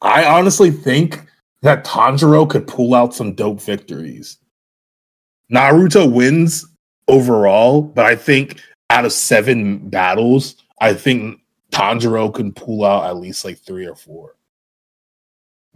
I 0.00 0.24
honestly 0.24 0.70
think 0.70 1.26
that 1.62 1.84
Tanjiro 1.84 2.48
could 2.48 2.68
pull 2.68 2.94
out 2.94 3.12
some 3.14 3.34
dope 3.34 3.60
victories. 3.60 4.38
Naruto 5.52 6.12
wins 6.12 6.64
overall, 7.08 7.82
but 7.82 8.06
I 8.06 8.14
think 8.14 8.60
out 8.90 9.04
of 9.04 9.12
7 9.12 9.78
battles, 9.88 10.54
I 10.80 10.94
think 10.94 11.40
Tanjiro 11.72 12.32
can 12.32 12.52
pull 12.52 12.84
out 12.84 13.10
at 13.10 13.16
least 13.16 13.44
like 13.44 13.58
3 13.58 13.86
or 13.86 13.96
4. 13.96 14.36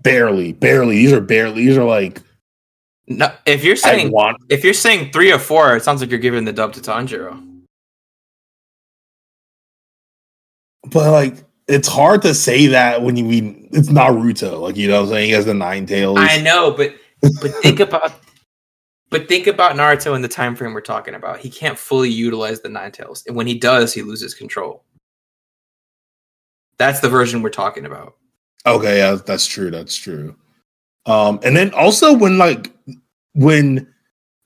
Barely, 0.03 0.53
barely. 0.53 0.97
These 0.97 1.13
are 1.13 1.21
barely. 1.21 1.67
These 1.67 1.77
are 1.77 1.85
like 1.85 2.21
No, 3.09 3.33
if 3.47 3.65
you're 3.65 3.77
saying 3.77 4.13
want 4.13 4.39
if 4.49 4.63
you're 4.65 4.75
saying 4.75 5.13
three 5.13 5.33
or 5.33 5.39
four, 5.39 5.77
it 5.77 5.83
sounds 5.83 6.01
like 6.01 6.11
you're 6.11 6.21
giving 6.21 6.45
the 6.45 6.53
dub 6.53 6.73
to 6.75 6.81
Tanjiro. 6.81 7.53
but 10.91 11.11
like 11.11 11.45
it's 11.69 11.89
hard 11.89 12.23
to 12.23 12.35
say 12.35 12.67
that 12.67 13.03
when 13.03 13.17
you 13.17 13.25
mean 13.25 13.69
it's 13.73 13.89
Naruto. 13.89 14.61
Like 14.61 14.77
you 14.77 14.89
know 14.89 15.01
what 15.01 15.09
I'm 15.09 15.15
saying? 15.15 15.27
He 15.27 15.33
has 15.33 15.47
the 15.47 15.55
nine 15.55 15.87
tails. 15.87 16.19
I 16.21 16.41
know, 16.41 16.71
but 16.71 16.95
but 17.41 17.51
think 17.63 17.81
about 17.89 18.13
but 19.11 19.29
think 19.29 19.47
about 19.47 19.77
Naruto 19.77 20.15
in 20.15 20.23
the 20.23 20.29
time 20.29 20.57
frame 20.57 20.73
we're 20.73 20.81
talking 20.81 21.15
about. 21.15 21.39
He 21.39 21.51
can't 21.51 21.79
fully 21.79 22.11
utilize 22.11 22.61
the 22.61 22.69
nine 22.69 22.93
tails, 22.93 23.25
and 23.27 23.37
when 23.37 23.47
he 23.47 23.59
does, 23.59 23.93
he 23.95 24.03
loses 24.03 24.35
control. 24.35 24.85
That's 26.79 27.01
the 27.01 27.09
version 27.09 27.43
we're 27.43 27.51
talking 27.51 27.87
about. 27.87 28.17
Okay, 28.67 28.99
yeah, 28.99 29.17
that's 29.25 29.47
true. 29.47 29.71
That's 29.71 29.97
true. 29.97 30.37
Um, 31.07 31.41
and 31.43 31.57
then 31.57 31.73
also 31.75 32.13
when 32.13 32.39
like 32.39 32.73
when 33.35 33.87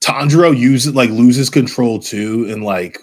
Tanjiro 0.01 0.57
uses 0.57 0.95
like 0.95 1.09
loses 1.09 1.49
control 1.49 1.99
too, 1.99 2.47
and 2.49 2.63
like 2.63 2.99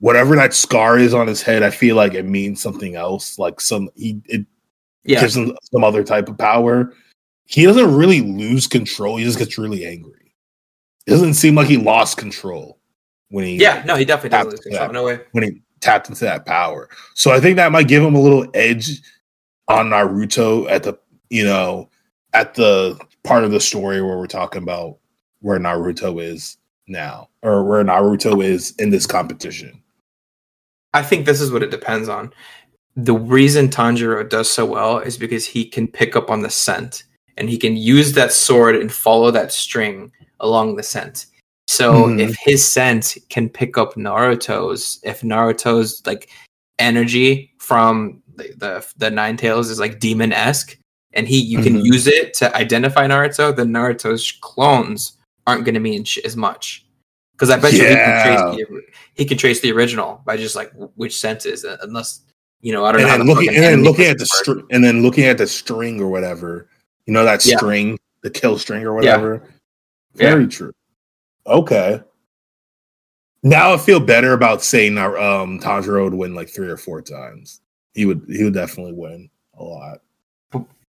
whatever 0.00 0.36
that 0.36 0.54
scar 0.54 0.98
is 0.98 1.14
on 1.14 1.26
his 1.26 1.42
head, 1.42 1.62
I 1.62 1.70
feel 1.70 1.96
like 1.96 2.14
it 2.14 2.24
means 2.24 2.60
something 2.62 2.94
else. 2.94 3.38
Like 3.38 3.60
some 3.60 3.88
he 3.96 4.20
it 4.26 4.46
Yeah, 5.04 5.20
gives 5.20 5.36
him 5.36 5.56
some 5.72 5.84
other 5.84 6.04
type 6.04 6.28
of 6.28 6.38
power. 6.38 6.92
He 7.46 7.64
doesn't 7.64 7.94
really 7.94 8.20
lose 8.22 8.66
control. 8.66 9.16
He 9.16 9.24
just 9.24 9.38
gets 9.38 9.58
really 9.58 9.84
angry. 9.86 10.34
It 11.06 11.10
doesn't 11.10 11.34
seem 11.34 11.54
like 11.54 11.68
he 11.68 11.76
lost 11.76 12.16
control 12.16 12.78
when 13.28 13.44
he 13.44 13.56
yeah. 13.56 13.82
No, 13.86 13.96
he 13.96 14.04
definitely 14.06 14.30
does 14.30 14.46
lose 14.46 14.60
control. 14.60 14.92
No 14.92 15.04
way. 15.04 15.20
when 15.32 15.44
he 15.44 15.62
tapped 15.80 16.08
into 16.08 16.24
that 16.24 16.46
power. 16.46 16.88
So 17.14 17.30
I 17.30 17.40
think 17.40 17.56
that 17.56 17.72
might 17.72 17.88
give 17.88 18.02
him 18.02 18.14
a 18.14 18.20
little 18.20 18.46
edge 18.54 19.02
on 19.68 19.90
Naruto 19.90 20.70
at 20.70 20.82
the 20.82 20.98
you 21.28 21.44
know 21.44 21.90
at 22.34 22.54
the 22.54 22.98
part 23.22 23.44
of 23.44 23.50
the 23.52 23.60
story 23.60 24.02
where 24.02 24.18
we're 24.18 24.26
talking 24.26 24.62
about 24.62 24.98
where 25.40 25.58
Naruto 25.58 26.22
is 26.22 26.58
now 26.86 27.28
or 27.42 27.64
where 27.64 27.82
Naruto 27.84 28.44
is 28.44 28.74
in 28.78 28.90
this 28.90 29.06
competition. 29.06 29.80
I 30.92 31.02
think 31.02 31.26
this 31.26 31.40
is 31.40 31.50
what 31.50 31.62
it 31.62 31.70
depends 31.70 32.08
on. 32.08 32.32
The 32.96 33.14
reason 33.14 33.68
Tanjiro 33.68 34.28
does 34.28 34.50
so 34.50 34.64
well 34.66 34.98
is 34.98 35.16
because 35.16 35.46
he 35.46 35.64
can 35.64 35.88
pick 35.88 36.14
up 36.14 36.30
on 36.30 36.42
the 36.42 36.50
scent 36.50 37.04
and 37.36 37.48
he 37.48 37.56
can 37.58 37.76
use 37.76 38.12
that 38.12 38.32
sword 38.32 38.76
and 38.76 38.92
follow 38.92 39.30
that 39.30 39.50
string 39.52 40.12
along 40.40 40.76
the 40.76 40.82
scent. 40.82 41.26
So 41.66 42.04
Mhm. 42.04 42.20
if 42.20 42.36
his 42.36 42.64
scent 42.64 43.16
can 43.30 43.48
pick 43.48 43.76
up 43.78 43.94
Naruto's, 43.94 45.00
if 45.02 45.22
Naruto's 45.22 46.02
like 46.06 46.28
energy 46.78 47.52
from 47.58 48.22
the 48.36 48.52
the, 48.56 48.86
the 48.98 49.10
Nine 49.10 49.36
Tails 49.36 49.70
is 49.70 49.80
like 49.80 49.98
demon 49.98 50.32
esque, 50.32 50.76
and 51.14 51.26
he 51.28 51.38
you 51.40 51.60
can 51.62 51.76
Mhm. 51.78 51.84
use 51.84 52.06
it 52.06 52.34
to 52.34 52.54
identify 52.56 53.06
Naruto, 53.06 53.54
then 53.54 53.68
Naruto's 53.70 54.32
clones 54.40 55.12
aren't 55.46 55.64
going 55.64 55.74
to 55.74 55.80
mean 55.80 56.04
sh- 56.04 56.18
as 56.24 56.36
much. 56.36 56.84
Because 57.32 57.50
I 57.50 57.58
bet 57.58 57.72
you 57.72 57.80
he 57.80 57.94
can 57.94 58.22
trace 58.22 58.40
the, 58.68 58.82
he 59.14 59.24
can 59.24 59.38
trace 59.38 59.60
the 59.60 59.72
original 59.72 60.22
by 60.24 60.36
just 60.36 60.54
like 60.54 60.72
which 60.96 61.24
is 61.24 61.64
it, 61.64 61.78
unless 61.82 62.20
you 62.60 62.72
know 62.72 62.84
I 62.84 62.92
don't 62.92 63.00
And 63.00 63.10
know. 63.10 63.18
then 63.18 63.26
looking 63.26 63.48
and 63.54 63.64
then 63.64 63.82
looking 63.82 64.06
at 64.06 64.18
the 64.18 64.26
string 64.26 64.64
and 64.70 64.84
then 64.84 65.02
looking 65.02 65.24
at 65.24 65.38
the 65.38 65.46
string 65.46 66.00
or 66.00 66.08
whatever. 66.08 66.68
You 67.06 67.12
know 67.12 67.24
that 67.24 67.44
Yeah. 67.44 67.56
string, 67.56 67.98
the 68.22 68.30
kill 68.30 68.56
string 68.58 68.82
or 68.86 69.02
Yeah. 69.02 69.16
whatever. 69.16 69.48
Very 70.14 70.46
true. 70.46 70.72
Okay. 71.46 72.00
Now 73.42 73.74
I 73.74 73.76
feel 73.76 74.00
better 74.00 74.32
about 74.32 74.62
saying 74.62 74.96
um 74.96 75.60
Tanjiro 75.60 76.04
would 76.04 76.14
win 76.14 76.34
like 76.34 76.48
three 76.48 76.68
or 76.68 76.76
four 76.76 77.02
times. 77.02 77.60
He 77.94 78.06
would 78.06 78.22
he 78.28 78.44
would 78.44 78.54
definitely 78.54 78.92
win 78.94 79.28
a 79.58 79.62
lot. 79.64 79.98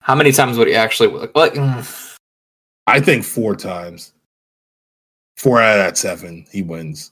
How 0.06 0.14
many 0.14 0.32
times 0.32 0.60
would 0.60 0.68
he 0.68 0.76
actually 0.76 1.10
like? 1.10 1.36
like 1.36 1.54
mm, 1.56 2.16
I 2.86 3.00
think 3.00 3.26
four 3.26 3.56
times. 3.56 4.14
Four 5.36 5.60
out 5.60 5.80
of 5.80 5.84
that 5.84 5.98
seven, 5.98 6.46
he 6.52 6.62
wins. 6.62 7.12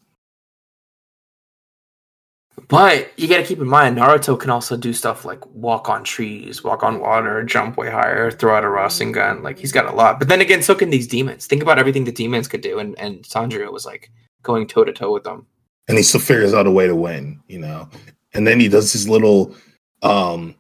But 2.68 3.12
you 3.18 3.28
got 3.28 3.38
to 3.38 3.44
keep 3.44 3.58
in 3.58 3.68
mind, 3.68 3.98
Naruto 3.98 4.40
can 4.40 4.52
also 4.52 4.78
do 4.78 4.94
stuff 4.94 5.26
like 5.26 5.44
walk 5.48 5.90
on 5.90 6.04
trees, 6.04 6.64
walk 6.64 6.84
on 6.84 7.00
water, 7.00 7.44
jump 7.44 7.78
way 7.78 7.90
higher, 7.90 8.30
throw 8.30 8.56
out 8.56 8.64
a 8.64 8.68
Rasengan. 8.68 9.42
Like 9.42 9.58
he's 9.58 9.72
got 9.72 9.92
a 9.92 9.96
lot. 9.96 10.20
But 10.20 10.28
then 10.28 10.40
again, 10.40 10.62
so 10.62 10.76
can 10.76 10.92
these 10.92 11.08
demons. 11.08 11.48
Think 11.48 11.64
about 11.64 11.80
everything 11.80 12.04
the 12.04 12.12
demons 12.12 12.48
could 12.48 12.62
do, 12.62 12.78
and 12.78 12.98
and 13.00 13.24
Tanjiro 13.24 13.74
was 13.74 13.88
like 13.88 14.12
going 14.44 14.68
toe 14.68 14.84
to 14.84 14.94
toe 14.94 15.12
with 15.12 15.24
them. 15.24 15.48
And 15.88 15.98
he 15.98 16.04
still 16.04 16.22
figures 16.22 16.54
out 16.54 16.68
a 16.68 16.72
way 16.72 16.86
to 16.86 16.96
win, 16.96 17.42
you 17.48 17.58
know. 17.58 17.90
And 18.36 18.46
then 18.46 18.60
he 18.60 18.68
does 18.68 18.94
his 18.94 19.10
little 19.10 19.56
um 20.04 20.54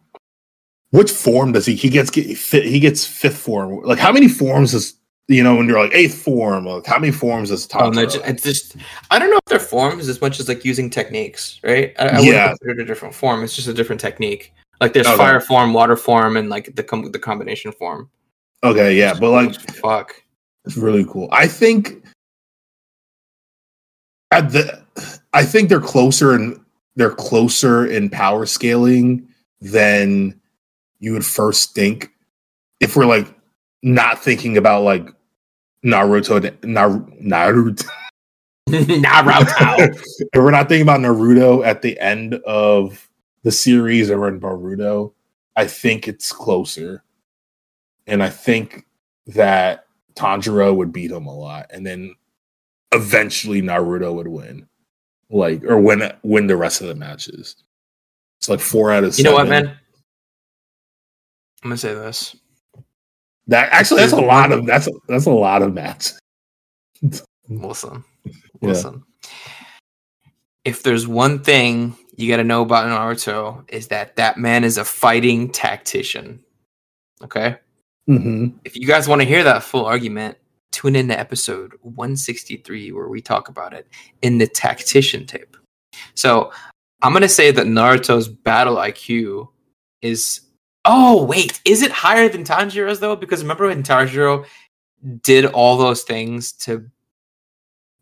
which 0.93 1.11
form 1.11 1.51
does 1.53 1.65
he 1.65 1.73
he 1.75 1.89
gets 1.89 2.11
get 2.11 2.37
fit 2.37 2.65
he 2.65 2.79
gets 2.79 3.03
fifth 3.05 3.37
form. 3.37 3.81
Like 3.83 3.97
how 3.97 4.11
many 4.11 4.27
forms 4.27 4.73
does 4.73 4.93
you 5.29 5.41
know, 5.41 5.55
when 5.55 5.67
you're 5.67 5.81
like 5.81 5.93
eighth 5.95 6.21
form, 6.21 6.65
like 6.65 6.85
how 6.85 6.99
many 6.99 7.11
forms 7.11 7.49
does 7.49 7.67
Oh, 7.73 7.89
no, 7.89 8.05
Tanjiro? 8.05 8.29
it's 8.29 8.43
just 8.43 8.75
I 9.09 9.17
don't 9.17 9.31
know 9.31 9.37
if 9.37 9.45
they're 9.45 9.59
forms 9.59 10.07
as 10.07 10.21
much 10.21 10.39
as 10.39 10.47
like 10.47 10.63
using 10.63 10.89
techniques, 10.91 11.59
right? 11.63 11.93
I, 11.97 12.03
I 12.09 12.11
Yeah. 12.11 12.19
wouldn't 12.19 12.59
consider 12.59 12.71
it 12.71 12.79
a 12.81 12.85
different 12.85 13.15
form. 13.15 13.43
It's 13.43 13.55
just 13.55 13.67
a 13.67 13.73
different 13.73 14.01
technique. 14.01 14.53
Like 14.81 14.93
there's 14.93 15.07
Okay. 15.07 15.17
fire 15.17 15.39
form, 15.39 15.73
water 15.73 15.95
form, 15.95 16.37
and 16.37 16.49
like 16.49 16.75
the 16.75 16.83
com- 16.83 17.09
the 17.11 17.19
combination 17.19 17.71
form. 17.71 18.09
okay, 18.63 18.95
yeah, 18.95 19.13
but 19.19 19.31
like 19.31 19.59
fuck. 19.71 20.13
It's 20.65 20.77
really 20.77 21.05
cool. 21.05 21.27
I 21.31 21.47
think 21.47 22.03
at 24.31 24.51
the 24.51 24.83
I 25.33 25.43
think 25.43 25.69
they're 25.69 25.79
closer 25.79 26.33
and 26.33 26.59
they're 26.95 27.15
closer 27.15 27.85
in 27.87 28.09
power 28.11 28.45
scaling 28.45 29.27
than 29.61 30.39
you 31.03 31.11
would 31.11 31.25
first 31.25 31.75
think 31.75 32.09
if 32.79 32.95
we're 32.95 33.05
like 33.05 33.27
not 33.81 34.23
thinking 34.23 34.55
about 34.55 34.83
like 34.83 35.05
Naruto 35.85 36.41
Nar- 36.63 37.05
Naruto 37.21 37.85
Naruto. 38.69 39.93
if 39.93 40.27
we're 40.33 40.49
not 40.49 40.69
thinking 40.69 40.83
about 40.83 41.01
Naruto 41.01 41.65
at 41.65 41.81
the 41.81 41.99
end 41.99 42.35
of 42.45 43.09
the 43.43 43.51
series 43.51 44.09
or 44.09 44.29
in 44.29 44.39
Boruto, 44.39 45.11
I 45.57 45.67
think 45.67 46.07
it's 46.07 46.31
closer. 46.31 47.03
And 48.07 48.23
I 48.23 48.29
think 48.29 48.85
that 49.27 49.85
Tanjiro 50.15 50.73
would 50.73 50.93
beat 50.93 51.11
him 51.11 51.25
a 51.25 51.35
lot, 51.35 51.65
and 51.69 51.85
then 51.85 52.15
eventually 52.93 53.61
Naruto 53.61 54.13
would 54.13 54.29
win, 54.29 54.69
like 55.29 55.65
or 55.65 55.77
win 55.77 56.13
win 56.23 56.47
the 56.47 56.55
rest 56.55 56.79
of 56.79 56.87
the 56.87 56.95
matches. 56.95 57.57
It's 58.39 58.47
like 58.47 58.61
four 58.61 58.91
out 58.91 59.03
of 59.03 59.17
you 59.17 59.23
seven. 59.23 59.31
know 59.31 59.35
what, 59.35 59.49
man? 59.49 59.77
I'm 61.63 61.69
gonna 61.69 61.77
say 61.77 61.93
this. 61.93 62.35
That 63.47 63.71
actually 63.71 64.01
that's 64.01 64.13
a 64.13 64.21
lot 64.21 64.51
of 64.51 64.65
that's 64.65 64.87
that's 65.07 65.25
a 65.25 65.31
lot 65.31 65.61
of 65.61 65.73
matches. 65.73 66.19
Listen, 67.49 68.03
Yeah. 68.25 68.69
listen. 68.69 69.03
If 70.65 70.83
there's 70.83 71.07
one 71.07 71.39
thing 71.43 71.95
you 72.15 72.29
got 72.29 72.37
to 72.37 72.43
know 72.43 72.61
about 72.61 72.85
Naruto 72.87 73.69
is 73.69 73.87
that 73.89 74.15
that 74.15 74.37
man 74.37 74.63
is 74.63 74.77
a 74.77 74.85
fighting 74.85 75.49
tactician. 75.49 76.41
Okay. 77.21 77.57
hmm 78.07 78.49
If 78.63 78.77
you 78.77 78.87
guys 78.87 79.07
want 79.07 79.21
to 79.21 79.27
hear 79.27 79.43
that 79.43 79.63
full 79.63 79.85
argument, 79.85 80.37
tune 80.71 80.95
in 80.95 81.07
to 81.09 81.19
episode 81.19 81.73
163 81.81 82.91
where 82.93 83.07
we 83.09 83.21
talk 83.21 83.49
about 83.49 83.73
it 83.73 83.87
in 84.21 84.37
the 84.37 84.47
tactician 84.47 85.25
tape. 85.25 85.57
So 86.15 86.51
I'm 87.01 87.11
gonna 87.13 87.27
say 87.29 87.51
that 87.51 87.67
Naruto's 87.67 88.27
battle 88.27 88.75
IQ 88.77 89.49
is. 90.01 90.41
Oh 90.85 91.23
wait, 91.23 91.61
is 91.65 91.81
it 91.81 91.91
higher 91.91 92.27
than 92.27 92.43
Tanjiro's 92.43 92.99
though? 92.99 93.15
Because 93.15 93.41
remember 93.41 93.67
when 93.67 93.83
Tanjiro 93.83 94.45
did 95.21 95.45
all 95.45 95.77
those 95.77 96.03
things 96.03 96.51
to 96.53 96.89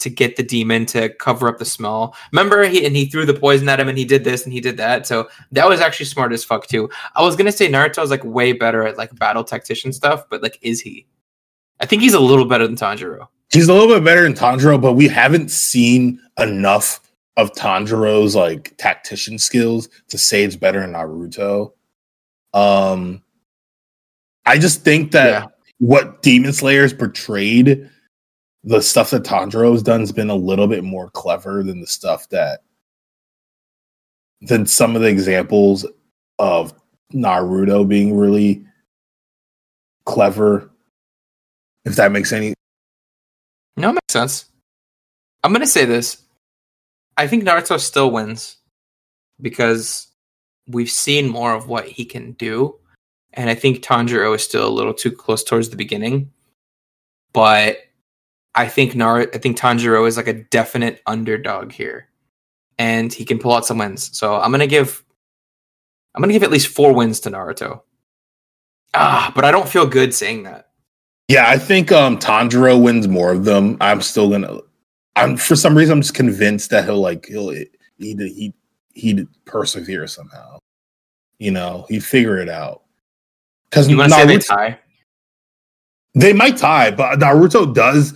to 0.01 0.09
get 0.09 0.35
the 0.35 0.43
demon 0.43 0.85
to 0.87 1.09
cover 1.09 1.47
up 1.47 1.59
the 1.59 1.65
smell. 1.65 2.15
Remember, 2.31 2.63
he 2.63 2.85
and 2.85 2.95
he 2.95 3.05
threw 3.05 3.25
the 3.25 3.35
poison 3.35 3.69
at 3.69 3.79
him, 3.79 3.87
and 3.87 3.97
he 3.97 4.05
did 4.05 4.23
this 4.23 4.43
and 4.43 4.51
he 4.51 4.59
did 4.59 4.77
that. 4.77 5.05
So 5.05 5.29
that 5.51 5.69
was 5.69 5.79
actually 5.79 6.07
smart 6.07 6.33
as 6.33 6.43
fuck 6.43 6.67
too. 6.67 6.89
I 7.15 7.21
was 7.21 7.35
gonna 7.35 7.51
say 7.51 7.69
Naruto's 7.69 8.09
like 8.09 8.23
way 8.23 8.51
better 8.53 8.85
at 8.85 8.97
like 8.97 9.15
battle 9.15 9.43
tactician 9.43 9.93
stuff, 9.93 10.25
but 10.29 10.41
like, 10.41 10.57
is 10.61 10.81
he? 10.81 11.05
I 11.79 11.85
think 11.85 12.01
he's 12.01 12.13
a 12.13 12.19
little 12.19 12.45
better 12.45 12.65
than 12.65 12.75
Tanjiro. 12.75 13.27
He's 13.51 13.67
a 13.67 13.73
little 13.73 13.93
bit 13.93 14.03
better 14.03 14.23
than 14.23 14.33
Tanjiro, 14.33 14.81
but 14.81 14.93
we 14.93 15.07
haven't 15.07 15.51
seen 15.51 16.19
enough 16.39 16.99
of 17.37 17.51
Tanjiro's 17.53 18.35
like 18.35 18.75
tactician 18.77 19.37
skills 19.37 19.89
to 20.09 20.17
say 20.17 20.43
it's 20.43 20.55
better 20.55 20.81
than 20.81 20.93
Naruto. 20.93 21.73
Um, 22.53 23.21
I 24.45 24.57
just 24.57 24.83
think 24.83 25.11
that 25.11 25.43
Yeah. 25.43 25.47
what 25.79 26.21
Demon 26.21 26.53
Slayer's 26.53 26.93
portrayed, 26.93 27.89
the 28.63 28.81
stuff 28.81 29.09
that 29.11 29.23
Tanjiro's 29.23 29.81
done 29.83 30.01
has 30.01 30.11
been 30.11 30.29
a 30.29 30.35
little 30.35 30.67
bit 30.67 30.83
more 30.83 31.09
clever 31.11 31.63
than 31.63 31.81
the 31.81 31.87
stuff 31.87 32.29
that 32.29 32.61
than 34.41 34.65
some 34.65 34.95
of 34.95 35.01
the 35.01 35.07
examples 35.07 35.85
of 36.39 36.73
Naruto 37.13 37.87
being 37.87 38.17
really 38.17 38.65
clever. 40.05 40.71
If 41.85 41.95
that 41.95 42.11
makes 42.11 42.31
any 42.31 42.53
No, 43.77 43.89
it 43.89 43.93
makes 43.93 44.11
sense. 44.13 44.45
I'm 45.43 45.53
gonna 45.53 45.67
say 45.67 45.85
this. 45.85 46.21
I 47.17 47.27
think 47.27 47.43
Naruto 47.43 47.79
still 47.79 48.11
wins 48.11 48.57
because 49.41 50.07
we've 50.67 50.89
seen 50.89 51.27
more 51.27 51.53
of 51.53 51.67
what 51.67 51.87
he 51.87 52.05
can 52.05 52.33
do, 52.33 52.75
and 53.33 53.49
I 53.49 53.55
think 53.55 53.81
Tanjiro 53.83 54.35
is 54.35 54.43
still 54.43 54.67
a 54.67 54.69
little 54.69 54.93
too 54.93 55.11
close 55.11 55.43
towards 55.43 55.69
the 55.69 55.75
beginning. 55.75 56.31
But 57.33 57.77
I 58.55 58.67
think 58.67 58.93
Naruto, 58.93 59.33
I 59.35 59.37
think 59.37 59.57
Tanjiro 59.57 60.07
is 60.07 60.17
like 60.17 60.27
a 60.27 60.43
definite 60.43 61.01
underdog 61.05 61.71
here, 61.71 62.07
and 62.77 63.13
he 63.13 63.25
can 63.25 63.39
pull 63.39 63.53
out 63.53 63.65
some 63.65 63.77
wins. 63.77 64.15
So 64.17 64.35
I'm 64.35 64.51
gonna 64.51 64.67
give, 64.67 65.03
I'm 66.15 66.21
gonna 66.21 66.33
give 66.33 66.43
at 66.43 66.51
least 66.51 66.67
four 66.67 66.93
wins 66.93 67.19
to 67.21 67.31
Naruto. 67.31 67.81
Ah, 68.93 69.31
but 69.33 69.45
I 69.45 69.51
don't 69.51 69.69
feel 69.69 69.85
good 69.85 70.13
saying 70.13 70.43
that. 70.43 70.69
Yeah, 71.29 71.49
I 71.49 71.57
think 71.57 71.91
um 71.93 72.17
Tanjiro 72.19 72.81
wins 72.81 73.07
more 73.07 73.31
of 73.31 73.45
them. 73.45 73.77
I'm 73.79 74.01
still 74.01 74.29
gonna. 74.29 74.59
I'm 75.15 75.37
for 75.37 75.55
some 75.55 75.77
reason 75.77 75.93
I'm 75.93 76.01
just 76.01 76.13
convinced 76.13 76.69
that 76.71 76.83
he'll 76.83 76.99
like 76.99 77.27
he'll 77.27 77.51
he 77.51 77.69
he 77.97 78.53
he'd 78.93 79.27
persevere 79.45 80.07
somehow. 80.07 80.59
You 81.39 81.51
know, 81.51 81.85
he'd 81.89 82.03
figure 82.03 82.37
it 82.37 82.49
out. 82.49 82.83
Because 83.69 83.89
You 83.89 83.97
want 83.97 84.11
to 84.11 84.15
say 84.15 84.25
they 84.25 84.37
tie? 84.37 84.79
they 86.13 86.33
might 86.33 86.57
tie, 86.57 86.91
but 86.91 87.19
Naruto 87.19 87.73
does 87.73 88.13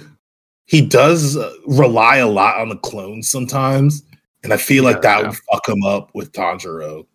he 0.66 0.82
does 0.82 1.38
uh, 1.38 1.54
rely 1.68 2.18
a 2.18 2.28
lot 2.28 2.60
on 2.60 2.70
the 2.70 2.78
clones 2.78 3.30
sometimes, 3.30 4.04
and 4.44 4.52
I 4.52 4.58
feel 4.58 4.84
like 4.84 4.98
Yeah, 4.98 5.22
that 5.22 5.28
would 5.28 5.38
fuck 5.52 5.70
him 5.70 5.84
up 5.84 6.10
with 6.14 6.32
Tanjiro. 6.32 7.06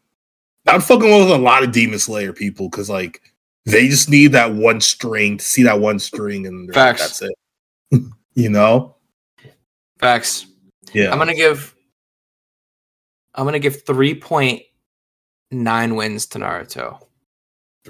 That 0.65 0.75
would 0.75 0.85
fuck 0.85 1.03
him 1.03 1.13
up 1.13 1.29
with 1.29 1.33
a 1.33 1.43
lot 1.43 1.65
of 1.65 1.73
Demon 1.73 1.99
Slayer 1.99 2.33
people 2.33 2.69
because 2.69 2.89
like 2.89 3.21
they 3.67 3.89
just 3.89 4.09
need 4.09 4.29
that 4.29 4.55
one 4.55 4.81
string 4.81 5.39
to 5.39 5.45
see 5.45 5.63
that 5.65 5.81
one 5.81 5.99
string, 5.99 6.47
and 6.47 6.69
like, 6.69 6.99
that's 6.99 7.23
it. 7.23 7.35
you 8.35 8.49
know? 8.49 8.97
Facts. 9.99 10.47
Yeah. 10.93 11.13
I'm 11.13 11.19
gonna 11.19 11.35
give. 11.35 11.75
I'm 13.35 13.45
gonna 13.45 13.59
give 13.59 13.83
three 13.85 14.14
point 14.14 14.62
nine 15.51 15.95
wins 15.97 16.26
to 16.26 16.39
Naruto 16.39 17.01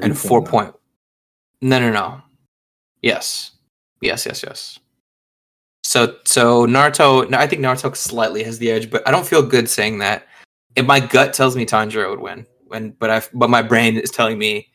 and 0.02 0.16
four 0.16 0.42
3.9. 0.42 0.48
point. 0.48 0.74
No, 1.62 1.78
no, 1.78 1.90
no. 1.92 2.22
Yes, 3.02 3.52
yes, 4.00 4.26
yes, 4.26 4.42
yes. 4.42 4.78
So, 5.84 6.16
so 6.24 6.66
Naruto. 6.66 7.32
I 7.34 7.46
think 7.46 7.62
Naruto 7.62 7.94
slightly 7.96 8.42
has 8.44 8.58
the 8.58 8.70
edge, 8.70 8.90
but 8.90 9.06
I 9.06 9.10
don't 9.10 9.26
feel 9.26 9.42
good 9.42 9.68
saying 9.68 9.98
that. 9.98 10.26
If 10.76 10.86
my 10.86 11.00
gut 11.00 11.34
tells 11.34 11.56
me 11.56 11.66
Tanjiro 11.66 12.10
would 12.10 12.20
win, 12.20 12.46
when 12.66 12.90
but 12.92 13.10
I 13.10 13.22
but 13.34 13.50
my 13.50 13.62
brain 13.62 13.96
is 13.96 14.10
telling 14.10 14.38
me 14.38 14.68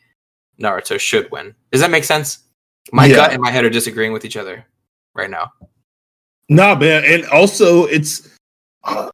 Naruto 0.59 0.99
should 0.99 1.29
win. 1.31 1.55
Does 1.71 1.81
that 1.81 1.91
make 1.91 2.03
sense? 2.03 2.39
My 2.91 3.05
Yeah. 3.05 3.15
gut 3.15 3.31
and 3.33 3.41
my 3.41 3.49
head 3.49 3.63
are 3.65 3.69
disagreeing 3.69 4.11
with 4.13 4.25
each 4.25 4.37
other 4.37 4.65
right 5.15 5.29
now. 5.29 5.51
Nah, 6.49 6.75
man, 6.75 7.03
and 7.05 7.25
also 7.27 7.85
it's 7.85 8.29
uh, 8.83 9.09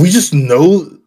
we 0.00 0.10
just 0.10 0.32
know 0.34 0.98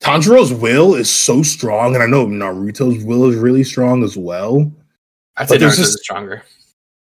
Tanjiro's 0.00 0.52
will 0.52 0.94
is 0.94 1.10
so 1.10 1.42
strong, 1.42 1.94
and 1.94 2.02
I 2.02 2.06
know 2.06 2.26
Naruto's 2.26 3.04
will 3.04 3.30
is 3.30 3.36
really 3.36 3.64
strong 3.64 4.04
as 4.04 4.16
well. 4.16 4.70
I'd 5.36 5.48
say 5.48 5.56
there's 5.56 5.74
Naruto's 5.74 5.78
just- 5.78 5.98
stronger. 6.02 6.42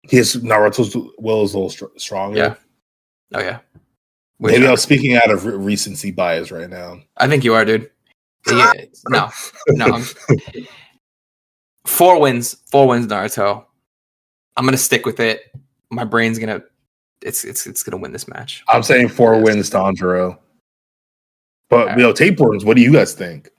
His 0.03 0.37
Naruto's 0.37 0.97
will 1.19 1.43
is 1.43 1.53
a 1.55 1.59
little 1.59 1.71
str- 1.71 1.85
stronger. 1.97 2.39
Yeah. 2.39 2.55
Oh 3.35 3.41
yeah. 3.41 3.59
Maybe. 4.41 4.67
I'm 4.67 4.77
speaking 4.77 5.17
out 5.17 5.31
of 5.31 5.45
re- 5.45 5.55
recency 5.57 6.11
bias 6.13 6.51
right 6.51 6.71
now. 6.71 7.01
I 7.17 7.27
think 7.29 7.45
you 7.45 7.55
are, 7.55 7.65
dude. 7.65 7.91
Yeah, 8.49 8.73
no, 9.09 9.29
no. 9.69 9.87
I'm- 9.87 10.05
Four 11.85 12.21
wins, 12.21 12.57
four 12.71 12.87
wins, 12.87 13.07
Naruto. 13.07 13.65
I'm 14.57 14.65
gonna 14.65 14.77
stick 14.79 15.05
with 15.05 15.21
it. 15.21 15.43
My 15.91 16.05
brain's 16.05 16.39
gonna, 16.39 16.63
it's 17.23 17.45
it's 17.45 17.67
it's 17.67 17.83
gonna 17.83 17.97
win 17.97 18.13
this 18.13 18.29
match. 18.29 18.65
I'm 18.69 18.83
saying 18.83 19.09
four 19.09 19.35
Yes. 19.35 19.45
wins 19.45 19.71
Tanjiro. 19.71 20.39
But 21.71 21.81
Alright. 21.81 21.99
you 21.99 22.03
know, 22.03 22.13
tapeworms. 22.13 22.65
What 22.65 22.77
do 22.77 22.83
you 22.83 22.93
guys 22.93 23.13
think? 23.15 23.51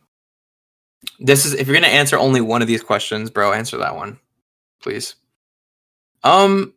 This 1.19 1.45
is 1.45 1.53
if 1.53 1.67
you're 1.67 1.75
gonna 1.75 1.87
answer 1.87 2.17
only 2.17 2.41
one 2.41 2.61
of 2.61 2.67
these 2.67 2.83
questions, 2.83 3.29
bro. 3.29 3.53
Answer 3.53 3.77
that 3.77 3.95
one, 3.95 4.19
please. 4.81 5.15
Um, 6.23 6.73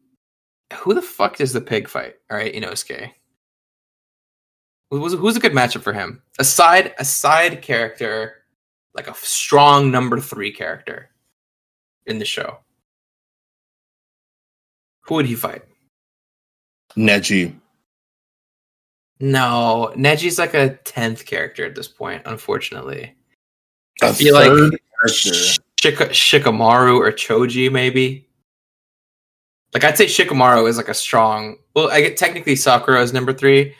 who 0.75 0.95
the 0.95 1.03
fuck 1.03 1.41
is 1.41 1.53
the 1.53 1.61
pig 1.61 1.89
fight? 1.89 2.17
All 2.31 2.37
right, 2.37 2.53
Inosuke. 2.55 3.13
Who's 4.91 5.15
who's 5.15 5.37
a 5.37 5.41
good 5.41 5.53
matchup 5.53 5.83
for 5.83 5.93
him? 5.93 6.23
A 6.39 6.45
side 6.45 6.95
a 6.99 7.05
side 7.05 7.63
character, 7.63 8.45
like 8.95 9.09
a 9.09 9.15
strong 9.15 9.91
number 9.91 10.21
three 10.21 10.53
character 10.53 11.11
in 12.07 12.19
the 12.19 12.25
show. 12.25 12.59
Who 15.07 15.15
would 15.17 15.27
he 15.27 15.35
fight? 15.35 15.63
Neji. 16.97 17.55
No, 19.21 19.93
Neji's 19.97 20.39
like 20.39 20.55
a 20.55 20.75
tenth 20.85 21.27
character 21.27 21.65
at 21.65 21.75
this 21.75 21.89
point. 21.89 22.23
Unfortunately, 22.27 23.15
A 24.03 24.13
feel 24.13 24.35
like-. 24.35 24.81
Shika, 25.83 26.11
Shikamaru 26.11 26.97
or 26.97 27.11
Choji 27.11 27.71
maybe. 27.71 28.29
Like 29.75 29.83
I'd 29.83 29.99
say 29.99 30.07
Shikamaru 30.07 30.69
is 30.69 30.77
like 30.77 30.89
a 30.89 30.95
strong. 30.95 31.57
Well, 31.75 31.91
I 31.91 32.01
get 32.03 32.17
technically 32.17 32.55
Sakura 32.55 33.03
is 33.03 33.13
number 33.13 33.33
three, 33.33 33.75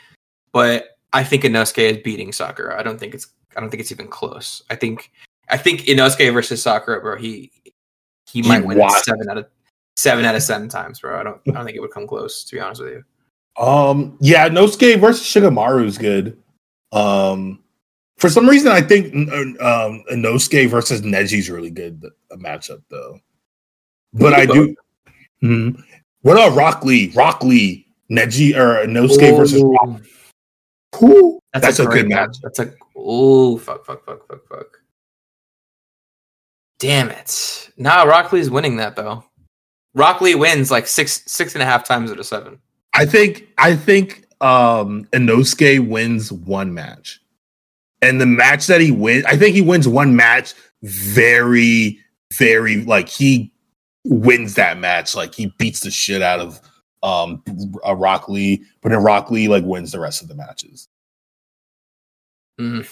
but 0.51 0.97
I 1.13 1.23
think 1.23 1.43
Inosuke 1.43 1.77
is 1.77 1.97
beating 1.99 2.33
Sakura. 2.33 2.77
I 2.77 2.83
don't 2.83 2.99
think 2.99 3.13
it's. 3.13 3.27
I 3.55 3.61
don't 3.61 3.69
think 3.69 3.79
it's 3.79 3.91
even 3.91 4.07
close. 4.07 4.63
I 4.69 4.75
think. 4.75 5.11
I 5.49 5.57
think 5.57 5.81
Inosuke 5.81 6.33
versus 6.33 6.61
Sakura, 6.61 6.99
bro. 6.99 7.17
He 7.17 7.51
he 7.63 8.41
He 8.41 8.41
might 8.41 8.65
win 8.65 8.81
seven 9.03 9.29
out 9.29 9.37
of 9.37 9.47
seven 9.95 10.25
out 10.25 10.35
of 10.35 10.43
seven 10.43 10.69
times, 10.69 10.99
bro. 10.99 11.19
I 11.19 11.23
don't. 11.23 11.41
I 11.47 11.51
don't 11.51 11.65
think 11.65 11.77
it 11.77 11.81
would 11.81 11.91
come 11.91 12.07
close. 12.07 12.43
To 12.45 12.55
be 12.55 12.59
honest 12.59 12.81
with 12.81 12.91
you. 12.93 13.03
Um, 13.63 14.17
yeah, 14.19 14.49
Nosuke 14.49 14.99
versus 14.99 15.25
Shikamaru 15.25 15.85
is 15.85 15.97
good. 15.97 16.37
Um, 16.91 17.59
for 18.17 18.29
some 18.29 18.47
reason, 18.47 18.69
I 18.71 18.81
think 18.81 19.13
um, 19.13 20.03
Nosuke 20.11 20.69
versus 20.69 21.01
Neji 21.01 21.39
is 21.39 21.49
really 21.49 21.69
good 21.69 22.03
a 22.31 22.37
matchup 22.37 22.81
though. 22.89 23.19
But 24.13 24.33
I 24.33 24.45
do. 24.45 24.75
Mhm. 25.43 25.81
What 26.21 26.33
about 26.33 26.55
Rock 26.55 26.85
Lee? 26.85 27.11
Rock 27.15 27.43
Lee, 27.43 27.85
Neji 28.09 28.55
or 28.55 28.85
Nosuke 28.87 29.35
versus 29.35 29.61
Rock. 29.61 30.01
Ooh, 31.01 31.07
Who? 31.07 31.39
That's, 31.53 31.65
That's 31.65 31.79
a, 31.79 31.87
a 31.87 31.91
good 31.91 32.07
match. 32.09 32.29
match. 32.29 32.37
That's 32.41 32.59
a 32.59 32.73
oh 32.95 33.57
fuck 33.57 33.85
fuck 33.85 34.05
fuck 34.05 34.27
fuck 34.27 34.47
fuck. 34.47 34.79
Damn 36.79 37.09
it! 37.11 37.71
Nah, 37.77 38.03
Rock 38.03 38.31
Lee's 38.31 38.49
winning 38.49 38.77
that 38.77 38.95
though. 38.95 39.23
Rock 39.95 40.21
Lee 40.21 40.35
wins 40.35 40.71
like 40.71 40.87
six 40.87 41.23
six 41.27 41.53
and 41.53 41.61
a 41.61 41.65
half 41.65 41.83
times 41.83 42.11
out 42.11 42.19
of 42.19 42.25
seven. 42.25 42.59
I 42.93 43.05
think 43.05 43.47
I 43.57 43.75
think 43.75 44.25
um 44.41 45.05
Inosuke 45.11 45.87
wins 45.87 46.31
one 46.31 46.73
match. 46.73 47.19
And 48.01 48.19
the 48.19 48.25
match 48.25 48.67
that 48.67 48.81
he 48.81 48.91
wins, 48.91 49.23
I 49.25 49.37
think 49.37 49.55
he 49.55 49.61
wins 49.61 49.87
one 49.87 50.15
match 50.15 50.53
very, 50.81 51.99
very 52.33 52.83
like 52.83 53.07
he 53.07 53.53
wins 54.05 54.55
that 54.55 54.77
match. 54.77 55.15
Like 55.15 55.33
he 55.33 55.53
beats 55.57 55.81
the 55.81 55.91
shit 55.91 56.21
out 56.21 56.39
of 56.39 56.59
um 57.01 57.43
uh, 57.85 57.95
Rock 57.95 58.27
Lee, 58.29 58.63
but 58.81 58.89
then 58.89 59.03
Rock 59.03 59.31
Lee 59.31 59.47
like 59.47 59.63
wins 59.63 59.91
the 59.91 59.99
rest 59.99 60.21
of 60.21 60.27
the 60.27 60.35
matches. 60.35 60.87
Mm. 62.59 62.87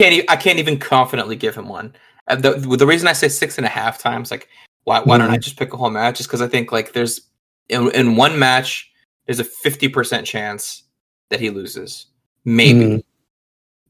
Can't 0.00 0.14
e- 0.14 0.26
I 0.28 0.36
can't 0.36 0.58
even 0.58 0.78
confidently 0.78 1.36
give 1.36 1.54
him 1.54 1.68
one. 1.68 1.94
Uh, 2.28 2.36
The, 2.36 2.52
the 2.54 2.86
reason 2.86 3.08
I 3.08 3.12
say 3.12 3.28
six 3.28 3.56
and 3.58 3.66
a 3.66 3.70
half 3.70 3.98
times, 3.98 4.30
like 4.30 4.48
why 4.84 5.00
why 5.00 5.18
don't 5.18 5.30
I 5.30 5.38
just 5.38 5.56
pick 5.58 5.72
a 5.72 5.76
whole 5.76 5.90
match? 5.90 6.18
Just 6.18 6.28
because 6.28 6.42
I 6.42 6.48
think 6.48 6.72
like 6.72 6.92
there's 6.92 7.22
in, 7.68 7.90
in 7.92 8.16
one 8.16 8.38
match 8.38 8.90
there's 9.26 9.40
a 9.40 9.44
fifty 9.44 9.88
percent 9.88 10.26
chance 10.26 10.84
that 11.30 11.40
he 11.40 11.50
loses, 11.50 12.06
maybe. 12.44 12.80
Mhm. 12.80 13.02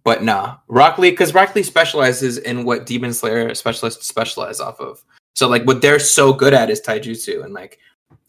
But 0.05 0.23
nah, 0.23 0.57
Rock 0.69 0.99
Lee 0.99 1.11
because 1.11 1.35
Rock 1.35 1.55
Lee 1.55 1.63
specializes 1.63 2.39
in 2.39 2.65
what 2.65 2.87
Demon 2.87 3.13
Slayer 3.13 3.55
specialists 3.55 4.07
specialize 4.07 4.61
off 4.61 4.81
of. 4.81 5.03
So 5.35 5.49
like 5.49 5.65
what 5.65 5.83
they're 5.83 5.99
so 5.99 6.33
good 6.33 6.55
at 6.55 6.71
is 6.71 6.81
taijutsu, 6.81 7.45
and 7.45 7.55
like 7.55 7.79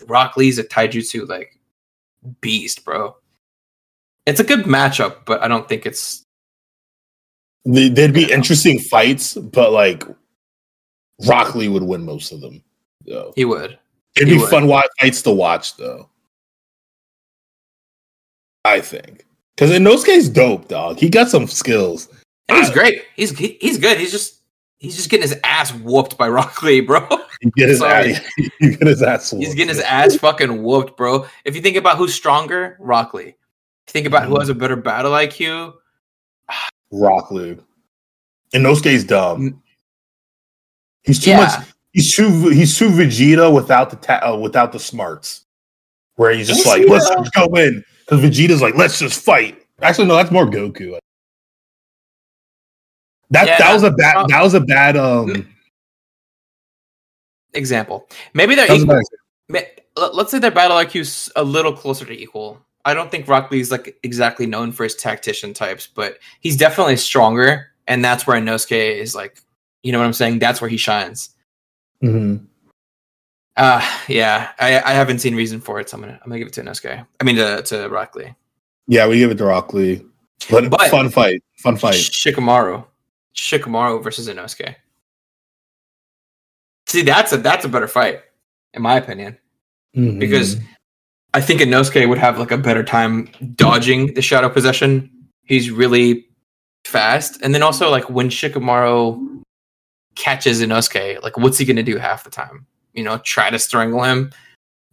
Rock 0.08 0.38
Lee's 0.38 0.60
a 0.60 0.64
taijutsu 0.64 1.28
like 1.28 1.60
beast, 2.42 2.86
bro. 2.86 3.16
It's 4.26 4.40
a 4.40 4.44
good 4.44 4.66
matchup, 4.66 5.26
but 5.26 5.42
I 5.42 5.48
don't 5.48 5.68
think 5.68 5.86
it's 5.86 6.24
They'd 7.64 8.14
be 8.14 8.32
interesting 8.32 8.80
fights, 8.80 9.36
but 9.36 9.72
like 9.72 10.04
Rock 11.28 11.56
Lee 11.56 11.68
would 11.70 11.84
win 11.84 12.04
most 12.06 12.32
of 12.32 12.42
them. 12.42 12.64
Though. 13.06 13.34
he 13.36 13.46
would. 13.46 13.80
it'd 14.16 14.28
He 14.30 14.36
be 14.36 14.40
would. 14.42 14.50
fun 14.50 14.68
wa- 14.68 14.84
fights 15.00 15.22
to 15.24 15.32
watch 15.32 15.76
though. 15.78 16.08
I 18.64 18.80
think. 18.82 19.26
Because 19.56 19.72
in 19.72 19.84
those 19.84 20.04
Inosuke's 20.06 20.30
dope, 20.30 20.68
dog. 20.68 20.98
He 21.00 21.10
got 21.10 21.30
some 21.30 21.48
skills. 21.48 22.08
And 22.48 22.58
he's 22.58 22.70
I- 22.70 22.74
great. 22.74 23.04
He's 23.16 23.38
he, 23.38 23.58
he's 23.60 23.78
good. 23.78 23.98
He's 23.98 24.12
just 24.12 24.42
he's 24.78 24.96
just 24.96 25.10
getting 25.10 25.28
his 25.28 25.40
ass 25.44 25.74
whooped 25.74 26.18
by 26.18 26.30
Rock 26.30 26.62
Lee, 26.64 26.82
bro. 26.82 27.08
He 27.42 27.50
get 27.56 27.70
his 27.70 27.82
ass. 27.82 28.22
He 28.60 28.76
get 28.76 28.88
his 28.88 29.02
ass. 29.02 29.32
He's 29.32 29.56
getting 29.56 29.70
his 29.70 29.80
ass 29.80 30.16
fucking 30.16 30.62
whooped, 30.62 30.96
bro. 30.96 31.26
If 31.44 31.56
you 31.56 31.62
think 31.62 31.76
about 31.76 31.98
who's 31.98 32.14
stronger, 32.14 32.78
Rock 32.80 33.14
Lee. 33.16 33.24
If 33.24 33.36
you 33.88 33.94
think 33.94 34.06
about 34.06 34.28
who 34.28 34.36
mm. 34.36 34.40
has 34.40 34.50
a 34.50 34.56
better 34.56 34.76
battle 34.76 35.12
IQ, 35.12 35.74
Rock 36.92 37.32
Lee. 37.32 37.58
Inosuke's 38.54 39.06
dumb. 39.06 39.42
Mm. 39.42 39.58
He's 41.04 41.20
too 41.20 41.32
Yeah. 41.32 41.38
much. 41.38 41.68
He's 41.94 42.16
too. 42.16 42.50
He's 42.50 42.78
too 42.78 42.90
Vegeta 42.90 43.54
without 43.54 43.90
the 43.90 43.96
ta- 43.98 44.22
uh, 44.24 44.38
without 44.38 44.72
the 44.72 44.80
smarts. 44.80 45.46
Where 46.16 46.32
he's 46.32 46.48
just 46.48 46.62
Is 46.62 46.66
like, 46.68 46.88
let's 46.88 47.10
just 47.10 47.34
go 47.34 47.46
in 47.56 47.84
because 48.06 48.22
Vegeta's 48.22 48.62
like, 48.62 48.76
let's 48.76 49.00
just 49.00 49.20
fight. 49.22 49.58
Actually, 49.82 50.08
no, 50.08 50.16
that's 50.16 50.32
more 50.32 50.46
Goku. 50.46 50.98
That 53.32 53.48
Yeah, 53.48 53.58
that 53.58 53.74
was 53.74 53.84
a 53.84 53.92
bad. 53.92 54.28
That 54.28 54.44
was 54.44 54.54
a 54.54 54.60
bad. 54.60 54.98
Um, 54.98 55.48
example. 57.54 58.08
Maybe 58.34 58.56
they're 58.56 58.68
that 58.68 58.74
was 58.74 58.84
a 58.84 58.86
equal. 58.86 60.14
Let's 60.14 60.32
say 60.32 60.40
their 60.40 60.52
battle 60.52 60.78
IQ's 60.78 61.30
a 61.36 61.44
little 61.44 61.74
closer 61.74 62.06
to 62.06 62.14
equal. 62.14 62.62
I 62.86 62.94
don't 62.94 63.12
think 63.12 63.28
Rock 63.28 63.52
Lee's 63.52 63.72
like 63.72 63.98
exactly 64.04 64.46
known 64.46 64.72
for 64.72 64.84
his 64.84 64.96
tactician 64.96 65.54
types, 65.54 65.88
but 65.88 66.18
he's 66.40 66.56
definitely 66.58 66.96
stronger, 66.98 67.68
and 67.88 68.04
that's 68.04 68.26
where 68.26 68.40
Inosuke 68.40 68.98
is 69.00 69.14
like, 69.16 69.42
you 69.84 69.92
know 69.92 70.00
what 70.00 70.06
I'm 70.06 70.14
saying? 70.14 70.40
That's 70.40 70.62
where 70.62 70.70
he 70.70 70.78
shines. 70.78 71.30
Mhm. 72.04 72.46
Uh 73.58 73.82
yeah, 74.08 74.52
I, 74.60 74.80
I 74.82 74.94
haven't 74.94 75.20
seen 75.20 75.36
reason 75.36 75.60
for 75.62 75.80
it, 75.80 75.90
so 75.90 75.98
I'm 75.98 76.02
gonna 76.02 76.20
I'm 76.24 76.30
gonna 76.30 76.40
give 76.40 76.48
it 76.48 76.54
to 76.56 76.62
Inosuke. 76.64 77.06
I 77.20 77.24
mean 77.24 77.36
to 77.36 77.62
to 77.64 77.88
Rock 77.90 78.16
Lee. 78.16 78.34
Yeah, 78.88 79.08
we 79.08 79.20
give 79.20 79.32
it 79.32 79.38
to 79.38 79.46
Rock 79.46 79.74
Lee. 79.74 80.02
But, 80.50 80.70
But- 80.70 80.90
fun 80.90 81.10
fight. 81.10 81.44
Fun 81.58 81.78
fight. 81.78 81.94
Shikamaru. 81.96 82.84
Shikamaru 83.36 84.04
versus 84.04 84.28
Inosuke. 84.28 84.76
See, 86.88 87.04
that's 87.04 87.32
a 87.32 87.38
that's 87.38 87.64
a 87.66 87.70
better 87.70 87.88
fight, 87.88 88.22
in 88.74 88.82
my 88.82 88.96
opinion. 88.98 89.38
Mhm. 89.96 90.20
Because 90.20 90.58
I 91.34 91.42
think 91.42 91.62
Inosuke 91.62 92.08
would 92.10 92.18
have 92.18 92.40
like 92.40 92.52
a 92.52 92.58
better 92.58 92.84
time 92.84 93.30
dodging 93.56 94.14
the 94.14 94.22
shadow 94.22 94.50
possession. 94.50 95.10
He's 95.44 95.70
really 95.72 96.26
fast. 96.86 97.40
And 97.42 97.54
then 97.54 97.62
also 97.64 97.90
like 97.90 98.10
when 98.10 98.30
Shikamaru 98.30 99.41
catches 100.22 100.62
Inosuke, 100.62 101.22
like 101.24 101.36
what's 101.36 101.58
he 101.58 101.66
gonna 101.66 101.84
do 101.84 101.98
half 101.98 102.24
the 102.24 102.30
time? 102.30 102.68
You 102.94 103.04
know, 103.04 103.18
try 103.18 103.50
to 103.50 103.58
strangle 103.58 104.04
him. 104.04 104.32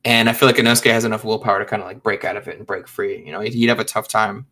And 0.04 0.28
I 0.28 0.32
feel 0.32 0.48
like 0.48 0.56
Inosuke 0.56 0.90
has 0.90 1.04
enough 1.04 1.24
willpower 1.24 1.58
to 1.58 1.64
kind 1.66 1.82
of 1.82 1.88
like 1.88 2.02
break 2.02 2.24
out 2.24 2.36
of 2.36 2.48
it 2.48 2.56
and 2.56 2.66
break 2.66 2.88
free. 2.88 3.22
You 3.24 3.32
know, 3.32 3.40
he'd, 3.40 3.68
have 3.68 3.80
a 3.80 3.84
tough 3.84 4.08
time. 4.08 4.46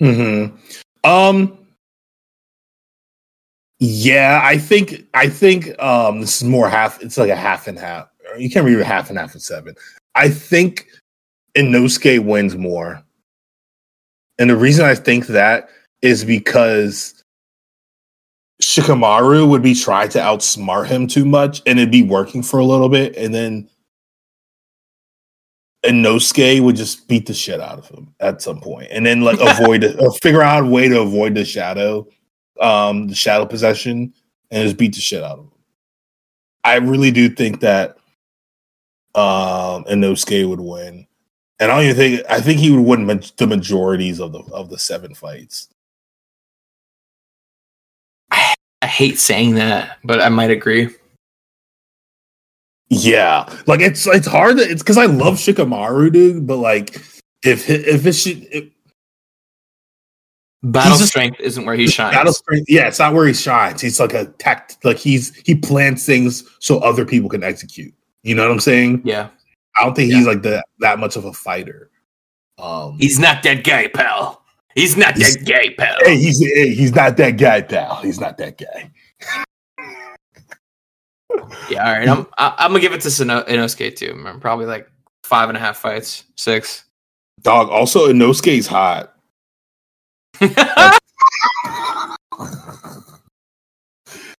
hmm 0.00 0.46
Um. 1.02 1.58
Yeah, 3.78 4.40
I 4.44 4.58
think 4.58 5.06
I 5.14 5.28
think 5.28 5.80
um 5.82 6.20
this 6.20 6.42
is 6.42 6.46
more 6.46 6.68
half. 6.68 7.02
It's 7.02 7.16
like 7.16 7.30
a 7.30 7.36
half 7.36 7.66
and 7.66 7.78
half. 7.78 8.08
You 8.38 8.50
can't 8.50 8.66
read 8.66 8.78
half 8.80 9.08
and 9.08 9.18
half 9.18 9.34
of 9.34 9.42
seven. 9.42 9.74
I 10.14 10.28
think 10.28 10.88
Inosuke 11.56 12.24
wins 12.24 12.56
more, 12.56 13.02
and 14.38 14.50
the 14.50 14.56
reason 14.56 14.84
I 14.84 14.94
think 14.94 15.26
that 15.28 15.68
is 16.02 16.24
because 16.24 17.21
Shikamaru 18.62 19.48
would 19.48 19.62
be 19.62 19.74
trying 19.74 20.08
to 20.10 20.18
outsmart 20.18 20.86
him 20.86 21.08
too 21.08 21.24
much, 21.24 21.62
and 21.66 21.78
it'd 21.78 21.90
be 21.90 22.02
working 22.02 22.42
for 22.42 22.60
a 22.60 22.64
little 22.64 22.88
bit, 22.88 23.16
and 23.16 23.34
then 23.34 23.68
Inosuke 25.84 26.62
would 26.62 26.76
just 26.76 27.08
beat 27.08 27.26
the 27.26 27.34
shit 27.34 27.60
out 27.60 27.78
of 27.78 27.88
him 27.88 28.14
at 28.20 28.40
some 28.40 28.60
point, 28.60 28.86
and 28.92 29.04
then 29.04 29.22
like 29.22 29.40
avoid 29.58 29.82
it 29.82 29.98
or 30.00 30.12
figure 30.22 30.42
out 30.42 30.62
a 30.62 30.66
way 30.66 30.88
to 30.88 31.00
avoid 31.00 31.34
the 31.34 31.44
shadow, 31.44 32.06
um, 32.60 33.08
the 33.08 33.16
shadow 33.16 33.44
possession, 33.44 34.14
and 34.52 34.64
just 34.64 34.76
beat 34.76 34.94
the 34.94 35.00
shit 35.00 35.24
out 35.24 35.40
of 35.40 35.44
him. 35.46 35.52
I 36.62 36.76
really 36.76 37.10
do 37.10 37.28
think 37.28 37.60
that 37.60 37.96
um 39.16 39.84
Inosuke 39.84 40.48
would 40.48 40.60
win, 40.60 41.08
and 41.58 41.72
I 41.72 41.74
don't 41.74 41.84
even 41.84 41.96
think 41.96 42.22
I 42.30 42.40
think 42.40 42.60
he 42.60 42.70
would 42.70 42.86
win 42.86 43.06
ma- 43.06 43.26
the 43.36 43.46
majorities 43.48 44.20
of 44.20 44.32
the 44.32 44.44
of 44.52 44.70
the 44.70 44.78
seven 44.78 45.16
fights. 45.16 45.68
Hate 48.92 49.18
saying 49.18 49.54
that, 49.56 49.98
but 50.04 50.20
I 50.20 50.28
might 50.28 50.50
agree. 50.50 50.88
Yeah, 52.88 53.48
like 53.66 53.80
it's 53.80 54.06
it's 54.06 54.26
hard. 54.26 54.58
To, 54.58 54.62
it's 54.62 54.82
because 54.82 54.98
I 54.98 55.06
love 55.06 55.34
Shikamaru, 55.34 56.12
dude. 56.12 56.46
But 56.46 56.58
like, 56.58 56.96
if 57.42 57.68
if 57.70 58.06
it 58.06 58.12
should, 58.12 58.46
if, 58.52 58.64
Battle 60.62 60.98
just- 60.98 61.08
strength 61.08 61.40
isn't 61.40 61.64
where 61.64 61.74
he 61.74 61.88
shines. 61.88 62.14
Battle 62.14 62.32
strength, 62.32 62.66
yeah, 62.68 62.86
it's 62.86 62.98
not 62.98 63.14
where 63.14 63.26
he 63.26 63.32
shines. 63.32 63.80
He's 63.80 63.98
like 63.98 64.12
a 64.12 64.26
tact, 64.38 64.84
like 64.84 64.98
he's 64.98 65.34
he 65.44 65.54
plans 65.54 66.06
things 66.06 66.44
so 66.60 66.78
other 66.78 67.04
people 67.04 67.28
can 67.28 67.42
execute. 67.42 67.92
You 68.22 68.34
know 68.34 68.42
what 68.42 68.52
I'm 68.52 68.60
saying? 68.60 69.02
yeah. 69.04 69.28
I 69.76 69.84
don't 69.84 69.94
think 69.94 70.12
he's 70.12 70.26
like 70.26 70.42
that 70.42 70.66
that 70.80 70.98
much 70.98 71.16
of 71.16 71.24
a 71.24 71.32
fighter. 71.32 71.90
Um, 72.58 72.98
He's 73.00 73.18
not 73.18 73.42
that 73.42 73.64
guy, 73.64 73.88
pal. 73.88 74.41
He's 74.74 74.96
not 74.96 75.16
He's- 75.16 75.36
that 75.36 75.46
guy, 75.46 75.74
pal. 75.76 75.96
hey, 76.04 76.16
he's 76.16 76.38
hey, 76.40 76.74
he's 76.74 76.94
not 76.94 77.16
that 77.18 77.32
guy, 77.32 77.60
pal. 77.62 77.96
He's 77.96 78.18
not 78.20 78.38
that 78.38 78.56
guy. 78.58 78.90
Yeah, 81.70 81.86
all 81.86 81.92
right. 81.98 82.08
I'm 82.08 82.26
I'm 82.38 82.70
gonna 82.70 82.80
give 82.80 82.92
it 82.92 83.00
to 83.02 83.10
Sino- 83.10 83.42
Inosuke 83.44 83.96
too. 83.96 84.14
man. 84.14 84.38
Probably 84.40 84.66
like 84.66 84.88
five 85.24 85.48
and 85.48 85.56
a 85.56 85.60
half 85.60 85.78
fights, 85.78 86.24
six. 86.36 86.84
Dog. 87.42 87.68
Also, 87.70 88.08
Inosuke's 88.12 88.66
hot. 88.66 89.14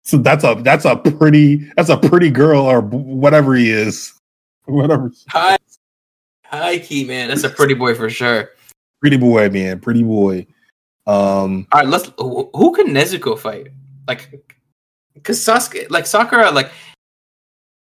So 0.05 0.18
that's 0.18 0.43
a 0.45 0.57
that's 0.62 0.85
a 0.85 0.97
pretty 0.97 1.70
that's 1.76 1.89
a 1.89 1.97
pretty 1.97 2.28
girl 2.30 2.62
or 2.62 2.80
whatever 2.80 3.55
he 3.55 3.70
is. 3.70 4.12
Whatever. 4.64 5.12
Hi, 5.28 5.57
hi, 6.45 6.78
key 6.80 7.05
man. 7.05 7.28
That's 7.28 7.45
a 7.45 7.49
pretty 7.51 7.74
boy 7.74 7.95
for 7.95 8.11
sure. 8.11 8.51
Pretty 9.03 9.17
boy, 9.17 9.51
man. 9.51 9.81
Pretty 9.81 10.05
boy. 10.05 10.47
Um, 11.09 11.67
All 11.73 11.81
right, 11.81 11.89
let's. 11.89 12.11
Who 12.19 12.73
can 12.75 12.87
Nezuko 12.87 13.37
fight? 13.37 13.67
Like, 14.07 14.57
because 15.13 15.41
Sasuke, 15.41 15.91
like 15.91 16.07
Sakura, 16.07 16.53
like, 16.53 16.71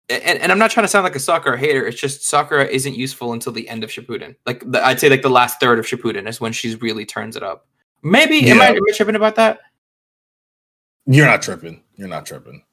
and, 0.08 0.40
and 0.40 0.50
I'm 0.50 0.58
not 0.58 0.70
trying 0.70 0.84
to 0.84 0.88
sound 0.88 1.04
like 1.04 1.14
a 1.14 1.20
Sakura 1.20 1.58
hater. 1.58 1.86
It's 1.86 2.00
just 2.00 2.24
Sakura 2.26 2.64
isn't 2.64 2.96
useful 2.96 3.34
until 3.34 3.52
the 3.52 3.68
end 3.68 3.84
of 3.84 3.90
Shippuden. 3.90 4.34
Like, 4.46 4.68
the, 4.70 4.82
I'd 4.82 4.98
say 4.98 5.10
like 5.10 5.20
the 5.20 5.28
last 5.28 5.60
third 5.60 5.78
of 5.78 5.84
Shippuden 5.84 6.26
is 6.26 6.40
when 6.40 6.52
she 6.52 6.74
really 6.76 7.04
turns 7.04 7.36
it 7.36 7.42
up. 7.42 7.66
Maybe 8.02 8.50
am, 8.50 8.58
I, 8.62 8.70
Yeah. 8.70 8.76
am 8.76 8.82
I 8.88 8.92
tripping 8.96 9.16
about 9.16 9.36
that? 9.36 9.60
you're 11.06 11.26
not 11.26 11.42
tripping. 11.42 11.82
You're 11.96 12.08
not 12.08 12.24
tripping. 12.24 12.64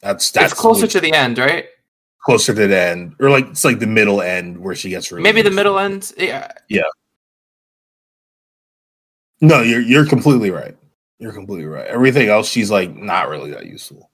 That's 0.00 0.32
that's 0.32 0.52
it's 0.52 0.60
closer 0.60 0.88
to 0.88 1.00
the 1.00 1.12
end, 1.12 1.38
right? 1.38 1.66
closer 2.24 2.54
to 2.54 2.66
the 2.66 2.80
end, 2.80 3.14
or 3.20 3.30
like 3.30 3.46
it's 3.48 3.64
like 3.64 3.78
the 3.78 3.86
middle 3.86 4.22
end 4.22 4.58
where 4.58 4.74
she 4.74 4.90
gets 4.90 5.12
really. 5.12 5.22
Maybe 5.22 5.42
the 5.42 5.50
middle 5.50 5.78
end. 5.78 6.12
Yeah. 6.16 6.50
Yeah. 6.68 6.82
No, 9.42 9.60
you're 9.60 9.82
you're 9.82 10.06
completely 10.06 10.50
right. 10.50 10.76
You're 11.18 11.32
completely 11.32 11.66
right. 11.66 11.86
Everything 11.86 12.28
else, 12.28 12.48
she's 12.48 12.70
like 12.70 12.96
not 12.96 13.28
really 13.28 13.50
that 13.50 13.66
useful. 13.66 14.10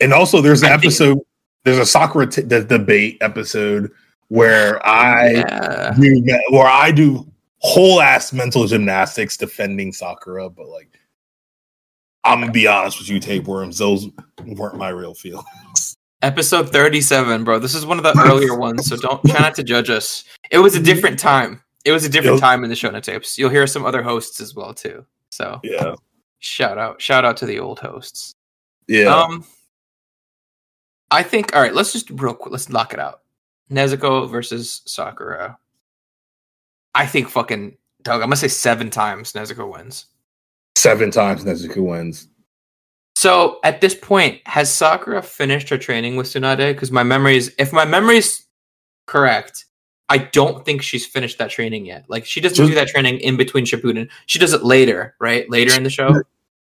And 0.00 0.14
also, 0.14 0.40
there's 0.40 0.62
an 0.62 0.68
I 0.68 0.78
think- 0.78 0.84
episode. 0.84 1.18
There's 1.64 1.78
a 1.78 1.84
Sakura 1.84 2.28
t- 2.28 2.42
the 2.42 2.62
debate 2.62 3.18
episode 3.20 3.90
where 4.28 4.84
I 4.86 5.30
yeah. 5.32 5.94
do 5.98 6.40
where 6.50 6.66
I 6.68 6.92
do 6.92 7.26
whole 7.58 8.00
ass 8.00 8.32
mental 8.32 8.66
gymnastics 8.66 9.36
defending 9.36 9.92
Sakura, 9.92 10.48
but 10.48 10.68
like 10.68 10.98
I'm 12.24 12.40
gonna 12.40 12.52
be 12.52 12.66
honest 12.68 13.00
with 13.00 13.08
you, 13.08 13.18
tapeworms. 13.18 13.76
Those 13.76 14.08
weren't 14.46 14.76
my 14.76 14.90
real 14.90 15.14
feelings. 15.14 15.96
Episode 16.22 16.70
37, 16.70 17.44
bro. 17.44 17.58
This 17.58 17.74
is 17.74 17.84
one 17.84 17.98
of 17.98 18.04
the 18.04 18.18
earlier 18.24 18.54
ones, 18.58 18.86
so 18.86 18.96
don't 18.96 19.22
try 19.24 19.40
not 19.40 19.54
to 19.56 19.62
judge 19.62 19.90
us. 19.90 20.24
It 20.50 20.58
was 20.58 20.74
a 20.74 20.80
different 20.80 21.18
time. 21.18 21.62
It 21.84 21.92
was 21.92 22.04
a 22.04 22.08
different 22.08 22.40
time 22.40 22.64
in 22.64 22.70
the 22.70 22.76
Shonen 22.76 23.02
tapes. 23.02 23.38
You'll 23.38 23.50
hear 23.50 23.66
some 23.66 23.86
other 23.86 24.02
hosts 24.02 24.40
as 24.40 24.54
well 24.54 24.74
too. 24.74 25.06
So 25.30 25.60
Yeah, 25.62 25.94
shout 26.38 26.78
out, 26.78 27.00
shout 27.00 27.24
out 27.24 27.36
to 27.38 27.46
the 27.46 27.58
old 27.60 27.78
hosts. 27.78 28.34
yeah. 28.88 29.14
Um, 29.14 29.44
I 31.10 31.22
think. 31.22 31.54
All 31.56 31.62
right, 31.62 31.74
let's 31.74 31.92
just 31.92 32.10
real 32.10 32.34
quick. 32.34 32.52
Let's 32.52 32.68
knock 32.68 32.92
it 32.92 32.98
out. 32.98 33.22
Nezuko 33.70 34.28
versus 34.28 34.82
Sakura. 34.86 35.58
I 36.94 37.06
think 37.06 37.28
fucking 37.28 37.76
Doug. 38.02 38.16
I'm 38.22 38.26
gonna 38.28 38.36
say 38.36 38.48
seven 38.48 38.90
times 38.90 39.32
Nezuko 39.32 39.72
wins. 39.72 40.06
Seven 40.76 41.10
times 41.10 41.44
Nezuko 41.44 41.78
wins. 41.86 42.28
So 43.16 43.58
at 43.64 43.80
this 43.80 43.94
point, 43.94 44.40
has 44.46 44.72
Sakura 44.72 45.22
finished 45.22 45.68
her 45.70 45.78
training 45.78 46.16
with 46.16 46.26
Tsunade? 46.28 46.72
Because 46.72 46.92
my 46.92 47.02
memory 47.02 47.36
is, 47.36 47.52
if 47.58 47.72
my 47.72 47.84
memory's 47.84 48.46
correct, 49.06 49.64
I 50.10 50.18
don't 50.18 50.64
think 50.64 50.82
she's 50.82 51.04
finished 51.06 51.38
that 51.38 51.50
training 51.50 51.84
yet. 51.86 52.04
Like 52.08 52.24
she 52.24 52.40
doesn't 52.40 52.56
Just- 52.56 52.68
do 52.70 52.74
that 52.74 52.88
training 52.88 53.20
in 53.20 53.36
between 53.36 53.64
Shippuden. 53.66 54.08
She 54.26 54.38
does 54.38 54.52
it 54.54 54.64
later, 54.64 55.14
right? 55.20 55.48
Later 55.50 55.76
in 55.76 55.82
the 55.82 55.90
show. 55.90 56.22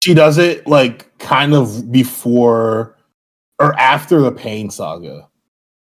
She 0.02 0.14
does 0.14 0.38
it 0.38 0.66
like 0.66 1.16
kind 1.18 1.54
of 1.54 1.90
before 1.90 2.96
or 3.58 3.74
after 3.78 4.20
the 4.20 4.30
Pain 4.32 4.70
Saga. 4.70 5.28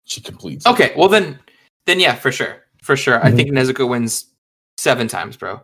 She 0.04 0.20
completes. 0.20 0.64
it. 0.66 0.70
Okay, 0.70 0.92
well 0.96 1.08
then, 1.08 1.38
then 1.86 1.98
yeah, 2.00 2.14
for 2.14 2.30
sure, 2.30 2.62
for 2.82 2.96
sure. 2.96 3.24
I 3.24 3.30
Mhm. 3.30 3.36
think 3.36 3.50
Nezuko 3.50 3.88
wins 3.88 4.26
seven 4.78 5.08
times, 5.08 5.36
bro. 5.36 5.60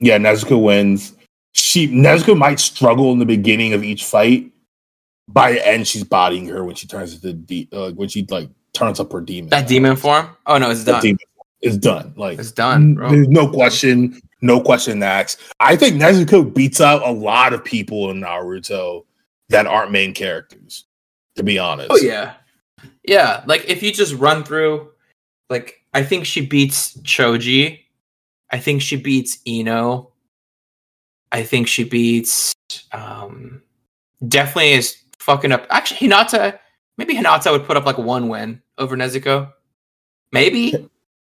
Yeah, 0.00 0.18
Nezuko 0.18 0.62
wins. 0.62 1.12
She 1.52 1.86
Nezuko 1.88 2.36
might 2.36 2.58
struggle 2.58 3.12
in 3.12 3.18
the 3.18 3.26
beginning 3.26 3.72
of 3.72 3.84
each 3.84 4.04
fight. 4.04 4.50
By 5.28 5.52
the 5.52 5.66
end, 5.66 5.86
she's 5.86 6.04
bodying 6.04 6.46
her 6.48 6.64
when 6.64 6.74
she 6.74 6.86
turns 6.86 7.14
into 7.14 7.32
de- 7.32 7.68
uh, 7.72 7.92
when 7.92 8.08
she 8.08 8.26
like 8.30 8.48
turns 8.74 9.00
up 9.00 9.12
her 9.12 9.20
demon. 9.20 9.50
That 9.50 9.66
demon 9.66 9.96
form. 9.96 10.28
Oh 10.46 10.58
no, 10.58 10.70
it's 10.70 10.84
That 10.84 10.92
done. 10.92 11.02
demon 11.02 11.18
is 11.62 11.78
done. 11.78 12.12
Like 12.16 12.38
It's 12.38 12.52
done, 12.52 12.94
bro. 12.94 13.08
There's 13.10 13.28
no 13.28 13.48
question, 13.48 14.20
no 14.42 14.60
question 14.60 15.02
asked. 15.02 15.40
I 15.60 15.76
think 15.76 15.96
Nezuko 15.96 16.52
beats 16.52 16.80
out 16.80 17.02
a 17.06 17.10
lot 17.10 17.52
of 17.54 17.64
people 17.64 18.10
in 18.10 18.20
Naruto 18.20 19.04
that 19.48 19.66
aren't 19.66 19.90
main 19.92 20.12
characters. 20.12 20.84
To 21.36 21.42
be 21.42 21.58
honest, 21.58 21.90
Oh 21.90 21.96
yeah, 21.96 22.34
yeah. 23.02 23.42
Like 23.46 23.64
if 23.68 23.82
you 23.82 23.92
just 23.92 24.14
run 24.14 24.44
through, 24.44 24.88
like 25.50 25.80
I 25.92 26.02
think 26.04 26.26
she 26.26 26.46
beats 26.46 26.96
Choji. 26.98 27.80
I 28.50 28.58
think 28.60 28.82
she 28.82 28.94
beats 28.96 29.38
Ino. 29.46 30.12
I 31.32 31.42
think 31.42 31.66
she 31.66 31.82
beats. 31.84 32.54
um 32.92 33.62
Definitely 34.28 34.72
is 34.74 34.96
fucking 35.18 35.50
up. 35.52 35.66
Actually, 35.70 36.08
Hinata. 36.08 36.58
Maybe 36.96 37.14
Hinata 37.16 37.50
would 37.50 37.64
put 37.64 37.76
up 37.76 37.84
like 37.84 37.98
one 37.98 38.28
win 38.28 38.62
over 38.78 38.96
Nezuko. 38.96 39.52
Maybe. 40.32 40.74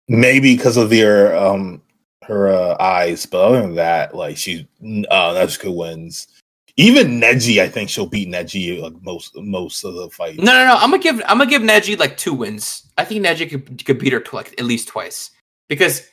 maybe 0.08 0.56
because 0.56 0.76
of 0.76 0.90
their 0.90 1.36
um 1.36 1.82
her 2.24 2.48
uh, 2.50 2.76
eyes, 2.80 3.26
but 3.26 3.42
other 3.44 3.62
than 3.62 3.74
that, 3.76 4.14
like 4.14 4.36
she 4.36 4.68
uh 5.10 5.34
Nezuko 5.34 5.74
wins. 5.74 6.28
Even 6.76 7.20
Neji, 7.20 7.60
I 7.60 7.68
think 7.68 7.90
she'll 7.90 8.06
beat 8.06 8.28
Neji 8.28 8.80
like 8.80 8.94
most 9.02 9.36
most 9.36 9.84
of 9.84 9.94
the 9.94 10.08
fights. 10.10 10.38
No, 10.38 10.52
no, 10.52 10.66
no. 10.66 10.74
I'm 10.76 10.90
gonna 10.90 11.02
give 11.02 11.20
I'm 11.26 11.38
gonna 11.38 11.50
give 11.50 11.62
Neji 11.62 11.98
like 11.98 12.16
two 12.16 12.32
wins. 12.32 12.86
I 12.96 13.04
think 13.04 13.24
Neji 13.24 13.50
could, 13.50 13.84
could 13.84 13.98
beat 13.98 14.12
her 14.12 14.20
to 14.20 14.36
like 14.36 14.52
at 14.58 14.64
least 14.64 14.88
twice 14.88 15.30
because 15.68 16.06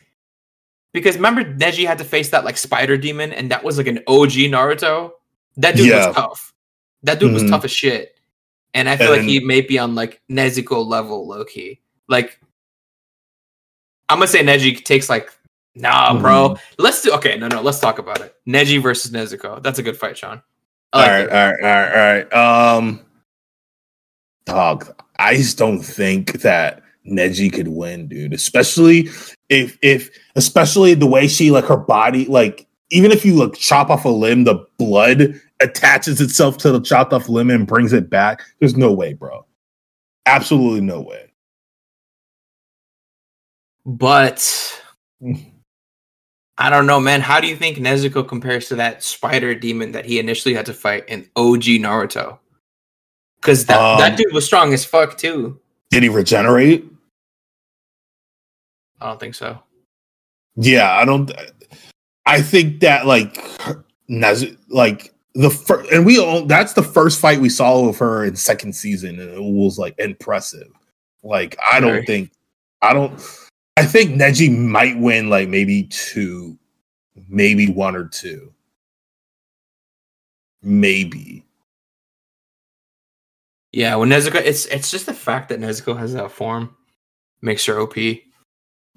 because 0.93 1.15
remember 1.15 1.43
Neji 1.45 1.85
had 1.85 1.99
to 1.99 2.03
face 2.03 2.29
that 2.31 2.43
like 2.43 2.57
spider 2.57 2.97
demon 2.97 3.31
and 3.33 3.51
that 3.51 3.63
was 3.63 3.77
like 3.77 3.88
an 3.88 3.99
OG 4.07 4.31
Naruto. 4.51 5.11
That 5.57 5.75
dude 5.75 5.88
Yeah. 5.88 6.07
was 6.07 6.15
tough. 6.15 6.53
That 7.03 7.19
dude 7.19 7.33
was 7.33 7.43
Mhm. 7.43 7.49
tough 7.49 7.63
as 7.65 7.71
shit. 7.71 8.16
And 8.78 8.88
I 8.88 8.95
feel 8.95 9.11
And- 9.11 9.23
like 9.23 9.28
he 9.28 9.39
may 9.39 9.61
be 9.61 9.80
on 9.80 9.95
like 9.95 10.21
Nezuko 10.32 10.86
level, 10.86 11.28
low 11.28 11.43
key. 11.43 11.82
Like 12.07 12.39
I'm 14.07 14.19
gonna 14.19 14.28
say 14.28 14.43
Neji 14.43 14.84
takes 14.86 15.09
like 15.09 15.32
nah, 15.75 16.17
bro. 16.19 16.49
Mm-hmm. 16.49 16.75
Let's 16.78 17.01
do 17.01 17.11
okay. 17.13 17.38
No, 17.38 17.47
no. 17.47 17.61
Let's 17.61 17.80
talk 17.80 17.97
about 17.97 18.21
it. 18.21 18.36
Neji 18.47 18.82
versus 18.82 19.11
Nezuko. 19.11 19.61
That's 19.63 19.80
a 19.80 19.84
good 19.84 19.97
fight, 19.97 20.15
Sean. 20.15 20.43
I 20.93 20.97
all 20.97 21.01
like 21.01 21.11
right, 21.11 21.30
all 21.30 21.51
right, 21.51 21.63
all 21.63 21.69
right, 21.69 22.28
all 22.34 22.39
right. 22.43 22.78
Um, 22.78 23.05
dog, 24.45 24.93
I 25.17 25.36
just 25.36 25.57
don't 25.57 25.82
think 25.82 26.41
that 26.41 26.84
Neji 27.09 27.51
could 27.51 27.67
win, 27.67 28.07
dude. 28.07 28.34
Especially 28.34 29.09
if, 29.49 29.78
if, 29.82 30.09
especially 30.36 30.93
the 30.93 31.07
way 31.07 31.28
she 31.28 31.49
like 31.51 31.65
her 31.65 31.78
body, 31.78 32.25
like 32.25 32.66
even 32.89 33.11
if 33.11 33.25
you 33.25 33.35
like 33.35 33.53
chop 33.53 33.89
off 33.89 34.05
a 34.05 34.09
limb, 34.09 34.43
the 34.43 34.65
blood 34.77 35.39
attaches 35.59 36.21
itself 36.21 36.57
to 36.59 36.71
the 36.71 36.79
chopped 36.79 37.13
off 37.13 37.29
limb 37.29 37.49
and 37.49 37.67
brings 37.67 37.93
it 37.93 38.09
back. 38.09 38.43
There's 38.59 38.77
no 38.77 38.93
way, 38.93 39.13
bro. 39.13 39.45
Absolutely 40.25 40.81
no 40.81 41.01
way. 41.01 41.31
But 43.85 44.81
I 46.57 46.69
don't 46.69 46.88
know, 46.88 46.99
man. 46.99 47.21
How 47.21 47.39
do 47.39 47.47
you 47.47 47.55
think 47.55 47.77
Nezuko 47.77 48.27
compares 48.27 48.67
to 48.69 48.75
that 48.75 49.03
spider 49.03 49.55
demon 49.55 49.91
that 49.93 50.05
he 50.05 50.19
initially 50.19 50.53
had 50.53 50.65
to 50.65 50.73
fight 50.73 51.07
in 51.07 51.29
OG 51.35 51.63
Naruto? 51.79 52.39
Because 53.39 53.65
that, 53.67 53.79
Um, 53.79 53.99
that 53.99 54.17
dude 54.17 54.33
was 54.33 54.45
strong 54.45 54.73
as 54.73 54.83
fuck 54.83 55.17
too. 55.17 55.59
Did 55.91 56.03
he 56.03 56.09
regenerate? 56.09 56.85
I 58.99 59.07
don't 59.07 59.19
think 59.19 59.35
so. 59.35 59.59
Yeah, 60.55 60.91
I 60.91 61.05
don't. 61.05 61.31
I 62.28 62.41
think 62.41 62.82
that 62.82 63.07
like 63.07 63.41
Nez, 64.09 64.45
like 64.67 65.13
the 65.34 65.49
first, 65.49 65.89
and 65.91 66.05
we 66.05 66.19
all 66.19 66.45
that's 66.45 66.73
the 66.73 66.84
first 66.84 67.21
fight 67.21 67.39
we 67.39 67.49
saw 67.49 67.88
of 67.88 67.97
her 67.97 68.25
in 68.25 68.36
second 68.36 68.73
season, 68.73 69.19
and 69.19 69.30
it 69.34 69.41
was 69.41 69.80
like 69.80 69.97
impressive. 69.97 70.67
Like 71.23 71.57
I 71.65 71.80
don't 71.80 72.05
think, 72.05 72.32
I 72.82 72.93
don't. 72.93 73.13
I 73.78 73.86
think 73.86 74.19
Neji 74.19 74.55
might 74.55 74.99
win 74.99 75.30
like 75.30 75.47
maybe 75.47 75.84
two, 75.84 76.57
maybe 77.30 77.71
one 77.71 77.95
or 77.95 78.05
two, 78.05 78.51
maybe. 80.61 81.45
Yeah, 83.71 83.95
when 83.95 84.09
Nezuko, 84.09 84.36
it's 84.36 84.65
it's 84.65 84.91
just 84.91 85.05
the 85.05 85.13
fact 85.13 85.47
that 85.49 85.61
Nezuko 85.61 85.97
has 85.97 86.13
that 86.13 86.32
form 86.32 86.75
makes 87.41 87.65
her 87.67 87.80
OP. 87.80 87.95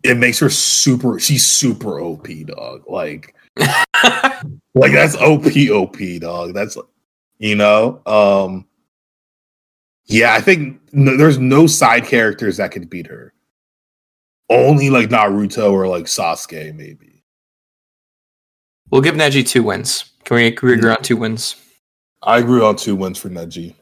It 0.02 0.16
makes 0.16 0.38
her 0.38 0.50
super. 0.50 1.18
She's 1.18 1.46
super 1.46 2.00
OP, 2.00 2.26
dog. 2.46 2.84
Like 2.88 3.34
like 4.74 4.92
that's 4.92 5.16
op 5.16 5.44
op 5.46 6.20
dog 6.20 6.54
that's 6.54 6.78
you 7.38 7.54
know 7.54 8.00
um 8.06 8.66
yeah 10.06 10.34
i 10.34 10.40
think 10.40 10.80
no, 10.92 11.16
there's 11.16 11.38
no 11.38 11.66
side 11.66 12.04
characters 12.04 12.56
that 12.56 12.70
could 12.70 12.88
beat 12.88 13.06
her 13.06 13.32
only 14.48 14.90
like 14.90 15.08
naruto 15.08 15.72
or 15.72 15.86
like 15.86 16.04
sasuke 16.04 16.74
maybe 16.74 17.22
we'll 18.90 19.00
give 19.00 19.14
Neji 19.14 19.46
two 19.46 19.62
wins. 19.62 20.04
Can 20.24 20.36
we, 20.36 20.50
can 20.52 20.68
we 20.68 20.74
agree 20.74 20.90
on 20.90 21.02
two 21.02 21.16
wins? 21.16 21.56
i 22.22 22.38
agree 22.38 22.60
on 22.60 22.76
two 22.76 22.96
wins 22.96 23.18
for 23.18 23.28
neji 23.28 23.74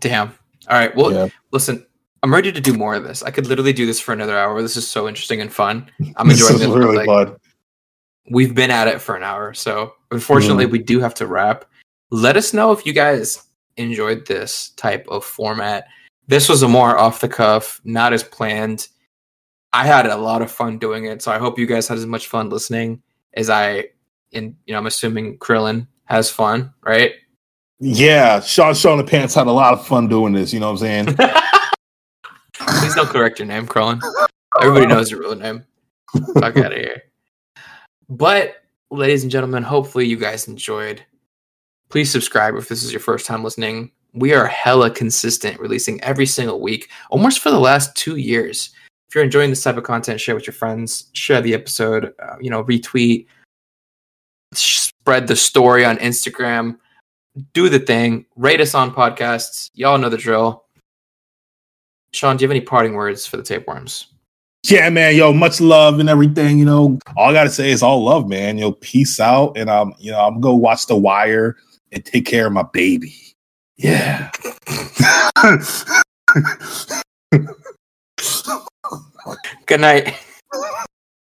Damn. 0.00 0.28
All 0.68 0.78
right. 0.78 0.94
Well, 0.94 1.12
yeah 1.12 1.28
listen. 1.50 1.84
I'm 2.22 2.32
ready 2.32 2.50
to 2.52 2.60
do 2.60 2.74
more 2.74 2.94
of 2.94 3.04
this. 3.04 3.22
I 3.22 3.30
could 3.30 3.46
literally 3.46 3.72
do 3.72 3.86
this 3.86 4.00
for 4.00 4.12
another 4.12 4.36
hour. 4.36 4.60
This 4.60 4.76
is 4.76 4.88
so 4.88 5.08
interesting 5.08 5.40
and 5.40 5.52
fun. 5.52 5.90
I'm 6.16 6.30
enjoying 6.30 6.54
is 6.54 6.60
this. 6.60 6.68
but, 6.68 6.78
really 6.78 6.96
like, 6.96 7.06
fun 7.06 7.36
we've 8.30 8.54
been 8.54 8.70
at 8.70 8.86
it 8.86 9.00
for 9.00 9.16
an 9.16 9.22
hour 9.22 9.54
so 9.54 9.94
unfortunately 10.10 10.64
Mm-hmm. 10.66 10.72
we 10.72 10.78
do 10.80 11.00
have 11.00 11.14
to 11.14 11.26
wrap 11.26 11.64
let 12.10 12.36
us 12.36 12.52
know 12.52 12.72
if 12.72 12.84
you 12.84 12.92
guys 12.92 13.42
enjoyed 13.76 14.26
this 14.26 14.70
type 14.70 15.06
of 15.08 15.24
format. 15.24 15.86
This 16.26 16.48
was 16.48 16.62
a 16.62 16.68
more 16.68 16.98
off 16.98 17.20
the 17.20 17.28
cuff, 17.28 17.80
not 17.84 18.12
as 18.12 18.22
planned. 18.22 18.88
I 19.72 19.86
had 19.86 20.06
a 20.06 20.16
lot 20.16 20.42
of 20.42 20.50
fun 20.50 20.78
doing 20.78 21.04
it, 21.04 21.22
so 21.22 21.30
I 21.32 21.38
hope 21.38 21.58
you 21.58 21.66
guys 21.66 21.88
had 21.88 21.98
as 21.98 22.06
much 22.06 22.26
fun 22.26 22.50
listening 22.50 23.02
as 23.34 23.50
I. 23.50 23.86
And 24.32 24.56
you 24.66 24.72
know, 24.72 24.78
I'm 24.78 24.86
assuming 24.86 25.38
Krillin 25.38 25.86
has 26.04 26.30
fun, 26.30 26.72
right? 26.82 27.12
Yeah, 27.80 28.40
Sean 28.40 28.74
Sean 28.74 28.98
the 28.98 29.04
Pants 29.04 29.34
had 29.34 29.46
a 29.46 29.52
lot 29.52 29.72
of 29.72 29.86
fun 29.86 30.08
doing 30.08 30.32
this. 30.32 30.52
You 30.52 30.60
know 30.60 30.72
what 30.72 30.82
I'm 30.82 31.06
saying? 31.06 31.16
Don't 32.98 33.10
correct 33.10 33.38
your 33.38 33.46
name, 33.46 33.64
Krillin. 33.64 34.02
Everybody 34.60 34.86
knows 34.86 35.08
your 35.08 35.20
real 35.20 35.36
name. 35.36 35.64
Fuck 36.34 36.56
out 36.56 36.72
of 36.72 36.78
here. 36.78 37.04
But, 38.08 38.56
ladies 38.90 39.22
and 39.22 39.30
gentlemen, 39.30 39.62
hopefully 39.62 40.04
you 40.04 40.16
guys 40.16 40.48
enjoyed. 40.48 41.00
Please 41.90 42.10
subscribe 42.10 42.56
if 42.56 42.68
this 42.68 42.82
is 42.82 42.92
your 42.92 42.98
first 42.98 43.24
time 43.24 43.44
listening. 43.44 43.92
We 44.14 44.34
are 44.34 44.48
hella 44.48 44.90
consistent, 44.90 45.60
releasing 45.60 46.00
every 46.00 46.26
single 46.26 46.60
week, 46.60 46.90
almost 47.08 47.38
for 47.38 47.52
the 47.52 47.60
last 47.60 47.94
two 47.94 48.16
years. 48.16 48.70
If 49.08 49.14
you're 49.14 49.22
enjoying 49.22 49.50
this 49.50 49.62
type 49.62 49.76
of 49.76 49.84
content, 49.84 50.20
share 50.20 50.34
with 50.34 50.48
your 50.48 50.54
friends, 50.54 51.08
share 51.12 51.40
the 51.40 51.54
episode, 51.54 52.12
uh, 52.20 52.34
you 52.40 52.50
know, 52.50 52.64
retweet, 52.64 53.28
spread 54.54 55.28
the 55.28 55.36
story 55.36 55.84
on 55.84 55.98
Instagram, 55.98 56.76
do 57.52 57.68
the 57.68 57.78
thing, 57.78 58.26
rate 58.34 58.60
us 58.60 58.74
on 58.74 58.92
podcasts. 58.92 59.70
Y'all 59.74 59.98
know 59.98 60.08
the 60.08 60.16
drill. 60.16 60.64
Sean, 62.18 62.36
do 62.36 62.42
you 62.42 62.48
have 62.48 62.50
any 62.50 62.60
parting 62.60 62.94
words 62.94 63.26
for 63.26 63.36
the 63.36 63.44
tapeworms? 63.44 64.08
Yeah, 64.66 64.90
man. 64.90 65.14
Yo, 65.14 65.32
much 65.32 65.60
love 65.60 66.00
and 66.00 66.08
everything. 66.08 66.58
You 66.58 66.64
know, 66.64 66.98
all 67.16 67.30
I 67.30 67.32
gotta 67.32 67.48
say 67.48 67.70
is 67.70 67.80
all 67.80 68.02
love, 68.02 68.28
man. 68.28 68.58
Yo, 68.58 68.72
peace 68.72 69.20
out, 69.20 69.56
and 69.56 69.70
um, 69.70 69.94
you 70.00 70.10
know, 70.10 70.18
I'm 70.18 70.40
gonna 70.40 70.40
go 70.40 70.54
watch 70.56 70.86
The 70.86 70.96
Wire 70.96 71.56
and 71.92 72.04
take 72.04 72.26
care 72.26 72.48
of 72.48 72.52
my 72.52 72.64
baby. 72.72 73.14
Yeah. 73.76 74.32
Good 79.66 79.80
night. 79.80 80.14